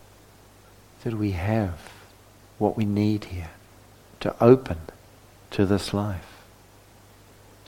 that 1.03 1.15
we 1.15 1.33
have 1.33 1.79
what 2.59 2.77
we 2.77 2.85
need 2.85 3.25
here 3.25 3.51
to 4.21 4.35
open 4.43 4.79
to 5.51 5.67
this 5.67 5.93
life, 5.93 6.43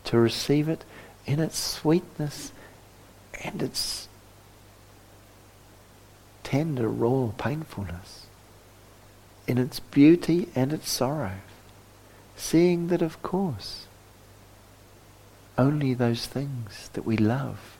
to 0.04 0.18
receive 0.18 0.68
it 0.68 0.84
in 1.26 1.40
its 1.40 1.58
sweetness 1.58 2.52
and 3.42 3.62
its 3.62 4.08
tender, 6.44 6.88
raw 6.88 7.32
painfulness, 7.36 8.25
in 9.46 9.58
its 9.58 9.80
beauty 9.80 10.48
and 10.54 10.72
its 10.72 10.90
sorrow, 10.90 11.38
seeing 12.36 12.88
that, 12.88 13.02
of 13.02 13.22
course, 13.22 13.86
only 15.58 15.94
those 15.94 16.26
things 16.26 16.90
that 16.92 17.06
we 17.06 17.16
love 17.16 17.76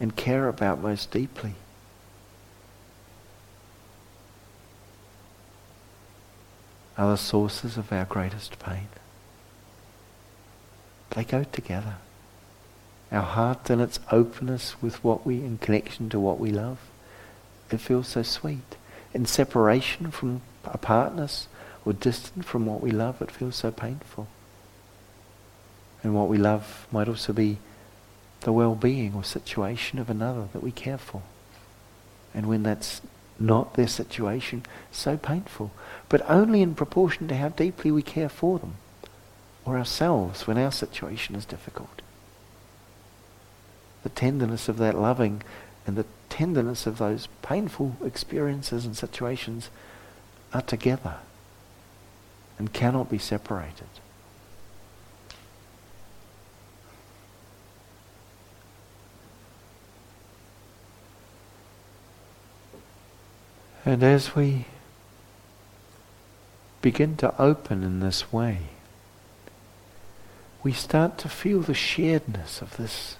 and 0.00 0.16
care 0.16 0.48
about 0.48 0.80
most 0.80 1.10
deeply 1.10 1.54
are 6.96 7.10
the 7.10 7.16
sources 7.16 7.76
of 7.76 7.92
our 7.92 8.04
greatest 8.04 8.58
pain. 8.58 8.88
They 11.10 11.24
go 11.24 11.44
together 11.44 11.96
our 13.10 13.22
heart 13.22 13.70
and 13.70 13.80
its 13.80 14.00
openness 14.12 14.80
with 14.82 15.02
what 15.02 15.24
we, 15.24 15.36
in 15.36 15.58
connection 15.58 16.08
to 16.10 16.20
what 16.20 16.38
we 16.38 16.50
love, 16.50 16.78
it 17.70 17.78
feels 17.78 18.08
so 18.08 18.22
sweet. 18.22 18.76
In 19.14 19.26
separation 19.26 20.10
from 20.10 20.42
apartness 20.64 21.48
or 21.84 21.92
distant 21.92 22.44
from 22.44 22.66
what 22.66 22.80
we 22.80 22.90
love, 22.90 23.22
it 23.22 23.30
feels 23.30 23.56
so 23.56 23.70
painful. 23.70 24.28
And 26.02 26.14
what 26.14 26.28
we 26.28 26.38
love 26.38 26.86
might 26.92 27.08
also 27.08 27.32
be 27.32 27.58
the 28.40 28.52
well-being 28.52 29.14
or 29.14 29.24
situation 29.24 29.98
of 29.98 30.08
another 30.08 30.48
that 30.52 30.62
we 30.62 30.70
care 30.70 30.98
for. 30.98 31.22
And 32.34 32.46
when 32.46 32.62
that's 32.62 33.00
not 33.38 33.74
their 33.74 33.88
situation, 33.88 34.64
so 34.92 35.16
painful. 35.16 35.70
But 36.08 36.28
only 36.28 36.62
in 36.62 36.74
proportion 36.74 37.28
to 37.28 37.36
how 37.36 37.48
deeply 37.48 37.90
we 37.90 38.02
care 38.02 38.28
for 38.28 38.58
them 38.58 38.74
or 39.64 39.78
ourselves 39.78 40.46
when 40.46 40.58
our 40.58 40.72
situation 40.72 41.34
is 41.34 41.44
difficult 41.44 42.02
the 44.02 44.08
tenderness 44.08 44.68
of 44.68 44.78
that 44.78 44.98
loving 44.98 45.42
and 45.86 45.96
the 45.96 46.06
tenderness 46.38 46.86
of 46.86 46.98
those 46.98 47.26
painful 47.42 47.96
experiences 48.04 48.86
and 48.86 48.96
situations 48.96 49.70
are 50.54 50.62
together 50.62 51.16
and 52.60 52.72
cannot 52.72 53.10
be 53.10 53.18
separated. 53.18 53.88
And 63.84 64.04
as 64.04 64.36
we 64.36 64.66
begin 66.80 67.16
to 67.16 67.36
open 67.42 67.82
in 67.82 67.98
this 67.98 68.32
way, 68.32 68.58
we 70.62 70.70
start 70.72 71.18
to 71.18 71.28
feel 71.28 71.62
the 71.62 71.72
sharedness 71.72 72.62
of 72.62 72.76
this 72.76 73.16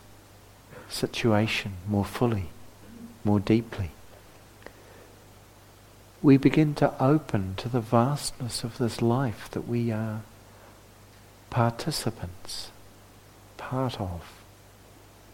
situation 0.89 1.73
more 1.89 2.05
fully, 2.05 2.51
more 3.29 3.39
deeply. 3.39 3.91
We 6.23 6.39
begin 6.39 6.75
to 6.77 6.95
open 6.99 7.57
to 7.59 7.69
the 7.69 7.83
vastness 7.83 8.65
of 8.65 8.79
this 8.79 9.03
life 9.03 9.51
that 9.51 9.69
we 9.69 9.93
are 9.93 10.23
participants, 11.51 12.71
part 13.59 14.01
of, 14.01 14.23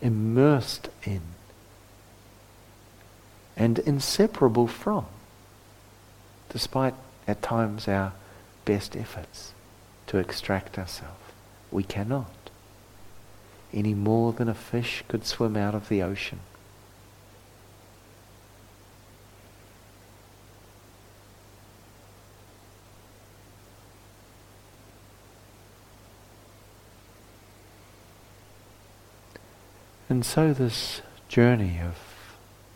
immersed 0.03 0.88
in, 1.05 1.20
and 3.57 3.78
inseparable 3.78 4.66
from, 4.66 5.07
despite 6.49 6.95
at 7.28 7.42
times 7.42 7.86
our 7.86 8.12
best 8.64 8.97
efforts 8.97 9.53
to 10.09 10.18
extract 10.18 10.80
ourselves. 10.80 11.30
We 11.70 11.84
cannot 11.84 12.51
any 13.72 13.95
more 13.95 14.32
than 14.32 14.49
a 14.49 14.55
fish 14.55 15.05
could 15.07 15.24
swim 15.24 15.57
out 15.57 15.76
of 15.76 15.88
the 15.88 16.03
ocean. 16.03 16.40
And 30.14 30.24
so 30.24 30.52
this 30.52 31.02
journey 31.26 31.80
of 31.80 31.96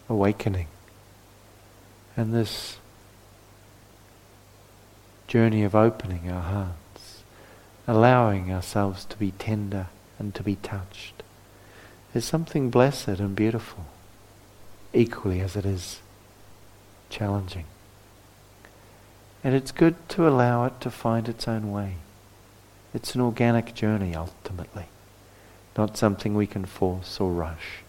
awakening 0.08 0.66
and 2.16 2.34
this 2.34 2.78
journey 5.28 5.62
of 5.62 5.72
opening 5.72 6.28
our 6.28 6.42
hearts, 6.42 7.22
allowing 7.86 8.52
ourselves 8.52 9.04
to 9.04 9.16
be 9.16 9.30
tender 9.30 9.86
and 10.18 10.34
to 10.34 10.42
be 10.42 10.56
touched 10.56 11.22
is 12.12 12.24
something 12.24 12.70
blessed 12.70 13.06
and 13.06 13.36
beautiful, 13.36 13.86
equally 14.92 15.40
as 15.40 15.54
it 15.54 15.64
is 15.64 16.00
challenging. 17.08 17.66
And 19.44 19.54
it's 19.54 19.70
good 19.70 19.94
to 20.08 20.26
allow 20.26 20.64
it 20.64 20.80
to 20.80 20.90
find 20.90 21.28
its 21.28 21.46
own 21.46 21.70
way. 21.70 21.98
It's 22.92 23.14
an 23.14 23.20
organic 23.20 23.76
journey 23.76 24.16
ultimately, 24.16 24.86
not 25.78 25.96
something 25.96 26.34
we 26.34 26.46
can 26.46 26.64
force 26.64 27.20
or 27.20 27.32
rush. 27.32 27.82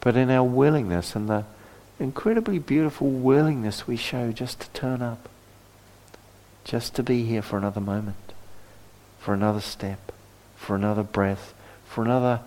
But 0.00 0.16
in 0.16 0.30
our 0.30 0.42
willingness 0.42 1.14
and 1.14 1.28
the 1.28 1.44
incredibly 2.00 2.58
beautiful 2.58 3.08
willingness 3.08 3.86
we 3.86 3.96
show 3.96 4.32
just 4.32 4.60
to 4.60 4.70
turn 4.70 5.02
up, 5.02 5.28
just 6.64 6.94
to 6.96 7.02
be 7.02 7.24
here 7.24 7.42
for 7.42 7.58
another 7.58 7.80
moment, 7.80 8.32
for 9.20 9.34
another 9.34 9.60
step, 9.60 10.10
for 10.56 10.74
another 10.74 11.02
breath, 11.02 11.54
for 11.84 12.02
another 12.02 12.40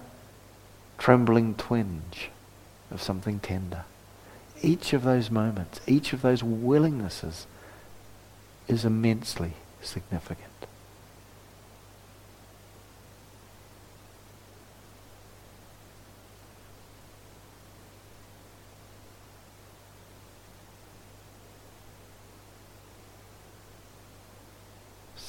trembling 0.97 1.53
twinge 1.55 2.29
of 2.91 3.01
something 3.01 3.39
tender. 3.39 3.85
Each 4.61 4.93
of 4.93 5.03
those 5.03 5.29
moments, 5.29 5.79
each 5.85 6.11
of 6.11 6.21
those 6.21 6.41
willingnesses 6.41 7.45
is 8.67 8.83
immensely 8.83 9.53
significant. 9.81 10.54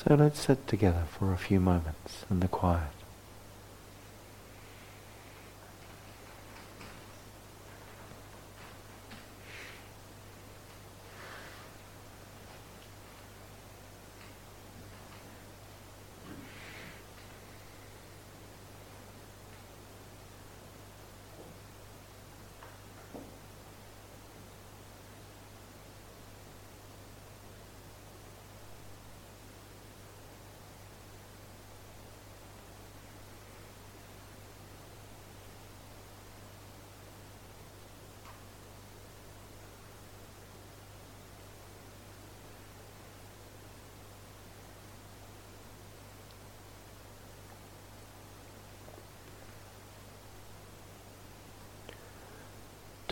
So 0.07 0.15
let's 0.15 0.39
sit 0.39 0.69
together 0.69 1.03
for 1.11 1.33
a 1.33 1.37
few 1.37 1.59
moments 1.59 2.27
in 2.31 2.39
the 2.39 2.47
quiet. 2.47 2.93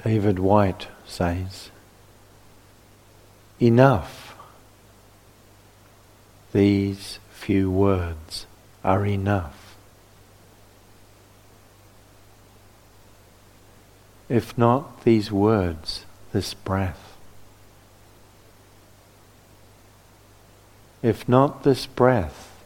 David 0.04 0.38
Whyte 0.38 0.88
says, 1.06 1.70
Enough. 3.58 4.36
These 6.52 7.18
few 7.30 7.70
words 7.70 8.44
are 8.84 9.06
enough. 9.06 9.76
If 14.28 14.58
not 14.58 15.04
these 15.04 15.32
words, 15.32 16.04
this 16.32 16.52
breath. 16.52 17.16
If 21.02 21.26
not 21.26 21.64
this 21.64 21.86
breath, 21.86 22.62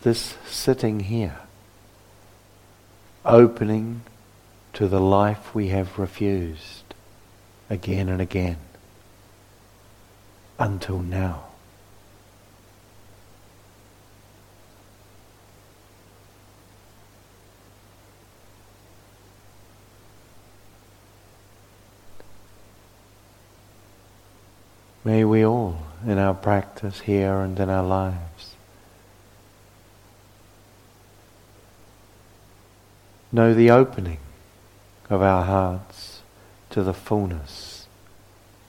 this 0.00 0.36
sitting 0.46 1.00
here, 1.00 1.40
opening 3.24 4.00
to 4.76 4.86
the 4.86 5.00
life 5.00 5.54
we 5.54 5.68
have 5.68 5.98
refused 5.98 6.92
again 7.70 8.10
and 8.10 8.20
again 8.20 8.58
until 10.58 10.98
now. 10.98 11.44
May 25.04 25.24
we 25.24 25.42
all, 25.42 25.78
in 26.06 26.18
our 26.18 26.34
practice 26.34 27.00
here 27.00 27.38
and 27.38 27.58
in 27.58 27.70
our 27.70 27.82
lives, 27.82 28.56
know 33.32 33.54
the 33.54 33.70
opening 33.70 34.18
of 35.08 35.22
our 35.22 35.44
hearts 35.44 36.22
to 36.70 36.82
the 36.82 36.94
fullness 36.94 37.86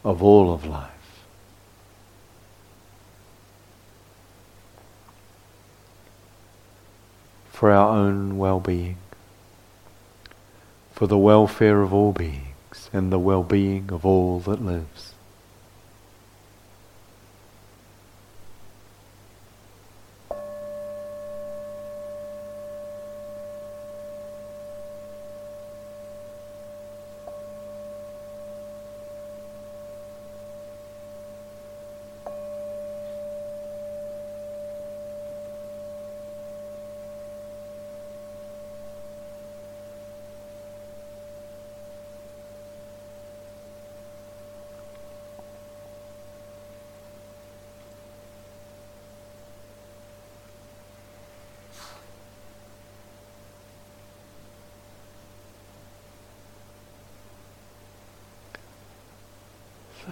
of 0.03 0.21
all 0.21 0.53
of 0.53 0.65
life. 0.65 0.91
For 7.51 7.71
our 7.71 7.89
own 7.89 8.37
well-being, 8.37 8.97
for 10.93 11.07
the 11.07 11.17
welfare 11.17 11.81
of 11.81 11.93
all 11.93 12.11
beings 12.11 12.89
and 12.93 13.11
the 13.11 13.19
well-being 13.19 13.91
of 13.91 14.05
all 14.05 14.39
that 14.41 14.63
lives. 14.63 15.13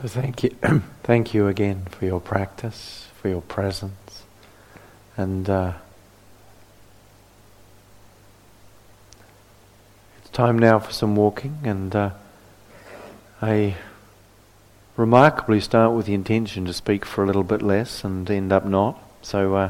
So 0.02 0.10
thank 0.10 0.44
you, 0.44 0.50
thank 1.04 1.34
you 1.34 1.48
again 1.48 1.86
for 1.90 2.06
your 2.06 2.20
practice, 2.20 3.08
for 3.22 3.30
your 3.30 3.42
presence, 3.42 4.24
and 5.16 5.50
uh, 5.50 5.72
it's 10.18 10.30
time 10.32 10.60
now 10.60 10.80
for 10.80 10.92
some 10.92 11.16
walking. 11.16 11.60
And 11.64 11.96
uh, 11.96 12.10
I 13.42 13.76
remarkably 14.98 15.62
start 15.62 15.94
with 15.94 16.08
the 16.08 16.14
intention 16.14 16.66
to 16.66 16.74
speak 16.74 17.06
for 17.06 17.24
a 17.24 17.28
little 17.28 17.44
bit 17.44 17.62
less 17.62 18.04
and 18.04 18.30
end 18.30 18.52
up 18.52 18.66
not. 18.66 19.02
So 19.22 19.56
uh, 19.56 19.70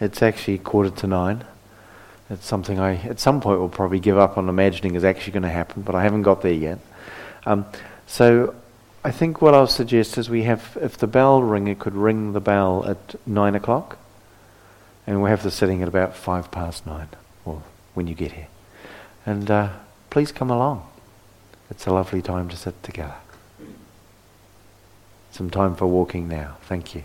it's 0.00 0.22
actually 0.22 0.56
quarter 0.56 0.90
to 0.90 1.06
nine. 1.06 1.44
It's 2.30 2.46
something 2.46 2.80
I 2.80 2.96
at 3.02 3.20
some 3.20 3.42
point 3.42 3.60
will 3.60 3.68
probably 3.68 4.00
give 4.00 4.16
up 4.16 4.38
on 4.38 4.48
imagining 4.48 4.94
is 4.94 5.04
actually 5.04 5.34
going 5.34 5.42
to 5.42 5.50
happen, 5.50 5.82
but 5.82 5.94
I 5.94 6.02
haven't 6.02 6.22
got 6.22 6.40
there 6.40 6.52
yet. 6.52 6.78
Um, 7.44 7.66
so 8.06 8.54
I 9.06 9.12
think 9.12 9.40
what 9.40 9.54
I'll 9.54 9.68
suggest 9.68 10.18
is 10.18 10.28
we 10.28 10.42
have, 10.42 10.76
if 10.82 10.98
the 10.98 11.06
bell 11.06 11.40
ring, 11.40 11.68
it 11.68 11.78
could 11.78 11.94
ring 11.94 12.32
the 12.32 12.40
bell 12.40 12.84
at 12.84 13.14
nine 13.24 13.54
o'clock, 13.54 13.98
and 15.06 15.22
we'll 15.22 15.30
have 15.30 15.44
the 15.44 15.50
sitting 15.52 15.80
at 15.80 15.86
about 15.86 16.16
five 16.16 16.50
past 16.50 16.84
nine, 16.88 17.06
or 17.44 17.62
when 17.94 18.08
you 18.08 18.16
get 18.16 18.32
here. 18.32 18.48
And 19.24 19.48
uh, 19.48 19.68
please 20.10 20.32
come 20.32 20.50
along. 20.50 20.88
It's 21.70 21.86
a 21.86 21.92
lovely 21.92 22.20
time 22.20 22.48
to 22.48 22.56
sit 22.56 22.82
together. 22.82 23.14
Some 25.30 25.50
time 25.50 25.76
for 25.76 25.86
walking 25.86 26.26
now. 26.26 26.56
Thank 26.62 26.96
you. 26.96 27.04